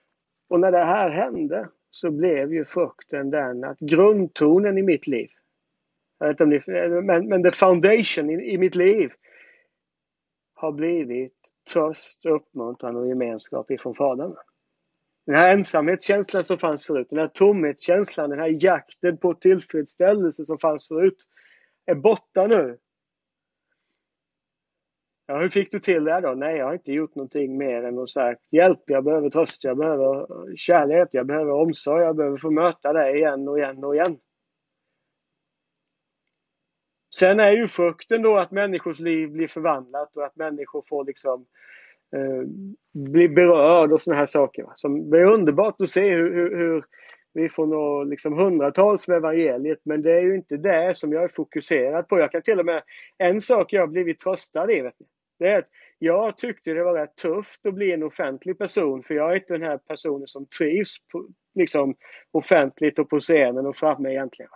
och 0.47 0.59
när 0.59 0.71
det 0.71 0.85
här 0.85 1.09
hände 1.09 1.69
så 1.91 2.11
blev 2.11 2.53
ju 2.53 2.65
frukten 2.65 3.29
den 3.29 3.63
att 3.63 3.79
grundtonen 3.79 4.77
i 4.77 4.81
mitt 4.81 5.07
liv, 5.07 5.29
Jag 6.19 6.27
vet 6.27 6.39
inte 6.41 6.43
om 6.43 7.05
men, 7.05 7.27
men 7.27 7.43
the 7.43 7.51
foundation 7.51 8.29
i, 8.29 8.53
i 8.53 8.57
mitt 8.57 8.75
liv 8.75 9.11
har 10.53 10.71
blivit 10.71 11.38
tröst, 11.73 12.25
uppmuntran 12.25 12.95
och 12.95 13.07
gemenskap 13.07 13.71
ifrån 13.71 13.95
Fadern. 13.95 14.35
Den 15.25 15.35
här 15.35 15.53
ensamhetskänslan 15.53 16.43
som 16.43 16.57
fanns 16.57 16.85
förut, 16.85 17.07
den 17.09 17.19
här 17.19 17.27
tomhetskänslan, 17.27 18.29
den 18.29 18.39
här 18.39 18.63
jakten 18.63 19.17
på 19.17 19.33
tillfredsställelse 19.33 20.45
som 20.45 20.57
fanns 20.57 20.87
förut 20.87 21.17
är 21.85 21.95
borta 21.95 22.47
nu. 22.47 22.77
Ja, 25.25 25.39
hur 25.39 25.49
fick 25.49 25.71
du 25.71 25.79
till 25.79 26.03
det 26.03 26.21
då? 26.21 26.33
Nej, 26.33 26.57
jag 26.57 26.65
har 26.65 26.73
inte 26.73 26.91
gjort 26.91 27.15
någonting 27.15 27.57
mer 27.57 27.83
än 27.83 27.99
att 27.99 28.09
säga 28.09 28.35
hjälp, 28.51 28.83
jag 28.85 29.03
behöver 29.03 29.29
tröst, 29.29 29.63
jag 29.63 29.77
behöver 29.77 30.27
kärlek, 30.55 31.09
jag 31.11 31.25
behöver 31.25 31.51
omsorg, 31.51 32.03
jag 32.03 32.15
behöver 32.15 32.37
få 32.37 32.51
möta 32.51 32.93
dig 32.93 33.15
igen 33.15 33.47
och 33.47 33.59
igen 33.59 33.83
och 33.83 33.95
igen. 33.95 34.17
Sen 37.15 37.39
är 37.39 37.51
ju 37.51 37.67
frukten 37.67 38.21
då 38.21 38.37
att 38.37 38.51
människors 38.51 38.99
liv 38.99 39.29
blir 39.29 39.47
förvandlat 39.47 40.17
och 40.17 40.25
att 40.25 40.35
människor 40.35 40.83
får 40.89 41.05
liksom 41.05 41.45
eh, 42.15 42.47
bli 42.93 43.29
berörd 43.29 43.91
och 43.91 44.01
sådana 44.01 44.19
här 44.19 44.25
saker. 44.25 44.65
Så 44.75 44.87
det 44.87 45.19
är 45.19 45.25
underbart 45.25 45.81
att 45.81 45.89
se 45.89 46.09
hur, 46.09 46.33
hur, 46.33 46.57
hur 46.57 46.83
vi 47.33 47.49
får 47.49 47.67
nå 47.67 48.03
liksom 48.03 48.33
hundratals 48.33 49.07
med 49.07 49.17
evangeliet 49.17 49.79
men 49.83 50.01
det 50.01 50.11
är 50.11 50.21
ju 50.21 50.35
inte 50.35 50.57
det 50.57 50.97
som 50.97 51.13
jag 51.13 51.23
är 51.23 51.27
fokuserad 51.27 52.07
på. 52.07 52.19
Jag 52.19 52.31
kan 52.31 52.41
till 52.41 52.59
och 52.59 52.65
med, 52.65 52.83
en 53.17 53.41
sak 53.41 53.73
jag 53.73 53.81
har 53.81 53.87
blivit 53.87 54.19
tröstad 54.19 54.71
i, 54.71 54.81
vet 54.81 54.99
ni, 54.99 55.05
det 55.39 55.47
är 55.47 55.59
att 55.59 55.69
jag 55.99 56.37
tyckte 56.37 56.73
det 56.73 56.83
var 56.83 56.93
rätt 56.93 57.15
tufft 57.15 57.65
att 57.65 57.73
bli 57.73 57.91
en 57.91 58.03
offentlig 58.03 58.57
person 58.57 59.03
för 59.03 59.13
jag 59.13 59.31
är 59.31 59.35
inte 59.35 59.53
den 59.53 59.69
här 59.69 59.77
personen 59.77 60.27
som 60.27 60.45
trivs 60.45 60.95
på, 61.11 61.27
liksom, 61.55 61.95
offentligt 62.31 62.99
och 62.99 63.09
på 63.09 63.19
scenen 63.19 63.65
och 63.65 63.77
framme 63.77 64.09
egentligen. 64.09 64.51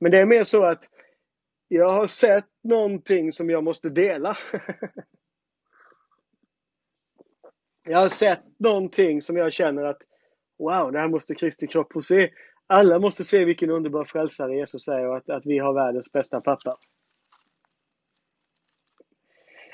Men 0.00 0.12
det 0.12 0.18
är 0.18 0.24
mer 0.24 0.42
så 0.42 0.64
att 0.64 0.84
jag 1.74 1.94
har 1.94 2.06
sett 2.06 2.48
någonting 2.62 3.32
som 3.32 3.50
jag 3.50 3.64
måste 3.64 3.90
dela. 3.90 4.36
jag 7.82 7.98
har 7.98 8.08
sett 8.08 8.42
någonting 8.58 9.22
som 9.22 9.36
jag 9.36 9.52
känner 9.52 9.84
att 9.84 10.02
wow, 10.58 10.92
det 10.92 11.00
här 11.00 11.08
måste 11.08 11.34
Kristi 11.34 11.66
kropp 11.66 11.92
få 11.92 12.00
se. 12.00 12.30
Alla 12.66 12.98
måste 12.98 13.24
se 13.24 13.44
vilken 13.44 13.70
underbar 13.70 14.04
frälsare 14.04 14.56
Jesus 14.56 14.88
är 14.88 15.06
och 15.06 15.16
att, 15.16 15.30
att 15.30 15.46
vi 15.46 15.58
har 15.58 15.72
världens 15.72 16.12
bästa 16.12 16.40
pappa. 16.40 16.76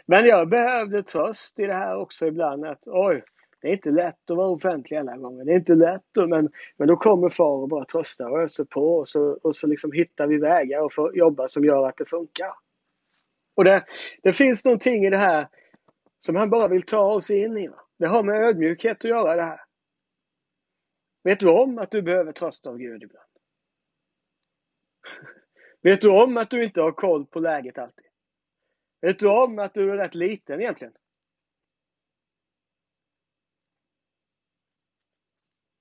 Men 0.07 0.27
jag 0.27 0.49
behövde 0.49 1.03
tröst 1.03 1.59
i 1.59 1.67
det 1.67 1.75
här 1.75 1.97
också 1.97 2.27
ibland. 2.27 2.65
Att 2.65 2.87
oj, 2.87 3.25
det 3.61 3.69
är 3.69 3.73
inte 3.73 3.91
lätt 3.91 4.31
att 4.31 4.37
vara 4.37 4.49
offentlig 4.49 4.97
alla 4.97 5.17
gånger. 5.17 5.45
Det 5.45 5.53
är 5.53 5.57
inte 5.57 5.75
lätt. 5.75 6.03
Men, 6.29 6.49
men 6.77 6.89
då 6.89 6.97
kommer 6.97 7.29
far 7.29 7.63
och 7.63 7.69
bara 7.69 7.85
tröstar 7.85 8.31
och 8.31 8.43
öser 8.43 8.65
på 8.65 8.97
och 8.97 9.09
så, 9.09 9.39
och 9.43 9.57
så 9.57 9.67
liksom 9.67 9.93
hittar 9.93 10.27
vi 10.27 10.39
vägar 10.39 10.81
och 10.81 10.93
får 10.93 11.17
jobba 11.17 11.47
som 11.47 11.65
gör 11.65 11.89
att 11.89 11.97
det 11.97 12.05
funkar. 12.05 12.55
Och 13.55 13.65
det, 13.65 13.85
det 14.23 14.33
finns 14.33 14.65
någonting 14.65 15.07
i 15.07 15.11
det 15.11 15.17
här 15.17 15.49
som 16.21 16.37
han 16.37 16.51
bara 16.51 16.69
vill 16.69 16.83
ta 16.83 17.13
oss 17.13 17.31
in 17.31 17.59
i. 17.59 17.71
Det 17.99 18.07
har 18.07 18.23
med 18.23 18.43
ödmjukhet 18.43 19.05
att 19.05 19.11
göra 19.11 19.37
det 19.37 19.43
här. 19.43 19.61
Vet 21.25 21.41
du 21.41 21.49
om 21.49 21.79
att 21.79 21.91
du 21.91 22.03
behöver 22.03 22.33
tröst 22.33 22.67
av 22.67 22.79
Gud 22.79 23.03
ibland? 23.03 23.29
Vet 25.83 26.01
du 26.01 26.11
om 26.11 26.37
att 26.37 26.51
du 26.51 26.65
inte 26.65 26.81
har 26.81 26.93
koll 26.93 27.27
på 27.27 27.41
läget 27.41 27.79
alltid? 27.79 28.07
Vet 29.01 29.19
du 29.19 29.29
om 29.29 29.59
att 29.59 29.75
du 29.75 29.91
är 29.91 29.97
rätt 29.97 30.15
liten 30.15 30.61
egentligen? 30.61 30.95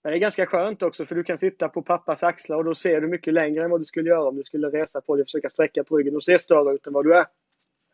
Men 0.04 0.12
det 0.12 0.18
är 0.18 0.20
ganska 0.20 0.46
skönt 0.46 0.84
också 0.84 1.06
för 1.06 1.16
du 1.16 1.24
kan 1.24 1.38
sitta 1.38 1.70
på 1.70 1.82
pappas 1.82 2.24
axlar 2.24 2.58
och 2.58 2.64
då 2.64 2.74
ser 2.74 3.02
du 3.02 3.08
mycket 3.08 3.34
längre 3.34 3.64
än 3.64 3.72
vad 3.72 3.80
du 3.80 3.86
skulle 3.86 4.10
göra 4.10 4.28
om 4.28 4.36
du 4.36 4.44
skulle 4.44 4.68
resa 4.68 5.02
på 5.02 5.16
dig 5.16 5.22
och 5.22 5.28
försöka 5.28 5.50
sträcka 5.50 5.84
på 5.84 5.98
ryggen 5.98 6.16
och 6.16 6.24
se 6.24 6.40
större 6.40 6.74
ut 6.74 6.88
än 6.88 6.94
vad 6.94 7.06
du 7.06 7.18
är. 7.18 7.26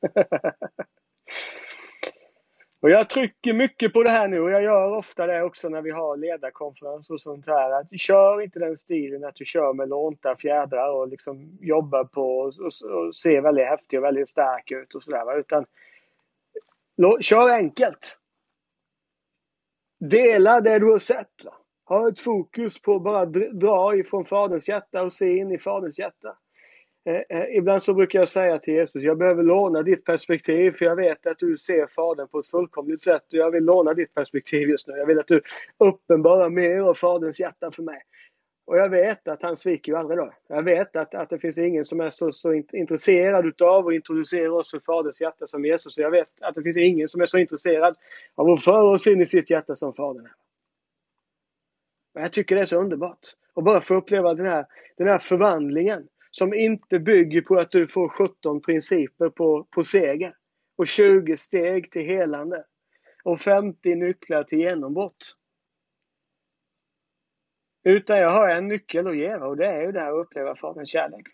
Och 2.86 2.91
jag 2.91 3.10
trycker 3.10 3.53
mycket 3.53 3.93
på 3.93 4.03
det 4.03 4.10
här 4.10 4.28
nu 4.28 4.39
och 4.39 4.51
jag 4.51 4.64
gör 4.64 4.97
ofta 4.97 5.28
det 5.28 5.43
också 5.43 5.70
när 5.70 5.82
vi 5.82 5.91
har 5.91 6.18
ledarkonferens 6.18 7.10
och 7.10 7.22
sånt 7.22 7.45
här. 7.45 7.72
Att 7.72 7.99
kör 7.99 8.41
inte 8.41 8.60
den 8.60 8.78
stilen 8.78 9.24
att 9.24 9.36
du 9.36 9.45
kör 9.45 9.74
med 9.74 9.89
lånta 9.89 10.36
fjädrar 10.36 10.89
och 10.89 11.08
liksom 11.08 11.58
jobbar 11.62 12.03
på 12.03 12.39
och, 12.39 12.47
och, 12.47 12.91
och 12.91 13.16
ser 13.16 13.41
väldigt 13.41 13.68
häftig 13.68 13.99
och 13.99 14.06
väldigt 14.06 14.30
stark 14.30 14.72
ut 14.72 14.95
och 14.95 15.03
sådär. 15.03 15.39
Utan 15.39 15.66
kör 17.22 17.49
enkelt. 17.49 18.20
Dela 19.99 20.62
det 20.62 20.80
du 20.80 20.91
har 20.91 20.97
sett. 20.97 21.45
Va? 21.45 21.53
Ha 21.86 22.10
ett 22.10 22.20
fokus 22.20 22.82
på 22.82 22.96
att 22.96 23.02
bara 23.02 23.26
dra 23.26 23.96
ifrån 23.96 24.26
Faderns 24.26 24.70
hjärta 24.70 25.02
och 25.02 25.14
se 25.14 25.38
in 25.38 25.52
i 25.52 25.58
Faderns 25.58 26.00
hjärta. 26.00 26.38
Eh, 27.06 27.38
eh, 27.38 27.58
ibland 27.58 27.84
så 27.84 27.94
brukar 27.94 28.20
jag 28.20 28.28
säga 28.28 28.60
till 28.60 28.74
Jesus, 28.74 29.04
jag 29.04 29.18
behöver 29.18 29.44
låna 29.44 29.82
ditt 29.82 30.06
perspektiv 30.06 30.72
för 30.72 30.86
jag 30.86 30.96
vet 30.96 31.28
att 31.28 31.40
du 31.40 31.58
ser 31.58 31.88
Fadern 31.88 32.28
på 32.28 32.40
ett 32.40 32.48
fullkomligt 32.48 33.02
sätt 33.02 33.24
och 33.34 33.40
jag 33.40 33.52
vill 33.52 33.64
låna 33.64 33.94
ditt 33.94 34.14
perspektiv 34.14 34.70
just 34.70 34.88
nu. 34.88 34.94
Jag 34.98 35.06
vill 35.06 35.20
att 35.20 35.28
du 35.28 35.42
uppenbarar 35.78 36.50
mer 36.50 36.80
av 36.80 36.94
Faderns 36.94 37.40
hjärta 37.40 37.72
för 37.72 37.84
mig. 37.84 38.02
Och 38.68 38.78
jag 38.78 38.90
vet 38.90 39.28
att 39.28 39.42
han 39.42 39.56
sviker 39.56 39.92
ju 39.92 39.98
aldrig 39.98 40.20
då. 40.20 40.34
Jag 40.48 40.64
vet 40.64 40.96
att, 40.96 41.16
att 41.16 41.30
det 41.30 41.40
finns 41.40 41.58
ingen 41.58 41.86
som 41.86 42.00
är 42.00 42.10
så, 42.10 42.32
så 42.32 42.54
intresserad 42.54 43.46
utav 43.46 43.88
att 43.88 43.94
introducera 43.94 44.54
oss 44.54 44.72
för 44.72 44.80
Faderns 44.80 45.22
hjärta 45.22 45.46
som 45.46 45.66
Jesus. 45.66 45.98
Och 45.98 46.04
jag 46.04 46.12
vet 46.12 46.28
att 46.42 46.56
det 46.56 46.62
finns 46.62 46.78
ingen 46.78 47.08
som 47.08 47.22
är 47.22 47.26
så 47.26 47.38
intresserad 47.38 47.94
av 48.36 48.50
att 48.50 48.64
föra 48.64 48.84
oss 48.84 49.08
in 49.08 49.22
i 49.22 49.26
sitt 49.26 49.50
hjärta 49.50 49.76
som 49.76 49.94
Fadern 49.94 50.26
är. 50.26 50.45
Jag 52.16 52.34
tycker 52.34 52.55
det 52.55 52.61
är 52.61 52.66
så 52.66 52.82
underbart. 52.82 53.20
att 53.53 53.63
bara 53.63 53.82
få 53.82 53.95
uppleva 53.95 54.34
den 54.34 54.45
här, 54.45 54.66
den 54.97 55.07
här 55.07 55.18
förvandlingen 55.18 56.07
som 56.32 56.53
inte 56.53 56.99
bygger 56.99 57.41
på 57.41 57.59
att 57.59 57.72
du 57.72 57.88
får 57.88 58.09
17 58.09 58.61
principer 58.61 59.30
på, 59.30 59.63
på 59.63 59.84
seger 59.84 60.36
och 60.76 60.88
20 60.88 61.38
steg 61.38 61.91
till 61.91 62.05
helande 62.05 62.66
och 63.24 63.39
50 63.39 63.95
nycklar 63.95 64.43
till 64.43 64.59
genombrott. 64.59 65.36
Utan 67.84 68.18
jag 68.18 68.30
har 68.30 68.49
en 68.49 68.68
nyckel 68.68 69.07
att 69.07 69.18
ge 69.18 69.36
och 69.36 69.57
det 69.57 69.68
är 69.68 69.82
ju 69.82 69.91
det 69.91 69.99
här 69.99 70.20
att 70.20 70.26
uppleva 70.26 70.55
Faderns 70.55 70.89
kärlek. 70.89 71.28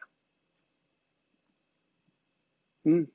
Mm. 2.85 3.07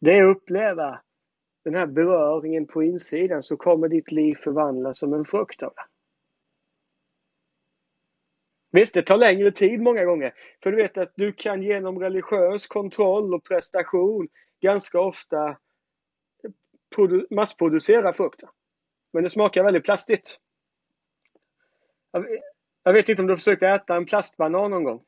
Det 0.00 0.10
är 0.10 0.24
att 0.24 0.36
uppleva 0.36 1.02
den 1.64 1.74
här 1.74 1.86
beröringen 1.86 2.66
på 2.66 2.82
insidan 2.82 3.42
så 3.42 3.56
kommer 3.56 3.88
ditt 3.88 4.12
liv 4.12 4.34
förvandlas 4.34 4.98
som 4.98 5.12
en 5.12 5.24
frukt 5.24 5.62
av 5.62 5.72
det. 5.76 5.82
Visst, 8.70 8.94
det 8.94 9.02
tar 9.02 9.16
längre 9.16 9.52
tid 9.52 9.80
många 9.80 10.04
gånger. 10.04 10.34
För 10.62 10.70
du 10.70 10.76
vet 10.76 10.98
att 10.98 11.12
du 11.16 11.32
kan 11.32 11.62
genom 11.62 11.98
religiös 11.98 12.66
kontroll 12.66 13.34
och 13.34 13.44
prestation 13.44 14.28
ganska 14.60 15.00
ofta 15.00 15.56
massproducera 17.30 18.12
frukten. 18.12 18.48
Men 19.12 19.22
det 19.22 19.30
smakar 19.30 19.64
väldigt 19.64 19.84
plastigt. 19.84 20.38
Jag 22.82 22.92
vet 22.92 23.08
inte 23.08 23.22
om 23.22 23.26
du 23.26 23.32
har 23.32 23.36
försökt 23.36 23.62
äta 23.62 23.96
en 23.96 24.06
plastbanan 24.06 24.70
någon 24.70 24.84
gång? 24.84 25.04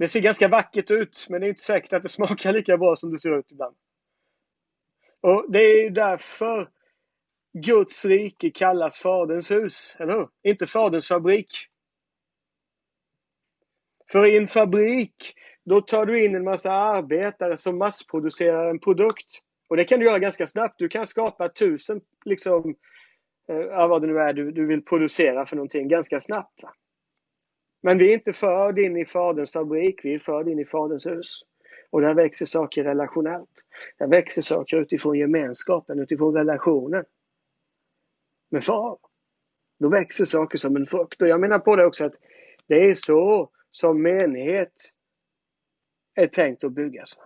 Det 0.00 0.08
ser 0.08 0.20
ganska 0.20 0.48
vackert 0.48 0.90
ut, 0.90 1.26
men 1.28 1.40
det 1.40 1.46
är 1.46 1.48
inte 1.48 1.62
säkert 1.62 1.92
att 1.92 2.02
det 2.02 2.08
smakar 2.08 2.52
lika 2.52 2.76
bra 2.76 2.96
som 2.96 3.10
det 3.10 3.18
ser 3.18 3.38
ut 3.38 3.52
ibland. 3.52 3.76
Och 5.20 5.52
Det 5.52 5.58
är 5.58 5.90
därför 5.90 6.70
Guds 7.52 8.04
rike 8.04 8.50
kallas 8.50 8.98
Faderns 8.98 9.50
hus, 9.50 9.96
eller 9.98 10.12
hur? 10.12 10.28
Inte 10.42 10.66
Faderns 10.66 11.08
fabrik. 11.08 11.48
För 14.12 14.26
i 14.26 14.36
en 14.36 14.46
fabrik, 14.46 15.34
då 15.64 15.80
tar 15.80 16.06
du 16.06 16.24
in 16.24 16.34
en 16.34 16.44
massa 16.44 16.72
arbetare 16.72 17.56
som 17.56 17.78
massproducerar 17.78 18.70
en 18.70 18.80
produkt. 18.80 19.40
Och 19.68 19.76
det 19.76 19.84
kan 19.84 20.00
du 20.00 20.06
göra 20.06 20.18
ganska 20.18 20.46
snabbt. 20.46 20.78
Du 20.78 20.88
kan 20.88 21.06
skapa 21.06 21.48
tusen, 21.48 22.00
liksom, 22.24 22.74
eh, 23.48 23.88
vad 23.88 24.02
det 24.02 24.06
nu 24.06 24.18
är 24.18 24.32
du, 24.32 24.52
du 24.52 24.66
vill 24.66 24.84
producera 24.84 25.46
för 25.46 25.56
någonting 25.56 25.88
ganska 25.88 26.20
snabbt. 26.20 26.62
Va? 26.62 26.72
Men 27.80 27.98
vi 27.98 28.10
är 28.10 28.14
inte 28.14 28.32
förd 28.32 28.78
in 28.78 28.96
i 28.96 29.04
Faderns 29.04 29.52
fabrik, 29.52 30.00
vi 30.04 30.14
är 30.14 30.18
förd 30.18 30.48
in 30.48 30.58
i 30.58 30.64
Faderns 30.64 31.06
hus. 31.06 31.40
Och 31.90 32.00
där 32.00 32.14
växer 32.14 32.46
saker 32.46 32.84
relationellt. 32.84 33.64
Där 33.98 34.06
växer 34.06 34.42
saker 34.42 34.76
utifrån 34.76 35.18
gemenskapen, 35.18 35.98
utifrån 35.98 36.34
relationen 36.34 37.04
med 38.50 38.64
far. 38.64 38.98
Då 39.78 39.88
växer 39.88 40.24
saker 40.24 40.58
som 40.58 40.76
en 40.76 40.86
frukt. 40.86 41.22
Och 41.22 41.28
jag 41.28 41.40
menar 41.40 41.58
på 41.58 41.76
det 41.76 41.86
också 41.86 42.06
att 42.06 42.14
det 42.66 42.74
är 42.74 42.94
så 42.94 43.50
som 43.70 44.02
menighet 44.02 44.72
är 46.14 46.26
tänkt 46.26 46.64
att 46.64 46.72
byggas. 46.72 47.16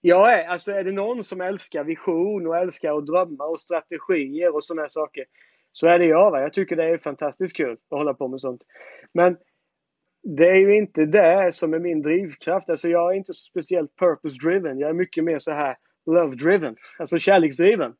Jag 0.00 0.32
är, 0.32 0.48
alltså 0.48 0.72
är 0.72 0.84
det 0.84 0.92
någon 0.92 1.24
som 1.24 1.40
älskar 1.40 1.84
vision 1.84 2.46
och 2.46 2.56
älskar 2.56 2.98
att 2.98 3.06
drömma 3.06 3.44
och 3.44 3.60
strategier 3.60 4.54
och 4.54 4.64
sådana 4.64 4.88
saker 4.88 5.24
så 5.76 5.86
är 5.86 5.98
det 5.98 6.04
jag. 6.04 6.30
Va? 6.30 6.40
Jag 6.40 6.52
tycker 6.52 6.76
det 6.76 6.84
är 6.84 6.98
fantastiskt 6.98 7.56
kul 7.56 7.72
att 7.72 7.98
hålla 7.98 8.14
på 8.14 8.28
med 8.28 8.40
sånt. 8.40 8.62
Men 9.12 9.36
det 10.22 10.48
är 10.48 10.54
ju 10.54 10.76
inte 10.76 11.06
det 11.06 11.52
som 11.52 11.74
är 11.74 11.78
min 11.78 12.02
drivkraft. 12.02 12.70
Alltså 12.70 12.88
jag 12.88 13.12
är 13.12 13.16
inte 13.16 13.34
speciellt 13.34 13.96
purpose 13.96 14.38
driven. 14.46 14.78
Jag 14.78 14.90
är 14.90 14.94
mycket 14.94 15.24
mer 15.24 15.38
så 15.38 15.52
här 15.52 15.76
love 16.06 16.36
driven, 16.36 16.76
alltså 16.98 17.18
kärleksdriven. 17.18 17.94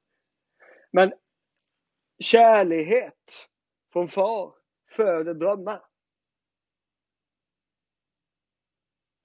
Men 0.93 1.13
kärlighet 2.19 3.49
från 3.93 4.09
far 4.09 4.53
föder 4.91 5.35
drömmar. 5.35 5.81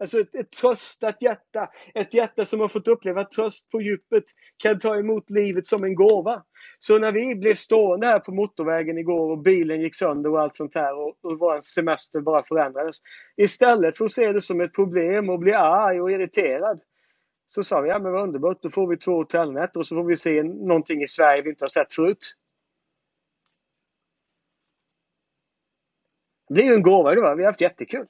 Alltså 0.02 0.20
ett, 0.20 0.36
ett 0.36 0.52
tröstat 0.52 1.22
hjärta, 1.22 1.70
ett 1.94 2.14
hjärta 2.14 2.46
som 2.46 2.60
har 2.60 2.68
fått 2.68 2.88
uppleva 2.88 3.26
tröst 3.26 3.70
på 3.70 3.82
djupet 3.82 4.24
kan 4.58 4.80
ta 4.80 4.96
emot 4.96 5.30
livet 5.30 5.66
som 5.66 5.84
en 5.84 5.96
gåva. 5.96 6.44
Så 6.80 7.00
när 7.00 7.12
vi 7.12 7.36
blev 7.36 7.54
stående 7.54 8.08
här 8.08 8.20
på 8.20 8.32
motorvägen 8.32 8.98
igår 8.98 9.32
och 9.32 9.38
bilen 9.38 9.82
gick 9.82 9.96
sönder 9.96 10.30
och 10.30 10.42
allt 10.42 10.56
sånt 10.56 10.76
här 10.76 10.94
och, 10.96 11.18
och 11.22 11.40
vår 11.40 11.60
semester 11.60 12.22
bara 12.22 12.44
förändrades. 12.44 12.98
Istället 13.38 13.98
för 13.98 14.06
att 14.06 14.12
se 14.12 14.32
det 14.32 14.42
som 14.42 14.62
ett 14.62 14.74
problem 14.74 15.30
och 15.30 15.40
bli 15.40 15.54
arg 15.54 16.02
och 16.02 16.12
irriterad 16.12 16.80
så 17.46 17.64
sa 17.64 17.82
vi, 17.82 17.90
ja 17.90 18.00
men 18.00 18.12
vad 18.12 18.24
underbart, 18.24 18.62
då 18.62 18.70
får 18.70 18.88
vi 18.88 18.98
två 18.98 19.16
hotellnätter 19.16 19.80
och 19.80 19.86
så 19.86 19.96
får 19.96 20.04
vi 20.04 20.16
se 20.16 20.44
någonting 20.44 21.02
i 21.02 21.08
Sverige 21.08 21.42
vi 21.42 21.50
inte 21.50 21.64
har 21.64 21.70
sett 21.70 21.94
förut. 21.94 22.36
Det 26.48 26.54
blir 26.54 26.64
ju 26.64 26.74
en 26.74 26.84
gåva, 26.84 27.16
det 27.16 27.22
var. 27.22 27.36
vi 27.36 27.44
har 27.44 27.50
haft 27.50 27.62
jättekul. 27.62 28.08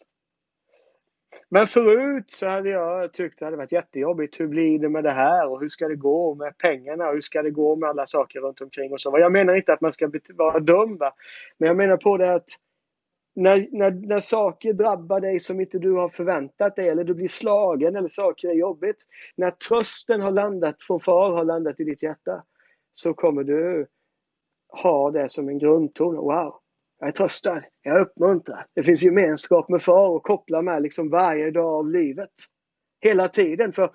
Men 1.54 1.68
förut 1.68 2.32
så 2.32 2.48
hade 2.48 2.70
jag 2.70 3.14
tyckt 3.14 3.40
det 3.40 3.46
hade 3.46 3.58
varit 3.58 3.72
jättejobbigt. 3.72 4.40
Hur 4.40 4.48
blir 4.48 4.80
det 4.80 4.90
med 4.90 5.04
det 5.04 5.12
här 5.12 5.48
och 5.48 5.60
hur 5.60 5.68
ska 5.68 5.88
det 5.88 5.96
gå 5.96 6.36
med 6.36 6.58
pengarna 6.58 7.08
och 7.08 7.14
hur 7.14 7.20
ska 7.20 7.42
det 7.42 7.52
gå 7.52 7.76
med 7.76 7.90
alla 7.90 8.06
saker 8.06 8.40
runt 8.40 8.62
omkring 8.62 8.92
och 8.92 9.02
så. 9.02 9.20
Jag 9.20 9.32
menar 9.32 9.56
inte 9.56 9.74
att 9.74 9.82
man 9.82 9.92
ska 9.92 10.12
vara 10.34 10.60
dum 10.60 10.98
va? 10.98 11.14
Men 11.58 11.68
jag 11.68 11.78
menar 11.78 11.98
på 11.98 12.18
det 12.18 12.34
att 12.34 12.48
när, 13.36 13.68
när, 13.72 13.92
när 13.92 14.20
saker 14.20 14.74
drabbar 14.74 15.20
dig 15.20 15.40
som 15.40 15.60
inte 15.60 15.80
du 15.80 15.92
har 15.92 16.10
förväntat 16.10 16.76
dig 16.76 16.90
eller 16.90 17.04
du 17.04 17.14
blir 17.14 17.28
slagen 17.28 17.96
eller 17.96 18.10
saker 18.10 18.48
är 18.48 18.54
jobbigt. 18.54 19.04
När 19.36 19.52
trösten 19.52 20.22
har 20.22 20.32
landat 20.32 20.76
från 20.80 21.00
far 21.00 21.32
har 21.32 21.44
landat 21.44 21.80
i 21.80 21.84
ditt 21.84 22.04
hjärta 22.04 22.44
så 22.94 23.14
kommer 23.14 23.44
du 23.44 23.88
ha 24.84 25.12
det 25.12 25.30
som 25.30 25.50
en 25.50 25.60
grundton. 25.60 26.16
Wow, 26.16 26.61
jag 27.02 27.08
är 27.08 27.12
tröstad, 27.12 27.64
jag 27.82 27.96
är 27.96 28.02
uppmuntrad. 28.02 28.64
Det 28.76 28.84
finns 28.84 29.02
gemenskap 29.02 29.70
med 29.70 29.82
far 29.82 30.10
och 30.10 30.24
koppla 30.24 30.62
med 30.62 30.82
liksom 30.82 31.10
varje 31.10 31.52
dag 31.52 31.66
av 31.66 31.90
livet. 31.90 32.30
Hela 33.00 33.30
tiden. 33.30 33.74
För 33.74 33.92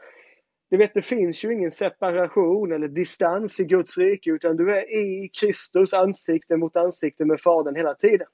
du 0.70 0.76
vet, 0.76 0.94
det 0.94 1.02
finns 1.02 1.44
ju 1.44 1.52
ingen 1.52 1.70
separation 1.70 2.72
eller 2.72 2.88
distans 2.88 3.60
i 3.60 3.64
Guds 3.64 3.98
rike 3.98 4.30
utan 4.30 4.56
du 4.56 4.76
är 4.76 4.92
i 4.92 5.30
Kristus 5.40 5.94
ansikte 5.94 6.56
mot 6.56 6.76
ansikte 6.76 7.24
med 7.24 7.40
Fadern 7.40 7.76
hela 7.76 7.94
tiden. 7.94 8.26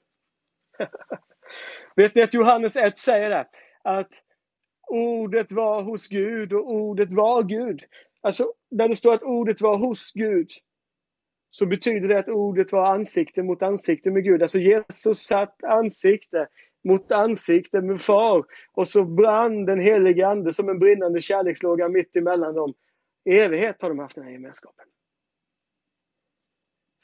Vet 1.95 2.15
ni 2.15 2.21
att 2.21 2.33
Johannes 2.33 2.75
1 2.75 2.97
säger 2.97 3.29
det? 3.29 3.47
Att 3.83 4.11
ordet 4.87 5.51
var 5.51 5.81
hos 5.81 6.07
Gud 6.07 6.53
och 6.53 6.71
ordet 6.71 7.13
var 7.13 7.41
Gud. 7.41 7.83
Alltså, 8.21 8.53
där 8.71 8.87
det 8.87 8.95
står 8.95 9.13
att 9.13 9.23
ordet 9.23 9.61
var 9.61 9.77
hos 9.77 10.11
Gud 10.11 10.49
så 11.55 11.65
betyder 11.65 12.07
det 12.07 12.19
att 12.19 12.29
ordet 12.29 12.71
var 12.71 12.93
ansikte 12.93 13.43
mot 13.43 13.61
ansikte 13.61 14.11
med 14.11 14.23
Gud. 14.23 14.41
Alltså 14.41 14.59
Jesus 14.59 15.19
satt 15.19 15.63
ansikte 15.63 16.47
mot 16.83 17.11
ansikte 17.11 17.81
med 17.81 18.03
far 18.03 18.45
och 18.71 18.87
så 18.87 19.03
brann 19.03 19.65
den 19.65 19.79
helige 19.79 20.27
ande 20.27 20.53
som 20.53 20.69
en 20.69 20.79
brinnande 20.79 21.21
kärlekslåga 21.21 21.89
mitt 21.89 22.15
emellan 22.15 22.55
dem. 22.55 22.73
I 23.25 23.31
evighet 23.31 23.81
har 23.81 23.89
de 23.89 23.99
haft 23.99 24.15
den 24.15 24.23
här 24.23 24.31
gemenskapen. 24.31 24.85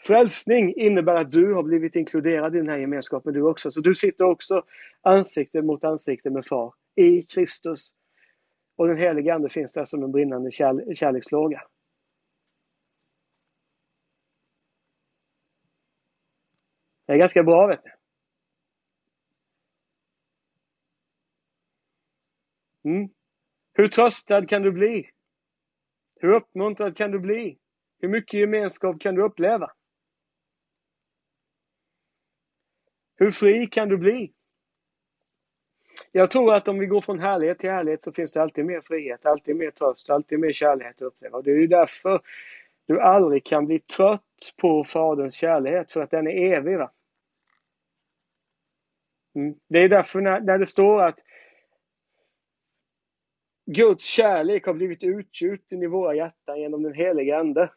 Frälsning 0.01 0.73
innebär 0.75 1.15
att 1.15 1.31
du 1.31 1.53
har 1.53 1.63
blivit 1.63 1.95
inkluderad 1.95 2.55
i 2.55 2.57
den 2.57 2.69
här 2.69 2.77
gemenskapen 2.77 3.33
du 3.33 3.41
också. 3.41 3.71
Så 3.71 3.81
du 3.81 3.95
sitter 3.95 4.25
också 4.25 4.63
ansikte 5.01 5.61
mot 5.61 5.83
ansikte 5.83 6.29
med 6.29 6.45
far 6.45 6.73
i 6.95 7.21
Kristus. 7.21 7.89
Och 8.77 8.87
den 8.87 8.97
helige 8.97 9.33
Ande 9.33 9.49
finns 9.49 9.73
där 9.73 9.85
som 9.85 10.03
en 10.03 10.11
brinnande 10.11 10.51
kärle 10.51 10.95
kärlekslåga. 10.95 11.61
Det 17.09 17.13
är 17.13 17.17
ganska 17.17 17.43
bra 17.43 17.67
vet 17.67 17.83
du. 17.83 17.91
Mm. 22.89 23.09
Hur 23.73 23.87
tröstad 23.87 24.45
kan 24.45 24.61
du 24.61 24.71
bli? 24.71 25.09
Hur 26.15 26.33
uppmuntrad 26.33 26.97
kan 26.97 27.11
du 27.11 27.19
bli? 27.19 27.57
Hur 27.99 28.09
mycket 28.09 28.39
gemenskap 28.39 29.01
kan 29.01 29.15
du 29.15 29.23
uppleva? 29.23 29.71
Hur 33.15 33.31
fri 33.31 33.67
kan 33.67 33.89
du 33.89 33.97
bli? 33.97 34.33
Jag 36.11 36.31
tror 36.31 36.55
att 36.55 36.67
om 36.67 36.79
vi 36.79 36.85
går 36.85 37.01
från 37.01 37.19
härlighet 37.19 37.59
till 37.59 37.69
härlighet 37.69 38.03
så 38.03 38.11
finns 38.11 38.31
det 38.31 38.41
alltid 38.41 38.65
mer 38.65 38.81
frihet, 38.81 39.25
alltid 39.25 39.55
mer 39.55 39.71
tröst, 39.71 40.09
alltid 40.09 40.39
mer 40.39 40.51
kärlek 40.51 40.87
att 40.87 41.01
uppleva. 41.01 41.37
Och 41.37 41.43
det 41.43 41.51
är 41.51 41.55
ju 41.55 41.67
därför 41.67 42.21
du 42.85 43.01
aldrig 43.01 43.45
kan 43.45 43.65
bli 43.65 43.79
trött 43.79 44.53
på 44.57 44.83
Faderns 44.83 45.35
kärlek, 45.35 45.91
för 45.91 46.01
att 46.01 46.11
den 46.11 46.27
är 46.27 46.53
evig. 46.53 46.77
Va? 46.77 46.91
Mm. 49.39 49.55
Det 49.67 49.79
är 49.79 49.89
därför 49.89 50.21
när, 50.21 50.41
när 50.41 50.57
det 50.57 50.65
står 50.65 51.03
att 51.03 51.19
Guds 53.65 54.03
kärlek 54.03 54.65
har 54.65 54.73
blivit 54.73 55.03
utgjuten 55.03 55.83
i 55.83 55.87
våra 55.87 56.15
hjärtan 56.15 56.59
genom 56.59 56.83
den 56.83 56.93
heliga 56.93 57.37
Ande. 57.37 57.71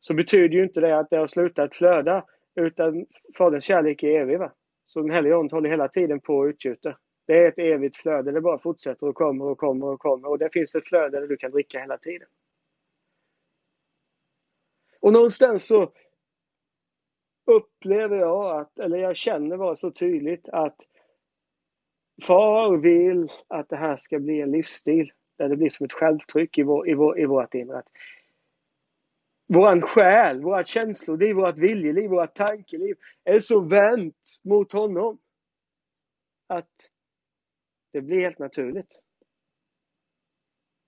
Så 0.00 0.14
betyder 0.14 0.56
ju 0.56 0.64
inte 0.64 0.80
det 0.80 0.98
att 0.98 1.10
det 1.10 1.16
har 1.16 1.26
slutat 1.26 1.74
flöda, 1.74 2.24
utan 2.54 3.06
Faderns 3.38 3.64
kärlek 3.64 4.02
är 4.02 4.20
evig. 4.20 4.38
Va? 4.38 4.52
Så 4.84 5.02
den 5.02 5.10
helige 5.10 5.36
Ande 5.36 5.56
håller 5.56 5.70
hela 5.70 5.88
tiden 5.88 6.20
på 6.20 6.42
att 6.42 6.48
utgjuta. 6.48 6.98
Det 7.26 7.38
är 7.38 7.48
ett 7.48 7.58
evigt 7.58 7.96
flöde, 7.96 8.32
det 8.32 8.40
bara 8.40 8.58
fortsätter 8.58 9.06
och 9.06 9.14
kommer 9.14 9.44
och 9.44 9.58
kommer 9.58 9.86
och 9.86 10.00
kommer. 10.00 10.28
Och 10.28 10.38
det 10.38 10.52
finns 10.52 10.74
ett 10.74 10.88
flöde 10.88 11.20
där 11.20 11.26
du 11.26 11.36
kan 11.36 11.50
dricka 11.50 11.80
hela 11.80 11.98
tiden. 11.98 12.28
Och 15.00 15.12
någonstans 15.12 15.66
så 15.66 15.92
upplever 17.46 18.16
jag 18.16 18.60
att, 18.60 18.78
eller 18.78 18.98
jag 18.98 19.16
känner 19.16 19.56
bara 19.56 19.74
så 19.74 19.90
tydligt 19.90 20.48
att 20.48 20.76
Far 22.22 22.76
vill 22.76 23.26
att 23.48 23.68
det 23.68 23.76
här 23.76 23.96
ska 23.96 24.18
bli 24.18 24.40
en 24.40 24.50
livsstil 24.50 25.12
där 25.38 25.48
det 25.48 25.56
blir 25.56 25.68
som 25.68 25.84
ett 25.84 25.92
självtryck 25.92 26.58
i, 26.58 26.62
vår, 26.62 26.88
i, 26.88 26.94
vår, 26.94 27.20
i 27.20 27.24
vårt 27.24 27.54
inre. 27.54 27.78
Att 27.78 27.88
våran 29.48 29.82
själ, 29.82 30.42
vårt 30.42 30.66
känsloliv, 30.66 31.36
vårt 31.36 31.58
viljeliv, 31.58 32.10
vårt 32.10 32.34
tankeliv 32.34 32.96
är 33.24 33.38
så 33.38 33.60
vänt 33.60 34.40
mot 34.44 34.72
honom 34.72 35.18
att 36.46 36.90
det 37.92 38.00
blir 38.00 38.20
helt 38.20 38.38
naturligt. 38.38 39.00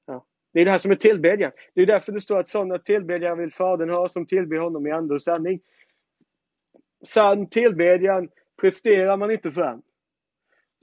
Ja. 0.06 0.26
Det 0.52 0.60
är 0.60 0.64
det 0.64 0.70
här 0.70 0.78
som 0.78 0.90
är 0.90 0.96
tillbedjan. 0.96 1.52
Det 1.74 1.82
är 1.82 1.86
därför 1.86 2.12
det 2.12 2.20
står 2.20 2.38
att 2.38 2.48
sådana 2.48 2.78
tillbedjan 2.78 3.38
vill 3.38 3.52
Fadern 3.52 3.90
ha 3.90 4.08
som 4.08 4.26
tillber 4.26 4.56
honom 4.56 4.86
i 4.86 4.90
ande 4.90 5.14
och 5.14 5.22
sanning. 5.22 5.60
Sann 7.02 7.48
tillbedjan 7.48 8.28
presterar 8.60 9.16
man 9.16 9.30
inte 9.30 9.52
fram. 9.52 9.82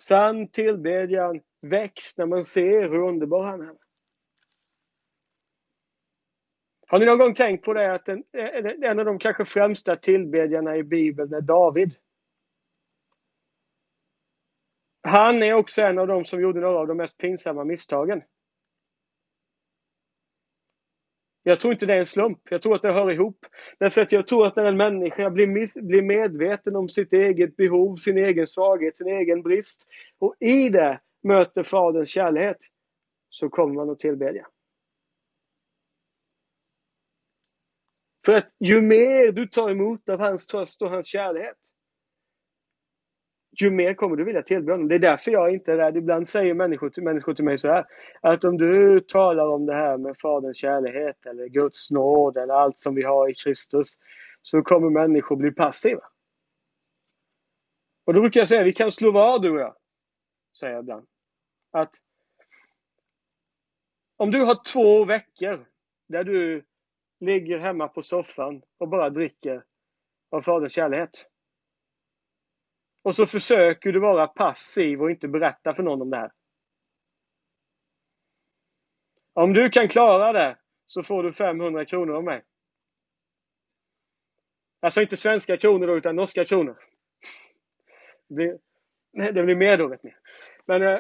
Sann 0.02 0.48
tillbedjan 0.48 1.42
väcks 1.62 2.18
när 2.18 2.26
man 2.26 2.44
ser 2.44 2.82
hur 2.82 3.08
underbar 3.08 3.46
han 3.46 3.62
är. 3.62 3.76
Har 6.88 7.00
ni 7.00 7.06
någon 7.06 7.18
gång 7.18 7.34
tänkt 7.34 7.66
på 7.66 7.74
det 7.74 7.94
att 7.94 8.10
en, 8.10 8.24
en 8.84 9.00
av 9.00 9.06
de 9.06 9.20
kanske 9.20 9.46
främsta 9.46 9.96
tillbedjarna 9.96 10.78
i 10.78 10.84
Bibeln 10.84 11.34
är 11.34 11.42
David? 11.42 11.96
Han 15.02 15.44
är 15.44 15.54
också 15.54 15.82
en 15.82 16.00
av 16.00 16.08
de 16.08 16.26
som 16.26 16.42
gjorde 16.42 16.60
några 16.60 16.80
av 16.80 16.88
de 16.88 16.98
mest 16.98 17.18
pinsamma 17.18 17.64
misstagen. 17.64 18.22
Jag 21.48 21.60
tror 21.60 21.74
inte 21.74 21.86
det 21.86 21.94
är 21.94 21.98
en 21.98 22.06
slump. 22.06 22.40
Jag 22.50 22.62
tror 22.62 22.76
att 22.76 22.82
det 22.82 22.92
hör 22.92 23.12
ihop. 23.12 23.46
Därför 23.80 24.02
att 24.02 24.12
jag 24.12 24.28
tror 24.28 24.48
att 24.48 24.56
när 24.56 24.66
en 24.66 24.78
människa 24.78 25.30
blir, 25.30 25.82
blir 25.82 26.02
medveten 26.02 26.76
om 26.76 26.88
sitt 26.88 27.14
eget 27.14 27.56
behov, 27.56 27.96
sin 27.96 28.18
egen 28.18 28.48
svaghet, 28.48 28.98
sin 28.98 29.08
egen 29.08 29.42
brist 29.42 29.88
och 30.20 30.36
i 30.40 30.70
det 30.70 31.00
möter 31.24 31.64
Faderns 31.64 32.10
kärlek 32.10 32.58
så 33.30 33.50
kommer 33.50 33.74
man 33.74 33.90
att 33.90 34.00
tillbedja. 34.00 34.48
För 38.26 38.34
att 38.34 38.48
ju 38.60 38.82
mer 38.82 39.32
du 39.32 39.48
tar 39.48 39.70
emot 39.70 40.10
av 40.10 40.20
hans 40.20 40.48
tröst 40.48 40.82
och 40.82 40.90
hans 40.90 41.08
kärlek 41.08 41.58
ju 43.62 43.72
mer 43.72 43.94
kommer 43.94 44.16
du 44.16 44.24
vilja 44.24 44.42
tillbe 44.42 44.72
honom. 44.72 44.88
Det 44.88 44.96
är 44.96 45.00
därför 45.00 45.32
jag 45.32 45.54
inte 45.54 45.72
är 45.72 45.78
rädd. 45.78 45.98
Ibland 45.98 46.28
säger 46.28 46.54
människor 46.54 46.90
till, 46.90 47.04
människor 47.04 47.34
till 47.34 47.46
mig 47.46 47.58
så 47.58 47.72
här. 47.72 47.86
Att 48.22 48.44
om 48.44 48.58
du 48.58 49.00
talar 49.00 49.48
om 49.48 49.66
det 49.66 49.74
här 49.74 49.98
med 49.98 50.16
Faderns 50.22 50.58
kärlek 50.58 51.26
eller 51.26 51.48
Guds 51.48 51.92
nåd 51.92 52.38
eller 52.38 52.54
allt 52.54 52.80
som 52.80 52.96
vi 52.96 53.04
har 53.04 53.30
i 53.30 53.34
Kristus. 53.34 53.94
Så 54.42 54.62
kommer 54.62 54.90
människor 54.90 55.36
bli 55.36 55.52
passiva. 55.52 56.04
Och 58.06 58.14
då 58.14 58.22
brukar 58.22 58.40
jag 58.40 58.48
säga, 58.48 58.64
vi 58.64 58.74
kan 58.74 58.92
slå 58.92 59.12
vad 59.12 59.42
du 59.42 59.52
och 59.52 59.60
jag. 59.60 59.76
Säger 60.60 60.74
jag 60.74 60.84
ibland. 60.84 61.06
Att 61.72 61.92
om 64.18 64.32
du 64.32 64.44
har 64.44 64.74
två 64.74 65.06
veckor 65.06 65.66
där 66.08 66.24
du 66.24 66.64
ligger 67.20 67.60
hemma 67.60 67.88
på 67.88 68.02
soffan 68.02 68.62
och 68.78 68.88
bara 68.88 69.10
dricker 69.10 69.64
av 70.32 70.42
Faderns 70.42 70.74
kärlek. 70.74 71.10
Och 73.06 73.16
så 73.16 73.26
försöker 73.26 73.92
du 73.92 74.00
vara 74.00 74.28
passiv 74.28 75.02
och 75.02 75.12
inte 75.12 75.28
berätta 75.28 75.74
för 75.74 75.84
någon 75.84 76.02
om 76.02 76.10
det 76.10 76.18
här. 76.18 76.32
Om 79.34 79.54
du 79.54 79.70
kan 79.70 79.88
klara 79.88 80.34
det 80.34 80.58
så 80.86 81.04
får 81.04 81.24
du 81.24 81.34
500 81.34 81.86
kronor 81.86 82.16
av 82.16 82.24
mig. 82.24 82.44
Alltså 84.80 85.02
inte 85.02 85.18
svenska 85.18 85.58
kronor 85.58 85.88
då, 85.88 85.98
utan 85.98 86.16
norska 86.16 86.46
kronor. 86.46 86.78
Det 88.28 88.36
blir, 88.36 88.60
det 89.12 89.44
blir 89.44 89.56
mer 89.56 89.78
då, 89.78 89.88
vet 89.88 90.04
ni. 90.04 90.16
Men 90.66 90.84
eh, 90.84 91.00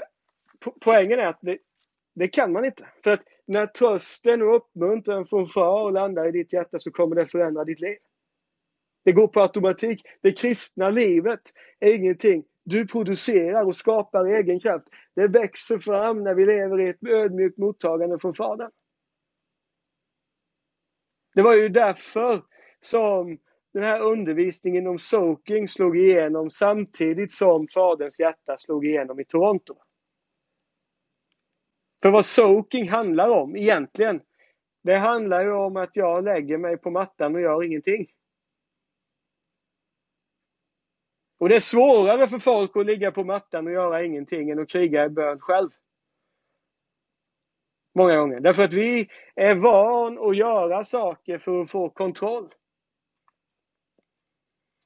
po 0.60 0.72
poängen 0.82 1.20
är 1.20 1.28
att 1.28 1.40
det, 1.42 1.58
det, 2.16 2.28
kan 2.28 2.52
man 2.52 2.66
inte. 2.66 2.88
För 3.04 3.12
att 3.12 3.24
när 3.46 3.68
trösten 3.68 4.42
och 4.42 4.56
uppmuntran 4.56 5.26
från 5.26 5.48
far 5.48 5.92
landar 5.92 6.28
i 6.28 6.32
ditt 6.32 6.54
hjärta 6.54 6.80
så 6.80 6.92
kommer 6.92 7.16
det 7.16 7.28
förändra 7.28 7.64
ditt 7.64 7.80
liv. 7.80 7.98
Det 9.06 9.12
går 9.12 9.28
på 9.28 9.42
automatik. 9.42 10.02
Det 10.22 10.32
kristna 10.32 10.90
livet 10.90 11.42
är 11.80 11.94
ingenting 11.96 12.44
du 12.64 12.88
producerar 12.88 13.66
och 13.66 13.76
skapar 13.76 14.26
egen 14.26 14.60
kraft. 14.60 14.88
Det 15.16 15.28
växer 15.28 15.80
fram 15.80 16.24
när 16.24 16.34
vi 16.34 16.46
lever 16.46 16.82
i 16.82 16.90
ett 16.90 17.08
ödmjukt 17.08 17.58
mottagande 17.58 18.20
från 18.20 18.34
Fadern. 18.34 18.72
Det 21.34 21.42
var 21.42 21.54
ju 21.54 21.70
därför 21.70 22.44
som 22.80 23.38
den 23.74 23.84
här 23.84 24.00
undervisningen 24.02 24.88
om 24.88 25.00
soaking 25.00 25.68
slog 25.68 25.98
igenom 25.98 26.50
samtidigt 26.50 27.32
som 27.32 27.68
Faderns 27.74 28.20
hjärta 28.20 28.58
slog 28.58 28.86
igenom 28.86 29.20
i 29.20 29.26
Toronto. 29.26 29.76
För 32.02 32.12
vad 32.12 32.26
soaking 32.26 32.90
handlar 32.90 33.30
om 33.30 33.56
egentligen, 33.56 34.22
det 34.84 34.98
handlar 34.98 35.44
ju 35.44 35.52
om 35.52 35.78
att 35.78 35.92
jag 35.94 36.24
lägger 36.24 36.58
mig 36.58 36.78
på 36.78 36.92
mattan 36.92 37.36
och 37.36 37.42
gör 37.42 37.64
ingenting. 37.64 38.08
Och 41.46 41.50
det 41.50 41.56
är 41.56 41.60
svårare 41.60 42.28
för 42.28 42.40
folk 42.40 42.78
att 42.78 42.86
ligga 42.86 43.12
på 43.12 43.24
mattan 43.24 43.68
och 43.68 43.74
göra 43.74 44.04
ingenting 44.04 44.50
än 44.50 44.60
att 44.60 44.70
kriga 44.70 45.06
i 45.06 45.10
bön 45.10 45.40
själv. 45.40 45.70
Många 47.96 48.18
gånger. 48.18 48.40
Därför 48.40 48.64
att 48.64 48.74
vi 48.74 49.10
är 49.36 49.56
van 49.56 50.30
att 50.30 50.38
göra 50.38 50.84
saker 50.84 51.38
för 51.38 51.62
att 51.62 51.70
få 51.70 51.90
kontroll. 51.90 52.54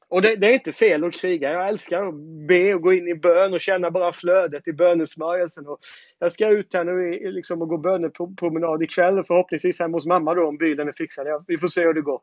Och 0.08 0.22
det, 0.22 0.36
det, 0.36 0.48
är 0.48 0.54
inte 0.54 0.74
fel 0.74 1.04
att 1.04 1.14
kriga. 1.14 1.52
Jag 1.52 1.68
älskar 1.68 2.08
att 2.08 2.16
be 2.48 2.74
och 2.74 2.82
gå 2.82 2.94
in 2.94 3.08
i 3.08 3.16
bön 3.16 3.54
och 3.54 3.62
känna 3.62 3.92
bara 3.92 4.12
flödet 4.12 4.68
i 4.68 4.74
bönesmörjelsen. 4.74 5.68
Och 5.68 5.80
jag 6.20 6.34
ska 6.34 6.48
ut 6.48 6.74
här 6.74 6.84
nu 6.84 7.32
liksom, 7.32 7.62
och 7.62 7.70
gå 7.70 7.78
bönepromenad 7.78 8.84
ikväll. 8.84 9.24
Förhoppningsvis 9.24 9.80
hemma 9.80 9.98
hos 9.98 10.06
mamma 10.06 10.34
då 10.34 10.48
om 10.48 10.58
bilen 10.58 10.88
är 10.88 10.94
fixad. 10.98 11.46
Vi 11.48 11.58
får 11.58 11.68
se 11.68 11.84
hur 11.84 11.94
det 11.94 12.02
går. 12.02 12.22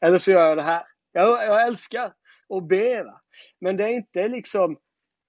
Eller 0.00 0.18
så 0.18 0.30
gör 0.30 0.48
jag 0.48 0.56
det 0.56 0.62
här. 0.62 0.86
Jag, 1.12 1.28
jag 1.28 1.66
älskar 1.66 2.12
och 2.48 2.62
be. 2.62 3.04
Men 3.60 3.76
det 3.76 3.84
är 3.84 3.88
inte 3.88 4.28
liksom 4.28 4.78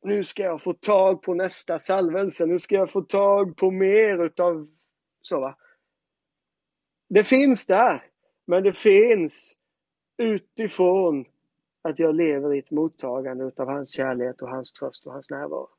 nu 0.01 0.23
ska 0.23 0.43
jag 0.43 0.61
få 0.61 0.73
tag 0.73 1.21
på 1.21 1.33
nästa 1.33 1.79
salvelse, 1.79 2.45
nu 2.45 2.59
ska 2.59 2.75
jag 2.75 2.91
få 2.91 3.01
tag 3.01 3.57
på 3.57 3.71
mer 3.71 4.25
utav 4.25 4.67
så 5.21 5.39
va. 5.39 5.57
Det 7.09 7.23
finns 7.23 7.65
där, 7.65 8.03
men 8.47 8.63
det 8.63 8.73
finns 8.73 9.57
utifrån 10.17 11.25
att 11.81 11.99
jag 11.99 12.15
lever 12.15 12.53
i 12.53 12.59
ett 12.59 12.71
mottagande 12.71 13.45
utav 13.45 13.67
hans 13.67 13.95
kärlek 13.95 14.41
och 14.41 14.49
hans 14.49 14.73
tröst 14.73 15.05
och 15.05 15.13
hans 15.13 15.29
närvaro. 15.29 15.69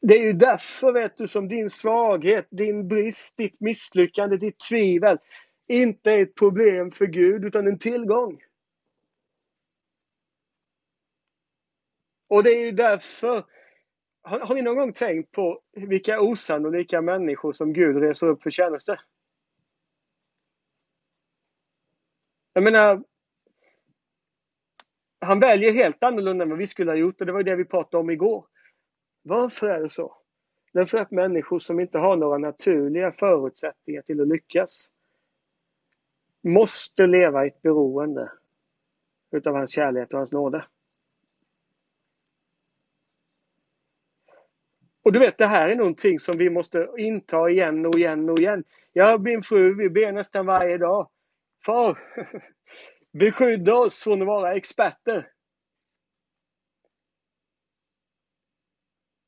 Det 0.00 0.14
är 0.14 0.22
ju 0.22 0.32
därför 0.32 0.92
vet 0.92 1.16
du 1.16 1.28
som 1.28 1.48
din 1.48 1.70
svaghet, 1.70 2.46
din 2.50 2.88
brist, 2.88 3.36
ditt 3.36 3.60
misslyckande, 3.60 4.36
ditt 4.36 4.58
tvivel 4.58 5.18
inte 5.66 6.10
är 6.10 6.22
ett 6.22 6.34
problem 6.34 6.90
för 6.90 7.06
Gud 7.06 7.44
utan 7.44 7.66
en 7.66 7.78
tillgång. 7.78 8.42
Och 12.28 12.42
det 12.42 12.50
är 12.50 12.60
ju 12.60 12.72
därför 12.72 13.44
har, 14.26 14.40
har 14.40 14.54
ni 14.54 14.62
någon 14.62 14.76
gång 14.76 14.92
tänkt 14.92 15.30
på 15.30 15.60
vilka 15.72 16.20
osannolika 16.20 17.00
människor 17.00 17.52
som 17.52 17.72
Gud 17.72 17.96
reser 17.96 18.26
upp 18.26 18.42
för 18.42 18.50
tjänster? 18.50 19.00
Jag 22.52 22.64
menar, 22.64 23.04
han 25.20 25.40
väljer 25.40 25.72
helt 25.72 26.02
annorlunda 26.02 26.42
än 26.42 26.50
vad 26.50 26.58
vi 26.58 26.66
skulle 26.66 26.90
ha 26.90 26.96
gjort 26.96 27.20
och 27.20 27.26
det 27.26 27.32
var 27.32 27.42
det 27.42 27.56
vi 27.56 27.64
pratade 27.64 28.00
om 28.00 28.10
igår. 28.10 28.46
Varför 29.22 29.68
är 29.68 29.80
det 29.80 29.88
så? 29.88 30.16
Därför 30.72 30.98
att 30.98 31.10
människor 31.10 31.58
som 31.58 31.80
inte 31.80 31.98
har 31.98 32.16
några 32.16 32.38
naturliga 32.38 33.12
förutsättningar 33.12 34.02
till 34.02 34.20
att 34.20 34.28
lyckas 34.28 34.90
måste 36.46 37.06
leva 37.06 37.44
i 37.44 37.48
ett 37.48 37.62
beroende 37.62 38.32
utav 39.32 39.54
hans 39.54 39.74
kärlek 39.74 40.12
och 40.12 40.18
hans 40.18 40.32
nåde. 40.32 40.64
Och 45.02 45.12
du 45.12 45.18
vet, 45.18 45.38
det 45.38 45.46
här 45.46 45.68
är 45.68 45.74
någonting 45.74 46.18
som 46.18 46.38
vi 46.38 46.50
måste 46.50 46.88
inta 46.98 47.50
igen 47.50 47.86
och 47.86 47.94
igen 47.94 48.30
och 48.30 48.38
igen. 48.38 48.64
Jag 48.92 49.14
och 49.14 49.20
min 49.20 49.42
fru, 49.42 49.74
vi 49.74 49.90
ber 49.90 50.12
nästan 50.12 50.46
varje 50.46 50.78
dag. 50.78 51.10
Far, 51.64 51.98
beskydda 53.12 53.74
oss 53.74 54.02
från 54.04 54.22
att 54.22 54.26
vara 54.26 54.54
experter. 54.54 55.30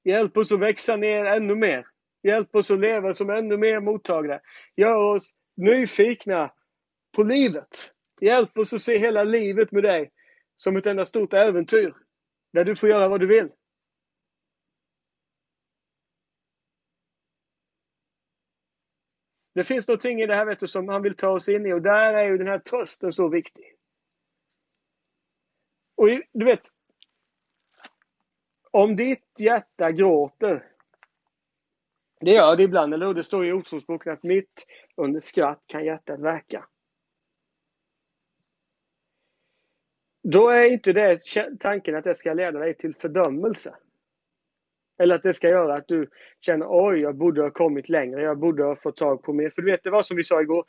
Hjälp 0.05 0.37
oss 0.37 0.53
att 0.53 0.61
växa 0.61 0.97
ner 0.97 1.25
ännu 1.25 1.55
mer. 1.55 1.87
Hjälp 2.23 2.55
oss 2.55 2.71
att 2.71 2.81
leva 2.81 3.13
som 3.13 3.31
ännu 3.31 3.57
mer 3.57 3.81
mottagare. 3.81 4.41
Gör 4.77 5.15
oss 5.15 5.35
nyfikna 5.57 6.53
på 7.13 7.23
livet. 7.23 7.93
Hjälp 8.21 8.59
oss 8.59 8.73
att 8.73 8.81
se 8.81 8.99
hela 8.99 9.25
livet 9.25 9.73
med 9.73 9.83
dig 9.83 10.13
som 10.57 10.77
ett 10.77 10.87
enda 10.87 11.05
stort 11.05 11.33
äventyr. 11.33 11.95
Där 12.53 12.65
du 12.65 12.77
får 12.77 12.89
göra 12.89 13.09
vad 13.09 13.21
du 13.21 13.27
vill. 13.27 13.49
Det 19.55 19.65
finns 19.65 19.89
någonting 19.89 20.21
i 20.21 20.27
det 20.27 20.35
här 20.35 20.45
vet 20.45 20.59
du, 20.59 20.67
som 20.67 20.89
han 20.89 21.03
vill 21.03 21.17
ta 21.17 21.29
oss 21.29 21.49
in 21.49 21.67
i 21.67 21.73
och 21.73 21.83
där 21.83 22.15
är 22.15 22.25
ju 22.25 22.39
den 22.39 22.47
här 22.47 22.59
trösten 22.59 23.13
så 23.13 23.29
viktig. 23.29 23.75
Och 25.97 26.09
du 26.33 26.45
vet, 26.45 26.61
om 28.71 28.97
ditt 28.97 29.27
hjärta 29.39 29.91
gråter, 29.91 30.73
det 32.21 32.31
gör 32.31 32.57
det 32.57 32.63
ibland, 32.63 32.95
eller 32.95 33.07
hur? 33.07 33.15
Det 33.15 33.23
står 33.23 33.47
i 33.47 33.53
Ordspråksboken 33.53 34.13
att 34.13 34.23
mitt 34.23 34.67
under 34.97 35.21
skratt 35.21 35.63
kan 35.67 35.85
hjärtat 35.85 36.21
verka. 36.21 36.69
Då 40.31 40.49
är 40.49 40.65
inte 40.65 40.93
det 40.93 41.21
tanken 41.61 41.97
att 41.97 42.05
det 42.05 42.15
ska 42.15 42.35
leda 42.35 42.59
dig 42.59 42.75
till 42.75 42.95
fördömelse. 42.95 43.75
Eller 44.99 45.15
att 45.15 45.23
det 45.23 45.35
ska 45.35 45.49
göra 45.49 45.75
att 45.75 45.89
du 45.89 46.11
känner 46.41 46.67
oj, 46.69 47.01
jag 47.01 47.17
borde 47.17 47.43
ha 47.43 47.51
kommit 47.51 47.89
längre, 47.89 48.23
jag 48.23 48.39
borde 48.39 48.65
ha 48.65 48.77
fått 48.77 48.97
tag 48.97 49.23
på 49.23 49.33
mer. 49.33 49.51
För 49.51 49.63
du 49.63 49.71
vet, 49.71 49.83
det 49.83 49.91
var 49.91 50.03
som 50.03 50.17
vi 50.17 50.25
sa 50.25 50.43
igår. 50.43 50.65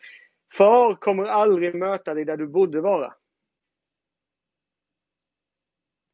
Far 0.53 0.95
kommer 0.95 1.25
aldrig 1.25 1.75
möta 1.75 2.13
dig 2.13 2.25
där 2.25 2.37
du 2.37 2.47
borde 2.47 2.81
vara. 2.81 3.13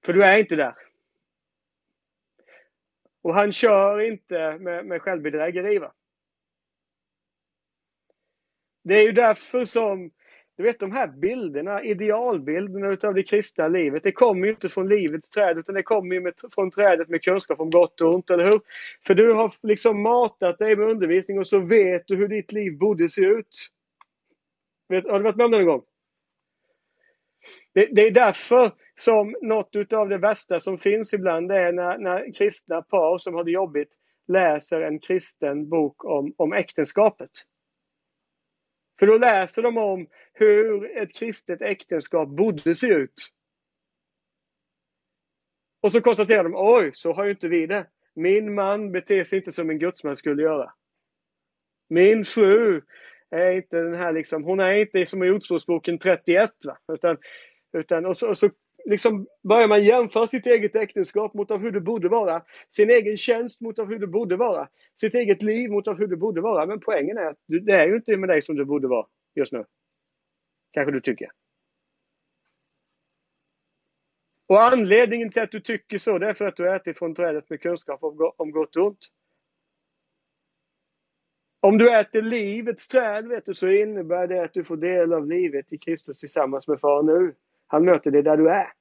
För 0.06 0.14
du 0.14 0.24
är 0.24 0.38
inte 0.38 0.56
där. 0.56 0.76
Och 3.22 3.34
han 3.34 3.52
kör 3.52 4.00
inte 4.00 4.58
med, 4.58 4.86
med 4.86 5.02
självbedrägeri. 5.02 5.78
Va? 5.78 5.93
Det 8.84 8.96
är 8.96 9.04
ju 9.04 9.12
därför 9.12 9.62
som 9.62 10.12
du 10.58 10.64
vet 10.64 10.80
de 10.80 10.91
här 10.91 11.08
bilderna, 11.08 11.84
idealbilderna 11.84 12.88
utav 12.88 13.14
det 13.14 13.24
kristna 13.24 13.68
livet, 13.68 14.03
det 14.03 14.12
kommer 14.12 14.45
ju 14.45 14.53
inte 14.53 14.70
från 14.70 14.89
livets 14.89 15.30
träd 15.30 15.58
utan 15.58 15.76
det 15.76 15.84
kommer 15.84 16.16
ju 16.16 16.22
med, 16.22 16.34
från 16.56 16.72
trädet 16.72 17.10
med 17.10 17.24
kunskap 17.24 17.60
om 17.60 17.70
gott 17.70 18.01
och 18.01 18.16
ont, 18.16 18.30
eller 18.30 18.45
hur? 18.45 18.60
För 19.08 19.16
du 19.16 19.34
har 19.34 19.53
liksom 19.64 20.01
matat 20.01 20.58
dig 20.58 20.76
med 20.76 20.88
undervisning 20.88 21.39
och 21.39 21.47
så 21.47 21.60
vet 21.60 22.08
du 22.08 22.16
hur 22.16 22.28
ditt 22.28 22.51
liv 22.51 22.78
borde 22.78 23.10
se 23.10 23.26
ut. 23.26 23.70
Vet, 24.89 25.10
har 25.10 25.20
du 25.20 25.24
varit 25.24 25.36
med 25.36 25.45
om 25.45 25.51
det 25.51 25.58
någon 25.58 25.68
gång? 25.68 25.82
Det, 27.74 27.88
det, 27.91 28.01
är 28.01 28.12
därför 28.12 28.72
som 28.95 29.36
något 29.41 29.93
av 29.93 30.10
det 30.10 30.18
värsta 30.18 30.60
som 30.60 30.78
finns 30.78 31.14
ibland 31.14 31.51
är 31.51 31.72
när, 31.72 31.97
när 31.97 32.34
kristna 32.34 32.82
par 32.82 33.18
som 33.18 33.34
har 33.34 33.43
det 33.43 33.51
jobbigt 33.51 33.89
läser 34.28 34.82
en 34.82 34.99
kristen 34.99 35.70
bok 35.70 36.06
om, 36.06 36.34
om 36.38 36.53
äktenskapet. 36.53 37.32
För 39.00 39.08
då 39.08 39.18
läser 39.18 39.62
de 39.62 39.78
om 39.78 40.08
hur 40.34 40.98
ett 40.98 41.16
kristet 41.16 41.62
äktenskap 41.62 42.30
borde 42.30 42.76
se 42.76 42.88
ut. 42.88 43.32
Och 45.82 45.91
så 45.91 46.02
konstaterar 46.02 46.43
de, 46.43 46.54
oj, 46.56 46.91
så 46.93 47.14
har 47.14 47.26
ju 47.26 47.32
inte 47.32 47.48
vi 47.48 47.68
det. 47.68 47.88
Min 48.16 48.54
man 48.54 48.91
beter 48.91 49.24
sig 49.24 49.39
inte 49.39 49.52
som 49.52 49.70
en 49.70 49.80
gudsman 49.80 50.16
skulle 50.16 50.43
göra. 50.43 50.74
Min 51.89 52.26
fru 52.26 52.82
är 53.30 53.52
inte 53.52 53.78
den 53.78 53.96
här 53.96 54.14
liksom, 54.14 54.43
hon 54.43 54.60
är 54.60 54.74
inte 54.74 55.06
som 55.06 55.24
i 55.24 55.32
Ordspråksboken 55.32 55.98
31. 55.98 56.52
Va? 56.66 56.78
Utan, 56.93 57.18
utan, 57.78 58.06
och 58.06 58.18
så, 58.18 58.30
och 58.30 58.38
så 58.38 58.50
liksom 58.86 59.28
börjar 59.44 59.68
man 59.68 59.84
jämföra 59.84 60.28
sitt 60.28 60.48
eget 60.48 60.76
äktenskap 60.76 61.34
mot 61.34 61.52
av 61.52 61.62
hur 61.62 61.72
det 61.72 61.82
borde 61.82 62.10
vara. 62.10 62.44
Sin 62.70 62.90
egen 62.90 63.18
tjänst 63.18 63.62
mot 63.62 63.80
av 63.80 63.88
hur 63.88 64.00
det 64.00 64.08
borde 64.08 64.36
vara. 64.36 64.70
Sitt 64.94 65.16
eget 65.16 65.42
liv 65.42 65.72
mot 65.72 65.88
av 65.88 65.98
hur 65.98 66.08
det 66.08 66.18
borde 66.18 66.42
vara. 66.42 66.66
Men 66.66 66.80
poängen 66.80 67.18
är 67.18 67.26
att 67.26 67.38
det 67.48 67.72
är 67.72 67.88
ju 67.88 67.96
inte 67.96 68.18
med 68.18 68.30
dig 68.30 68.42
som 68.42 68.56
det 68.56 68.66
borde 68.66 68.88
vara 68.88 69.08
just 69.36 69.52
nu. 69.54 69.66
Kanske 70.72 70.92
du 70.92 71.02
tycker. 71.02 71.32
Och 74.48 74.62
anledningen 74.62 75.30
till 75.30 75.42
att 75.42 75.52
du 75.52 75.60
tycker 75.60 75.98
så, 75.98 76.18
det 76.18 76.30
är 76.30 76.34
för 76.34 76.46
att 76.46 76.56
du 76.56 76.76
ätit 76.76 76.98
från 76.98 77.16
trädet 77.16 77.50
med 77.50 77.62
kunskap 77.62 78.04
om 78.38 78.52
gott 78.52 78.76
och 78.76 78.86
ont. 78.86 79.00
Om 81.60 81.78
du 81.78 82.00
äter 82.00 82.22
livets 82.22 82.88
träd, 82.88 83.28
vet 83.28 83.46
du, 83.46 83.54
så 83.54 83.70
innebär 83.70 84.28
det 84.28 84.44
att 84.44 84.54
du 84.54 84.64
får 84.64 84.78
del 84.78 85.14
av 85.14 85.28
livet 85.28 85.74
i 85.74 85.78
Kristus 85.78 86.20
tillsammans 86.20 86.68
med 86.68 86.80
Far 86.80 87.04
nu. 87.04 87.36
Han 87.68 87.86
möter 87.86 88.11
dig 88.11 88.24
där 88.24 88.38
du 88.38 88.49
är. 88.49 88.74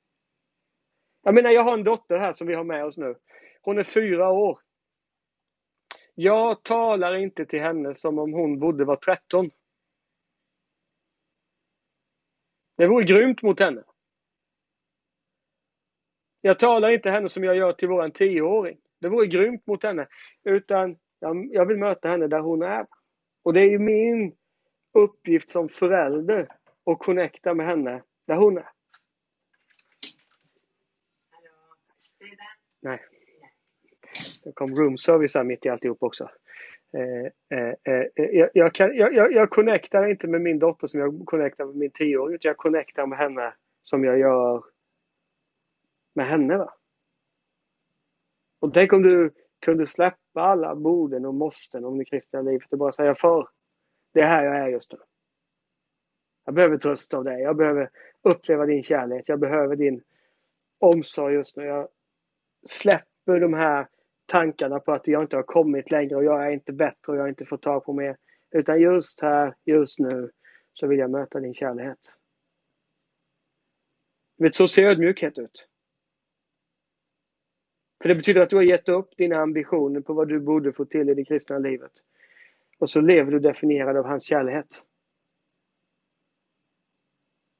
Jag 1.22 1.34
menar, 1.34 1.50
jag 1.50 1.62
har 1.62 1.74
en 1.74 1.84
dotter 1.84 2.18
här 2.18 2.32
som 2.32 2.46
vi 2.46 2.54
har 2.54 2.64
med 2.64 2.84
oss 2.84 2.96
nu. 2.96 3.14
Hon 3.62 3.78
är 3.78 3.82
fyra 3.82 4.30
år. 4.30 4.60
Jag 6.14 6.62
talar 6.62 7.14
inte 7.14 7.46
till 7.46 7.60
henne 7.60 7.94
som 7.94 8.18
om 8.18 8.32
hon 8.32 8.58
borde 8.58 8.84
vara 8.84 8.96
13. 8.96 9.50
Det 12.76 12.86
vore 12.86 13.04
grymt 13.04 13.42
mot 13.42 13.60
henne. 13.60 13.84
Jag 16.40 16.58
talar 16.58 16.90
inte 16.90 17.10
henne 17.10 17.28
som 17.28 17.44
jag 17.44 17.56
gör 17.56 17.72
till 17.72 17.88
våran 17.88 18.10
tioåring. 18.10 18.78
Det 19.00 19.08
vore 19.08 19.26
grymt 19.26 19.66
mot 19.66 19.82
henne. 19.82 20.08
Utan 20.44 20.96
jag 21.50 21.66
vill 21.66 21.78
möta 21.78 22.08
henne 22.08 22.26
där 22.26 22.40
hon 22.40 22.62
är. 22.62 22.86
Och 23.42 23.54
det 23.54 23.60
är 23.60 23.70
ju 23.70 23.78
min 23.78 24.36
uppgift 24.92 25.48
som 25.48 25.68
förälder 25.68 26.48
att 26.86 26.98
connecta 26.98 27.54
med 27.54 27.66
henne 27.66 28.02
där 28.26 28.34
hon 28.34 28.58
är. 28.58 28.73
Nej. 32.84 33.00
Det 34.44 34.52
kom 34.52 34.76
room 34.76 34.96
service 34.96 35.34
här 35.34 35.44
mitt 35.44 35.66
i 35.66 35.68
alltihop 35.68 36.02
också. 36.02 36.30
Eh, 36.92 37.58
eh, 37.58 37.74
eh, 37.84 38.00
eh 38.14 38.24
jag, 38.24 38.50
jag, 38.54 38.74
kan, 38.74 38.96
jag, 38.96 39.32
jag 39.32 39.50
connectar 39.50 40.06
inte 40.06 40.26
med 40.26 40.40
min 40.40 40.58
dotter 40.58 40.86
som 40.86 41.00
jag 41.00 41.22
connectar 41.26 41.64
med 41.64 41.76
min 41.76 41.90
tioåring. 41.90 42.34
Utan 42.34 42.48
jag 42.48 42.56
connectar 42.56 43.06
med 43.06 43.18
henne 43.18 43.54
som 43.82 44.04
jag 44.04 44.18
gör 44.18 44.64
med 46.14 46.26
henne. 46.26 46.56
Va? 46.56 46.74
Och 48.60 48.74
tänk 48.74 48.92
om 48.92 49.02
du 49.02 49.30
kunde 49.60 49.86
släppa 49.86 50.40
alla 50.40 50.74
borden 50.74 51.24
och 51.24 51.34
måsten 51.34 51.84
om 51.84 51.98
det 51.98 52.04
kristna 52.04 52.42
livet 52.42 52.72
och 52.72 52.78
bara 52.78 52.92
säga 52.92 53.14
för. 53.14 53.48
Det 54.12 54.20
är 54.20 54.26
här 54.26 54.44
jag 54.44 54.56
är 54.56 54.68
just 54.68 54.92
nu. 54.92 54.98
Jag 56.44 56.54
behöver 56.54 56.78
tröst 56.78 57.14
av 57.14 57.24
dig. 57.24 57.42
Jag 57.42 57.56
behöver 57.56 57.90
uppleva 58.22 58.66
din 58.66 58.82
kärlek. 58.82 59.24
Jag 59.26 59.40
behöver 59.40 59.76
din 59.76 60.02
omsorg 60.78 61.34
just 61.34 61.56
nu. 61.56 61.64
Jag 61.64 61.88
släpper 62.64 63.40
de 63.40 63.54
här 63.54 63.88
tankarna 64.26 64.80
på 64.80 64.92
att 64.92 65.06
jag 65.06 65.22
inte 65.22 65.36
har 65.36 65.42
kommit 65.42 65.90
längre 65.90 66.16
och 66.16 66.24
jag 66.24 66.46
är 66.46 66.50
inte 66.50 66.72
bättre 66.72 67.12
och 67.12 67.16
jag 67.16 67.22
har 67.22 67.28
inte 67.28 67.46
fått 67.46 67.62
tag 67.62 67.84
på 67.84 67.92
mer. 67.92 68.16
Utan 68.50 68.80
just 68.80 69.20
här, 69.20 69.54
just 69.64 69.98
nu, 69.98 70.30
så 70.72 70.86
vill 70.86 70.98
jag 70.98 71.10
möta 71.10 71.40
din 71.40 71.54
kärlek. 71.54 71.98
Vet, 74.36 74.54
så 74.54 74.68
ser 74.68 74.86
ödmjukhet 74.86 75.38
ut. 75.38 75.68
För 78.02 78.08
det 78.08 78.14
betyder 78.14 78.40
att 78.40 78.50
du 78.50 78.56
har 78.56 78.62
gett 78.62 78.88
upp 78.88 79.16
dina 79.16 79.36
ambitioner 79.36 80.00
på 80.00 80.12
vad 80.12 80.28
du 80.28 80.40
borde 80.40 80.72
få 80.72 80.84
till 80.84 81.08
i 81.08 81.14
det 81.14 81.24
kristna 81.24 81.58
livet. 81.58 81.92
Och 82.78 82.90
så 82.90 83.00
lever 83.00 83.32
du 83.32 83.40
definierad 83.40 83.96
av 83.96 84.04
hans 84.04 84.24
kärlek. 84.24 84.66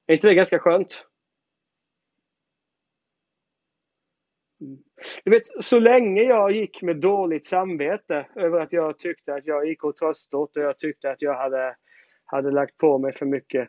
Är 0.06 0.14
inte 0.14 0.28
det 0.28 0.34
ganska 0.34 0.58
skönt? 0.58 1.06
Du 5.24 5.30
vet, 5.30 5.46
så 5.46 5.78
länge 5.78 6.22
jag 6.22 6.52
gick 6.52 6.82
med 6.82 6.96
dåligt 6.96 7.46
samvete 7.46 8.26
över 8.36 8.60
att 8.60 8.72
jag 8.72 8.98
tyckte 8.98 9.34
att 9.34 9.46
jag 9.46 9.68
gick 9.68 9.84
och 9.84 9.96
tröstade 9.96 10.42
och 10.42 10.50
jag 10.56 10.78
tyckte 10.78 11.10
att 11.10 11.22
jag 11.22 11.34
hade, 11.34 11.76
hade 12.24 12.50
lagt 12.50 12.78
på 12.78 12.98
mig 12.98 13.12
för 13.12 13.26
mycket. 13.26 13.68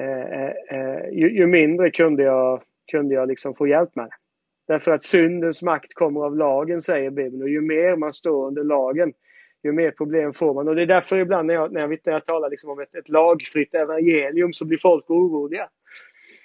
Eh, 0.00 0.40
eh, 0.40 0.52
eh, 0.70 1.08
ju, 1.12 1.36
ju, 1.36 1.46
mindre 1.46 1.90
kunde 1.90 2.22
jag, 2.22 2.62
kunde 2.90 3.14
jag 3.14 3.28
liksom 3.28 3.54
få 3.54 3.66
hjälp 3.66 3.96
med 3.96 4.04
det. 4.04 4.16
Därför 4.68 4.90
att 4.90 5.02
syndens 5.02 5.62
makt 5.62 5.94
kommer 5.94 6.20
av 6.20 6.36
lagen, 6.36 6.80
säger 6.80 7.10
Bibeln. 7.10 7.42
Och 7.42 7.48
ju 7.48 7.60
mer 7.60 7.96
man 7.96 8.12
står 8.12 8.46
under 8.46 8.64
lagen, 8.64 9.12
ju 9.62 9.72
mer 9.72 9.90
problem 9.90 10.32
får 10.32 10.54
man. 10.54 10.68
Och 10.68 10.74
det 10.74 10.82
är 10.82 10.86
därför 10.86 11.18
ibland 11.18 11.46
när 11.46 11.54
jag, 11.54 11.72
när 11.72 11.80
jag, 11.80 11.90
när 11.90 12.12
jag 12.12 12.24
talar 12.24 12.50
liksom 12.50 12.70
om 12.70 12.80
ett, 12.80 12.94
ett 12.94 13.08
lagfritt 13.08 13.74
evangelium 13.74 14.52
så 14.52 14.66
blir 14.66 14.78
folk 14.78 15.10
oroliga. 15.10 15.68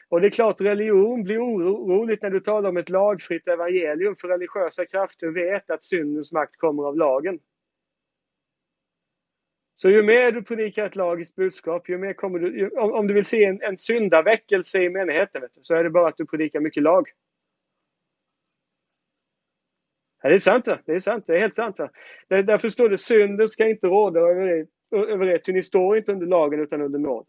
Och 0.10 0.22
det 0.22 0.28
är 0.28 0.32
klart, 0.32 0.62
religion 0.62 1.24
blir 1.24 1.40
oroligt 1.40 2.22
när 2.22 2.30
du 2.30 2.40
talar 2.40 2.70
om 2.70 2.78
ett 2.78 2.90
lagfritt 2.90 3.48
evangelium, 3.48 4.16
för 4.16 4.28
religiösa 4.28 4.86
krafter 4.86 5.28
vet 5.28 5.70
att 5.70 5.84
syndens 5.84 6.32
makt 6.32 6.58
kommer 6.58 6.84
av 6.84 6.98
lagen. 6.98 7.40
Så 9.76 9.90
ju 9.90 10.04
mer 10.04 10.32
du 10.32 10.44
predikar 10.44 10.86
ett 10.86 10.96
lagiskt 10.96 11.36
budskap, 11.36 11.90
ju 11.90 11.98
mer 11.98 12.14
kommer 12.14 12.40
du... 12.40 12.70
Om, 12.70 12.92
om 12.92 13.08
du 13.08 13.14
vill 13.14 13.26
se 13.26 13.46
en, 13.46 13.62
en 13.62 13.78
syndaväckelse 13.78 14.84
i 14.84 14.90
menigheten, 14.90 15.42
du, 15.42 15.62
så 15.62 15.76
är 15.76 15.84
det 15.84 15.90
bara 15.90 16.08
att 16.08 16.18
du 16.18 16.26
predikar 16.26 16.60
mycket 16.60 16.84
lag. 16.84 17.08
Ja, 20.22 20.30
det 20.30 20.36
är 20.36 20.40
sant. 20.40 20.66
Det 20.86 20.94
är 20.94 21.00
sant. 21.00 21.28
Det 21.28 21.36
är 21.36 21.40
helt 21.40 21.56
sant. 21.56 21.80
Va? 21.80 21.90
Därför 22.28 22.70
står 22.70 22.90
det 22.90 22.98
synden 22.98 23.48
ska 23.48 23.68
inte 23.68 23.88
råda 23.88 24.20
över 24.20 24.48
er, 24.48 24.68
över 24.92 25.28
er, 25.28 25.38
ty 25.38 25.54
ni 25.54 25.64
står 25.64 25.98
inte 25.98 26.12
under 26.12 26.28
lagen 26.28 26.60
utan 26.60 26.82
under 26.82 27.00
nåd. 27.00 27.28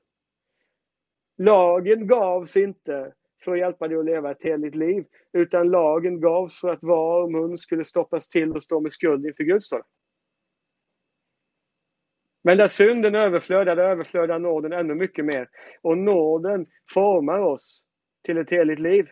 Lagen 1.39 2.07
gavs 2.07 2.57
inte 2.57 3.13
för 3.45 3.53
att 3.53 3.59
hjälpa 3.59 3.89
dig 3.89 3.99
att 3.99 4.05
leva 4.05 4.31
ett 4.31 4.43
heligt 4.43 4.75
liv, 4.75 5.07
utan 5.33 5.71
lagen 5.71 6.21
gavs 6.21 6.61
för 6.61 6.69
att 6.69 6.83
var 6.83 7.29
mun 7.29 7.57
skulle 7.57 7.85
stoppas 7.85 8.29
till 8.29 8.53
och 8.53 8.65
stå 8.65 8.81
med 8.81 8.93
skuld 8.93 9.27
inför 9.27 9.45
Gud, 9.45 9.63
står 9.63 9.83
Men 12.43 12.59
där 12.59 12.67
synden 12.69 13.15
överflödar, 13.15 13.77
där 13.77 13.85
överflödar 13.85 14.39
nåden 14.39 14.73
ännu 14.73 14.95
mycket 14.95 15.25
mer. 15.25 15.49
Och 15.83 15.99
nåden 15.99 16.67
formar 16.95 17.39
oss 17.39 17.85
till 18.25 18.39
ett 18.39 18.51
heligt 18.51 18.81
liv. 18.81 19.09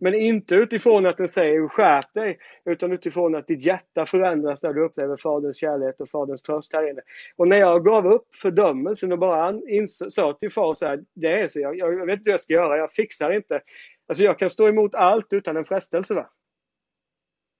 Men 0.00 0.14
inte 0.14 0.54
utifrån 0.54 1.06
att 1.06 1.16
den 1.16 1.28
säger 1.28 1.68
skärp 1.68 2.14
dig, 2.14 2.38
utan 2.64 2.92
utifrån 2.92 3.34
att 3.34 3.46
ditt 3.46 3.64
hjärta 3.64 4.06
förändras 4.06 4.62
när 4.62 4.72
du 4.72 4.84
upplever 4.84 5.16
Faderns 5.16 5.56
kärlek 5.56 5.94
och 5.98 6.10
Faderns 6.10 6.42
tröst 6.42 6.72
här 6.72 6.90
inne. 6.90 7.00
Och 7.36 7.48
när 7.48 7.56
jag 7.56 7.84
gav 7.84 8.06
upp 8.06 8.34
fördömelsen 8.42 9.12
och 9.12 9.18
bara 9.18 9.54
sa 9.88 10.32
till 10.32 10.52
far 10.52 10.74
så 10.74 10.86
här, 10.86 11.00
det 11.14 11.40
är 11.40 11.46
så, 11.46 11.60
jag, 11.60 11.76
jag 11.76 12.06
vet 12.06 12.18
inte 12.18 12.30
vad 12.30 12.32
jag 12.32 12.40
ska 12.40 12.52
göra, 12.52 12.76
jag 12.76 12.92
fixar 12.92 13.32
inte. 13.32 13.60
Alltså 14.08 14.24
jag 14.24 14.38
kan 14.38 14.50
stå 14.50 14.68
emot 14.68 14.94
allt 14.94 15.32
utan 15.32 15.56
en 15.56 15.64
frestelse. 15.64 16.14
Va? 16.14 16.30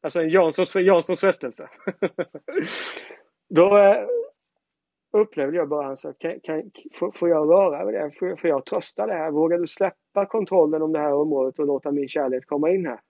Alltså 0.02 0.20
en 0.20 0.30
Janssons, 0.30 0.74
Janssons 0.74 1.20
frestelse. 1.20 1.68
Då, 3.54 3.78
eh, 3.78 4.06
upplevde 5.12 5.56
jag 5.56 5.68
bara 5.68 5.96
så 5.96 6.12
kan, 6.12 6.40
kan, 6.40 6.70
får, 6.92 7.12
får 7.12 7.28
jag 7.28 7.50
röra 7.50 7.84
vid 7.84 7.94
det? 7.94 8.10
Får, 8.18 8.36
får 8.36 8.50
jag 8.50 8.64
trösta 8.66 9.06
det 9.06 9.12
här? 9.12 9.30
Vågar 9.30 9.58
du 9.58 9.66
släppa 9.66 10.26
kontrollen 10.26 10.82
om 10.82 10.92
det 10.92 10.98
här 10.98 11.12
området 11.12 11.58
och 11.58 11.66
låta 11.66 11.92
min 11.92 12.08
kärlek 12.08 12.46
komma 12.46 12.70
in 12.70 12.86
här? 12.86 13.00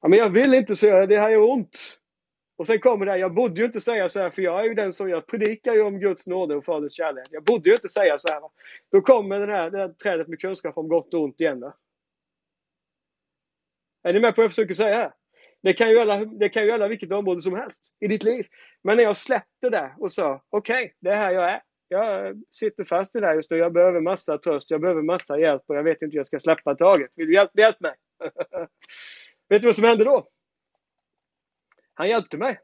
Ja, 0.00 0.08
men 0.08 0.18
jag 0.18 0.30
vill 0.30 0.54
inte 0.54 0.76
säga 0.76 1.06
det 1.06 1.18
här 1.18 1.30
gör 1.30 1.50
ont. 1.50 1.98
Och 2.56 2.66
sen 2.66 2.80
kommer 2.80 3.06
det 3.06 3.12
här, 3.12 3.18
jag 3.18 3.34
borde 3.34 3.60
ju 3.60 3.64
inte 3.64 3.80
säga 3.80 4.08
så 4.08 4.20
här 4.20 4.30
för 4.30 4.42
jag 4.42 4.60
är 4.60 4.64
ju 4.64 4.74
den 4.74 4.92
som, 4.92 5.08
jag 5.08 5.26
predikar 5.26 5.74
ju 5.74 5.82
om 5.82 6.00
Guds 6.00 6.26
nåde 6.26 6.56
och 6.56 6.64
Faderns 6.64 6.92
kärlek. 6.92 7.26
Jag 7.30 7.44
borde 7.44 7.68
ju 7.68 7.74
inte 7.74 7.88
säga 7.88 8.18
så 8.18 8.32
här. 8.32 8.42
Då 8.90 9.00
kommer 9.00 9.40
den 9.40 9.50
här, 9.50 9.70
det 9.70 9.78
här 9.78 9.88
trädet 9.88 10.28
med 10.28 10.40
kunskap 10.40 10.78
om 10.78 10.88
gott 10.88 11.14
och 11.14 11.22
ont 11.22 11.40
igen. 11.40 11.60
Då. 11.60 11.74
Är 14.02 14.12
ni 14.12 14.20
med 14.20 14.34
på 14.34 14.40
vad 14.40 14.44
jag 14.44 14.50
försöker 14.50 14.74
säga? 14.74 15.12
Det 15.62 15.72
kan, 15.72 15.90
ju 15.90 15.96
gälla, 15.96 16.24
det 16.24 16.48
kan 16.48 16.62
ju 16.62 16.68
gälla 16.68 16.88
vilket 16.88 17.12
område 17.12 17.40
som 17.40 17.54
helst 17.54 17.92
i 18.00 18.08
ditt 18.08 18.22
liv. 18.22 18.46
Men 18.82 18.96
när 18.96 19.04
jag 19.04 19.16
släppte 19.16 19.70
det 19.70 19.94
och 19.98 20.12
sa 20.12 20.42
okej, 20.50 20.84
okay, 20.84 20.92
det 21.00 21.10
är 21.10 21.16
här 21.16 21.32
jag 21.32 21.50
är. 21.50 21.62
Jag 21.88 22.42
sitter 22.52 22.84
fast 22.84 23.16
i 23.16 23.20
det 23.20 23.26
här 23.26 23.34
just 23.34 23.50
nu. 23.50 23.56
Jag 23.56 23.72
behöver 23.72 24.00
massa 24.00 24.38
tröst, 24.38 24.70
jag 24.70 24.80
behöver 24.80 25.02
massa 25.02 25.38
hjälp 25.38 25.62
och 25.66 25.76
jag 25.76 25.82
vet 25.82 26.02
inte 26.02 26.14
hur 26.14 26.18
jag 26.18 26.26
ska 26.26 26.38
släppa 26.38 26.74
taget. 26.74 27.10
Vill 27.14 27.26
du 27.26 27.34
hjälpa 27.34 27.60
hjälp 27.60 27.80
mig? 27.80 27.94
vet 29.48 29.62
du 29.62 29.68
vad 29.68 29.76
som 29.76 29.84
hände 29.84 30.04
då? 30.04 30.28
Han 31.94 32.08
hjälpte 32.08 32.36
mig. 32.36 32.60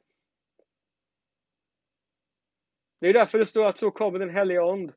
Det 3.00 3.08
är 3.08 3.12
därför 3.12 3.38
det 3.38 3.46
står 3.46 3.66
att 3.66 3.78
så 3.78 3.90
kommer 3.90 4.18
den 4.18 4.30
helige 4.30 4.60
ond, 4.60 4.92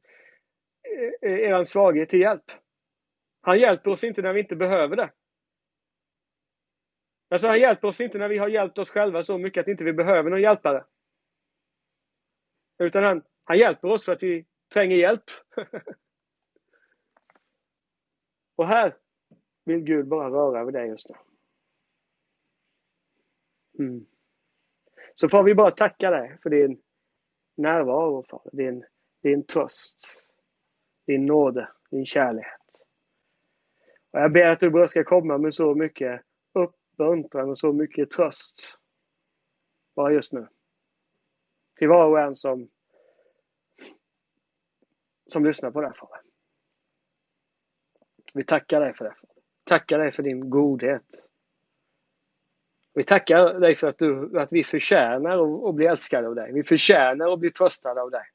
eh, 1.23 1.31
eh, 1.31 1.39
er 1.39 1.63
svaghet 1.63 2.09
till 2.09 2.19
hjälp. 2.19 2.51
Han 3.41 3.59
hjälper 3.59 3.91
oss 3.91 4.03
inte 4.03 4.21
när 4.21 4.33
vi 4.33 4.39
inte 4.39 4.55
behöver 4.55 4.95
det. 4.95 5.09
Alltså 7.29 7.47
han 7.47 7.59
hjälper 7.59 7.87
oss 7.87 8.01
inte 8.01 8.17
när 8.17 8.29
vi 8.29 8.37
har 8.37 8.47
hjälpt 8.47 8.77
oss 8.77 8.89
själva 8.89 9.23
så 9.23 9.37
mycket 9.37 9.61
att 9.61 9.67
inte 9.67 9.83
vi 9.83 9.93
behöver 9.93 10.29
någon 10.29 10.41
hjälpare. 10.41 10.85
Utan 12.79 13.03
han, 13.03 13.23
han 13.43 13.57
hjälper 13.57 13.87
oss 13.87 14.05
för 14.05 14.11
att 14.11 14.23
vi 14.23 14.45
tränger 14.73 14.95
hjälp. 14.95 15.23
Och 18.55 18.67
här 18.67 18.97
vill 19.65 19.79
Gud 19.79 20.07
bara 20.07 20.29
röra 20.29 20.59
över 20.61 20.71
dig 20.71 20.87
just 20.87 21.09
nu. 21.09 21.15
Mm. 23.79 24.05
Så 25.15 25.29
får 25.29 25.43
vi 25.43 25.55
bara 25.55 25.71
tacka 25.71 26.09
dig 26.09 26.37
för 26.43 26.49
din 26.49 26.81
närvaro, 27.57 28.23
Fader. 28.23 28.51
Din, 28.51 28.85
din 29.21 29.45
tröst, 29.45 30.27
din 31.05 31.25
nåde, 31.25 31.69
din 31.89 32.05
kärlek. 32.05 32.45
Och 34.11 34.19
jag 34.19 34.31
ber 34.31 34.45
att 34.45 34.59
du 34.59 34.69
bara 34.69 34.87
ska 34.87 35.03
komma 35.03 35.37
med 35.37 35.53
så 35.53 35.75
mycket 35.75 36.21
uppmuntran 36.97 37.49
och 37.49 37.59
så 37.59 37.73
mycket 37.73 38.11
tröst. 38.11 38.77
Bara 39.95 40.13
just 40.13 40.33
nu. 40.33 40.47
Till 41.77 41.87
var 41.87 42.05
och 42.05 42.19
en 42.19 42.35
som, 42.35 42.69
som 45.27 45.45
lyssnar 45.45 45.71
på 45.71 45.81
det 45.81 45.87
här 45.87 45.93
Fader. 45.93 46.21
Vi 48.33 48.43
tackar 48.43 48.79
dig 48.79 48.93
för 48.93 49.05
det. 49.05 49.15
Tackar 49.63 49.99
dig 49.99 50.11
för 50.11 50.23
din 50.23 50.49
godhet. 50.49 51.27
Vi 52.93 53.03
tackar 53.03 53.59
dig 53.59 53.75
för 53.75 53.87
att, 53.87 53.97
du, 53.97 54.39
att 54.39 54.51
vi 54.51 54.63
förtjänar 54.63 55.69
att 55.69 55.75
bli 55.75 55.85
älskade 55.85 56.27
av 56.27 56.35
dig. 56.35 56.53
Vi 56.53 56.63
förtjänar 56.63 57.33
att 57.33 57.39
bli 57.39 57.51
tröstade 57.51 58.01
av 58.01 58.11
dig. 58.11 58.25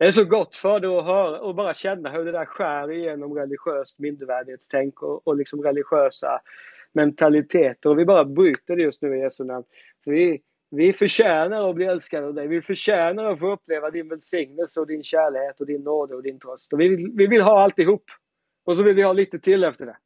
Det 0.00 0.06
är 0.06 0.12
så 0.12 0.24
gott 0.24 0.56
för 0.56 0.80
dig 0.80 0.98
att 0.98 1.04
höra 1.04 1.40
och 1.40 1.54
bara 1.54 1.74
känna 1.74 2.10
hur 2.10 2.24
det 2.24 2.32
där 2.32 2.44
skär 2.44 2.90
igenom 2.90 3.34
religiöst 3.34 3.98
mindervärdighetstänk 3.98 5.02
och, 5.02 5.26
och 5.26 5.36
liksom 5.36 5.62
religiösa 5.62 6.40
mentaliteter. 6.92 7.90
Och 7.90 7.98
vi 7.98 8.04
bara 8.04 8.24
bryter 8.24 8.76
det 8.76 8.82
just 8.82 9.02
nu 9.02 9.16
i 9.16 9.20
Jesu 9.20 9.44
namn. 9.44 9.64
För 10.04 10.10
vi, 10.10 10.42
vi 10.70 10.92
förtjänar 10.92 11.70
att 11.70 11.74
bli 11.74 11.86
älskade 11.86 12.26
av 12.26 12.34
dig. 12.34 12.48
Vi 12.48 12.62
förtjänar 12.62 13.24
att 13.24 13.38
få 13.38 13.52
uppleva 13.52 13.90
din 13.90 14.08
välsignelse 14.08 14.80
och 14.80 14.86
din 14.86 15.02
kärlek 15.02 15.60
och 15.60 15.66
din 15.66 15.82
nåd 15.82 16.12
och 16.12 16.22
din 16.22 16.38
tröst. 16.38 16.72
Och 16.72 16.80
vi, 16.80 16.88
vill, 16.88 17.12
vi 17.14 17.26
vill 17.26 17.42
ha 17.42 17.62
alltihop. 17.62 18.04
Och 18.64 18.76
så 18.76 18.82
vill 18.82 18.94
vi 18.94 19.02
ha 19.02 19.12
lite 19.12 19.38
till 19.38 19.64
efter 19.64 19.86
det. 19.86 19.98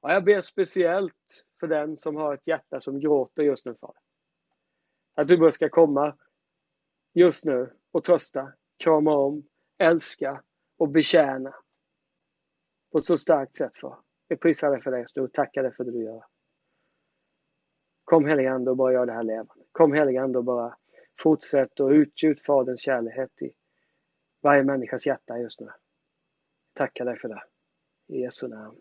Och 0.00 0.10
jag 0.10 0.24
ber 0.24 0.40
speciellt 0.40 1.46
för 1.60 1.66
den 1.66 1.96
som 1.96 2.16
har 2.16 2.34
ett 2.34 2.46
hjärta 2.46 2.80
som 2.80 3.00
gråter 3.00 3.42
just 3.42 3.66
nu, 3.66 3.74
Far. 3.80 3.94
Att 5.14 5.28
du 5.28 5.36
bara 5.36 5.50
ska 5.50 5.68
komma 5.68 6.14
just 7.12 7.44
nu 7.44 7.72
och 7.90 8.04
trösta, 8.04 8.52
krama 8.78 9.14
om, 9.14 9.48
älska 9.78 10.42
och 10.76 10.88
betjäna 10.88 11.54
på 12.92 12.98
ett 12.98 13.04
så 13.04 13.16
starkt 13.16 13.56
sätt. 13.56 13.76
För. 13.76 13.96
Vi 14.28 14.36
prisar 14.36 14.70
dig 14.70 14.82
för 14.82 14.90
det 14.90 15.20
och 15.20 15.32
tackar 15.32 15.62
dig 15.62 15.72
för 15.74 15.84
det 15.84 15.90
du 15.90 16.04
gör. 16.04 16.24
Kom 18.04 18.26
helige 18.26 18.52
Ande 18.52 18.70
och 18.70 18.76
bara 18.76 18.92
gör 18.92 19.06
det 19.06 19.12
här 19.12 19.22
levande. 19.22 19.64
Kom 19.72 19.92
helige 19.92 20.22
Ande 20.22 20.38
och 20.38 20.44
bara 20.44 20.76
fortsätt 21.18 21.80
och 21.80 21.88
utgjut 21.88 22.42
Faderns 22.42 22.80
kärlek 22.80 23.42
i 23.42 23.52
varje 24.42 24.64
människas 24.64 25.06
hjärta 25.06 25.38
just 25.38 25.60
nu. 25.60 25.68
Tackar 26.74 27.04
dig 27.04 27.18
för 27.18 27.28
det. 27.28 27.42
I 28.08 28.20
Jesu 28.20 28.48
namn. 28.48 28.78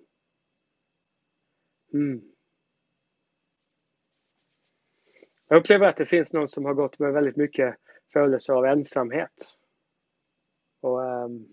Mm. 1.94 2.22
Jag 5.48 5.60
upplever 5.60 5.88
att 5.88 5.98
det 5.98 6.06
finns 6.06 6.34
någon 6.34 6.48
som 6.48 6.66
har 6.66 6.74
gått 6.74 7.00
med 7.00 7.14
väldigt 7.14 7.36
mycket 7.36 7.78
födelse 8.14 8.54
av 8.54 8.66
ensamhet. 8.66 9.58
Och, 10.82 11.00
um, 11.00 11.48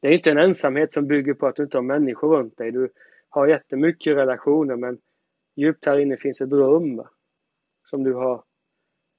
det 0.00 0.08
är 0.08 0.12
inte 0.12 0.30
en 0.30 0.38
ensamhet 0.38 0.92
som 0.92 1.06
bygger 1.06 1.34
på 1.34 1.46
att 1.46 1.56
du 1.56 1.62
inte 1.62 1.78
har 1.78 1.82
människor 1.82 2.36
runt 2.36 2.56
dig. 2.56 2.70
Du 2.70 2.92
har 3.28 3.46
jättemycket 3.46 4.16
relationer 4.16 4.76
men 4.76 5.00
djupt 5.56 5.86
här 5.86 5.98
inne 5.98 6.16
finns 6.16 6.40
ett 6.40 6.52
rum 6.52 7.04
som 7.90 8.04
du 8.04 8.14
har 8.14 8.44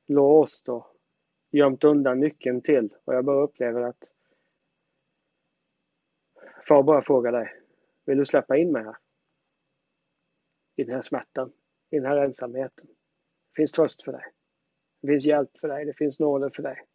låst 0.07 0.69
och 0.69 0.87
gömt 1.51 1.83
undan 1.83 2.19
nyckeln 2.19 2.61
till. 2.61 2.89
Och 3.03 3.13
jag 3.13 3.25
bara 3.25 3.43
upplever 3.43 3.81
att 3.81 4.09
Far 6.67 6.83
bara 6.83 7.01
frågar 7.01 7.31
dig, 7.31 7.53
vill 8.05 8.17
du 8.17 8.25
släppa 8.25 8.57
in 8.57 8.71
mig 8.71 8.83
här? 8.83 8.97
I 10.75 10.83
den 10.83 10.93
här 10.93 11.01
smärtan, 11.01 11.51
i 11.89 11.95
den 11.95 12.05
här 12.05 12.17
ensamheten. 12.17 12.85
Det 12.87 13.55
finns 13.55 13.71
tröst 13.71 14.03
för 14.03 14.11
dig. 14.11 14.23
Det 15.03 15.07
finns 15.07 15.25
hjälp 15.25 15.57
för 15.57 15.67
dig, 15.67 15.85
det 15.85 15.93
finns 15.93 16.19
nåder 16.19 16.49
för 16.49 16.63
dig. 16.63 16.85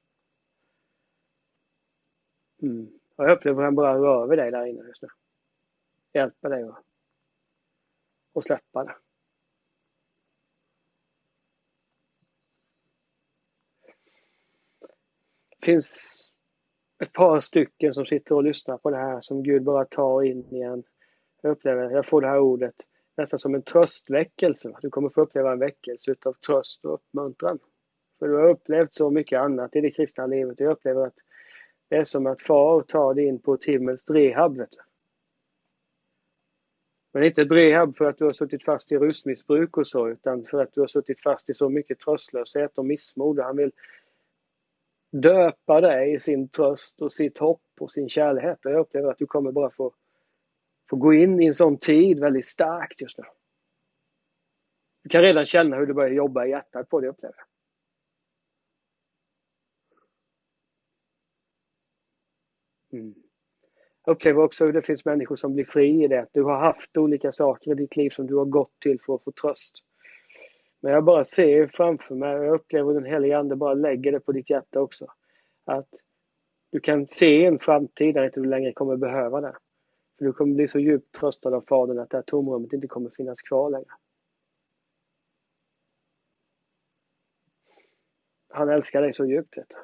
Mm. 2.63 3.01
Och 3.17 3.25
jag 3.25 3.37
upplever 3.37 3.63
att 3.63 3.67
han 3.67 3.75
bara 3.75 3.99
rör 3.99 4.27
vid 4.27 4.39
dig 4.39 4.51
där 4.51 4.67
inne 4.67 4.87
just 4.87 5.03
nu. 5.03 5.09
Hjälper 6.13 6.51
dig 6.51 6.63
att, 6.63 6.85
att 8.35 8.45
släppa 8.45 8.85
det. 8.85 8.97
Det 15.49 15.67
finns 15.67 16.33
ett 16.99 17.13
par 17.13 17.39
stycken 17.39 17.95
som 17.95 18.07
sitter 18.07 18.35
och 18.35 18.45
lyssnar 18.45 18.79
på 18.79 18.91
det 18.91 18.97
här 18.97 19.21
som 19.21 19.43
Gud 19.43 19.63
bara 19.63 19.85
tar 19.85 20.23
in 20.23 20.55
igen. 20.55 20.85
Jag 21.41 21.51
upplever, 21.51 21.91
jag 21.91 22.07
får 22.07 22.21
det 22.21 22.29
här 22.29 22.39
ordet 22.39 22.75
nästan 23.17 23.39
som 23.39 23.55
en 23.55 23.63
tröstväckelse. 23.63 24.77
Du 24.83 24.91
kommer 24.91 25.09
få 25.09 25.21
uppleva 25.21 25.53
en 25.53 25.59
väckelse 25.59 26.11
utav 26.11 26.33
tröst 26.33 26.85
och 26.85 26.95
uppmuntran. 26.95 27.59
För 28.19 28.29
du 28.29 28.35
har 28.35 28.49
upplevt 28.49 28.95
så 28.95 29.11
mycket 29.11 29.41
annat 29.41 29.77
i 29.77 29.81
det 29.81 29.91
kristna 29.91 30.27
livet. 30.27 30.61
Jag 30.61 30.73
upplever 30.73 31.07
att 31.07 31.19
Det 31.89 31.97
är 31.97 32.05
som 32.05 32.27
att 32.27 32.41
far 32.41 32.83
tar 32.83 33.15
dig 33.15 33.25
in 33.25 33.39
på 33.39 33.55
ett 33.55 33.65
himmelskt 33.65 34.11
rehab. 34.11 34.57
Vet 34.57 34.71
du. 34.71 34.83
Men 37.13 37.23
inte 37.23 37.43
ett 37.43 37.51
rehab 37.51 37.97
för 37.97 38.05
att 38.05 38.19
du 38.19 38.25
har 38.25 38.33
suttit 38.33 38.65
fast 38.65 38.93
i 38.93 38.97
rusmissbruk 38.97 39.77
och 39.77 39.87
så, 39.87 40.09
utan 40.09 40.45
för 40.45 40.63
att 40.63 40.73
du 40.73 40.81
har 40.81 40.87
suttit 40.87 41.21
fast 41.21 41.51
i 41.51 41.55
så 41.55 41.69
mycket 41.69 41.99
tröstlöshet 41.99 42.79
och 42.79 42.85
missmod. 42.85 43.39
Han 43.39 43.57
vill 43.57 43.73
döpa 45.13 45.81
dig 45.81 46.15
i 46.15 46.19
sin 46.19 46.49
tröst 46.49 47.03
och 47.03 47.13
sitt 47.13 47.39
hopp 47.39 47.63
och 47.81 47.93
sin 47.93 48.09
kärlek. 48.09 48.65
Och 48.65 48.71
jag 48.71 48.81
upplever 48.81 49.11
att 49.11 49.19
du 49.19 49.27
kommer 49.27 49.53
bara 49.53 49.71
få, 49.71 49.95
få 50.91 50.97
gå 50.97 51.15
in 51.15 51.43
i 51.43 51.47
en 51.47 51.55
sån 51.55 51.79
tid 51.79 52.21
väldigt 52.21 52.47
starkt 52.47 53.01
just 53.03 53.19
nu. 53.19 53.25
Du 55.03 55.09
kan 55.09 55.23
redan 55.23 55.47
känna 55.47 55.77
hur 55.77 55.87
du 55.87 55.95
börjar 55.95 56.11
jobba 56.11 56.47
i 56.47 56.51
hjärtat 56.51 56.89
på 56.89 57.01
det, 57.01 57.09
upplever 57.09 57.37
jag. 57.37 57.47
Mm. 62.93 63.15
Jag 63.97 63.98
upplever 64.09 64.43
också 64.43 64.65
hur 64.65 64.73
det 64.73 64.83
finns 64.83 65.05
människor 65.05 65.37
som 65.37 65.55
blir 65.55 65.65
fri 65.65 66.05
i 66.05 66.09
det. 66.09 66.27
Du 66.33 66.43
har 66.43 66.59
haft 66.59 66.97
olika 66.97 67.33
saker 67.33 67.71
i 67.71 67.75
ditt 67.75 67.97
liv 67.97 68.11
som 68.11 68.27
du 68.27 68.37
har 68.37 68.45
gått 68.45 68.81
till 68.81 69.01
för 69.01 69.15
att 69.15 69.25
få 69.25 69.33
tröst. 69.33 69.75
Men 70.81 70.93
jag 70.93 71.05
bara 71.05 71.25
ser 71.25 71.67
framför 71.67 72.15
mig, 72.15 72.39
och 72.39 72.45
jag 72.45 72.55
upplever 72.55 72.95
den 72.95 73.05
helige 73.05 73.39
Ande 73.39 73.57
bara 73.57 73.75
lägger 73.75 74.13
det 74.13 74.21
på 74.21 74.33
ditt 74.33 74.51
hjärta 74.51 74.81
också. 74.81 75.07
Att 75.65 75.89
du 76.71 76.81
kan 76.81 77.09
se 77.09 77.45
en 77.45 77.59
framtid 77.59 78.15
där 78.15 78.25
inte 78.25 78.41
du 78.41 78.49
längre 78.49 78.73
kommer 78.73 78.97
behöva 78.97 79.41
det. 79.41 79.57
För 80.19 80.25
du 80.25 80.33
kommer 80.33 80.55
bli 80.55 80.69
så 80.69 80.79
djupt 80.79 81.15
tröstad 81.15 81.57
av 81.57 81.65
Fadern 81.69 81.99
att 81.99 82.11
det 82.11 82.17
här 82.17 82.23
tomrummet 82.23 82.73
inte 82.73 82.87
kommer 82.87 83.11
finnas 83.11 83.43
kvar 83.43 83.71
längre. 83.71 83.91
Han 88.49 88.69
älskar 88.69 89.03
dig 89.03 89.13
så 89.13 89.27
djupt, 89.27 89.59
vet 89.59 89.71
du. 89.71 89.77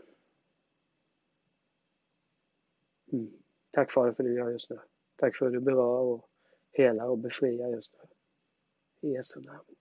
Mm. 3.17 3.44
Tack 3.75 3.93
Fader 3.93 4.13
för 4.13 4.23
det 4.23 4.29
du 4.29 4.37
gör 4.37 4.51
just 4.51 4.71
nu. 4.71 4.81
Tack 5.17 5.37
för 5.37 5.47
att 5.47 5.53
du 5.53 5.61
berör 5.61 6.01
och 6.01 6.29
helar 6.73 7.09
och 7.09 7.19
befriar 7.19 7.69
just 7.69 7.93
nu. 7.93 8.09
I 9.09 9.13
Jesu 9.13 9.41
namn. 9.41 9.77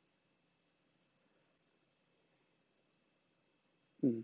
Mm. 4.04 4.24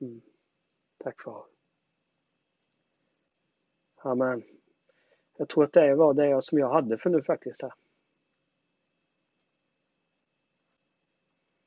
Mm. 0.00 0.20
Tack 0.98 1.22
Fader. 1.22 1.44
Amen. 3.96 4.42
Jag 5.36 5.48
tror 5.48 5.64
att 5.64 5.72
det 5.72 5.94
var 5.94 6.14
det 6.14 6.42
som 6.42 6.58
jag 6.58 6.72
hade 6.72 6.98
för 6.98 7.10
nu 7.10 7.22
faktiskt. 7.22 7.62
här. 7.62 7.72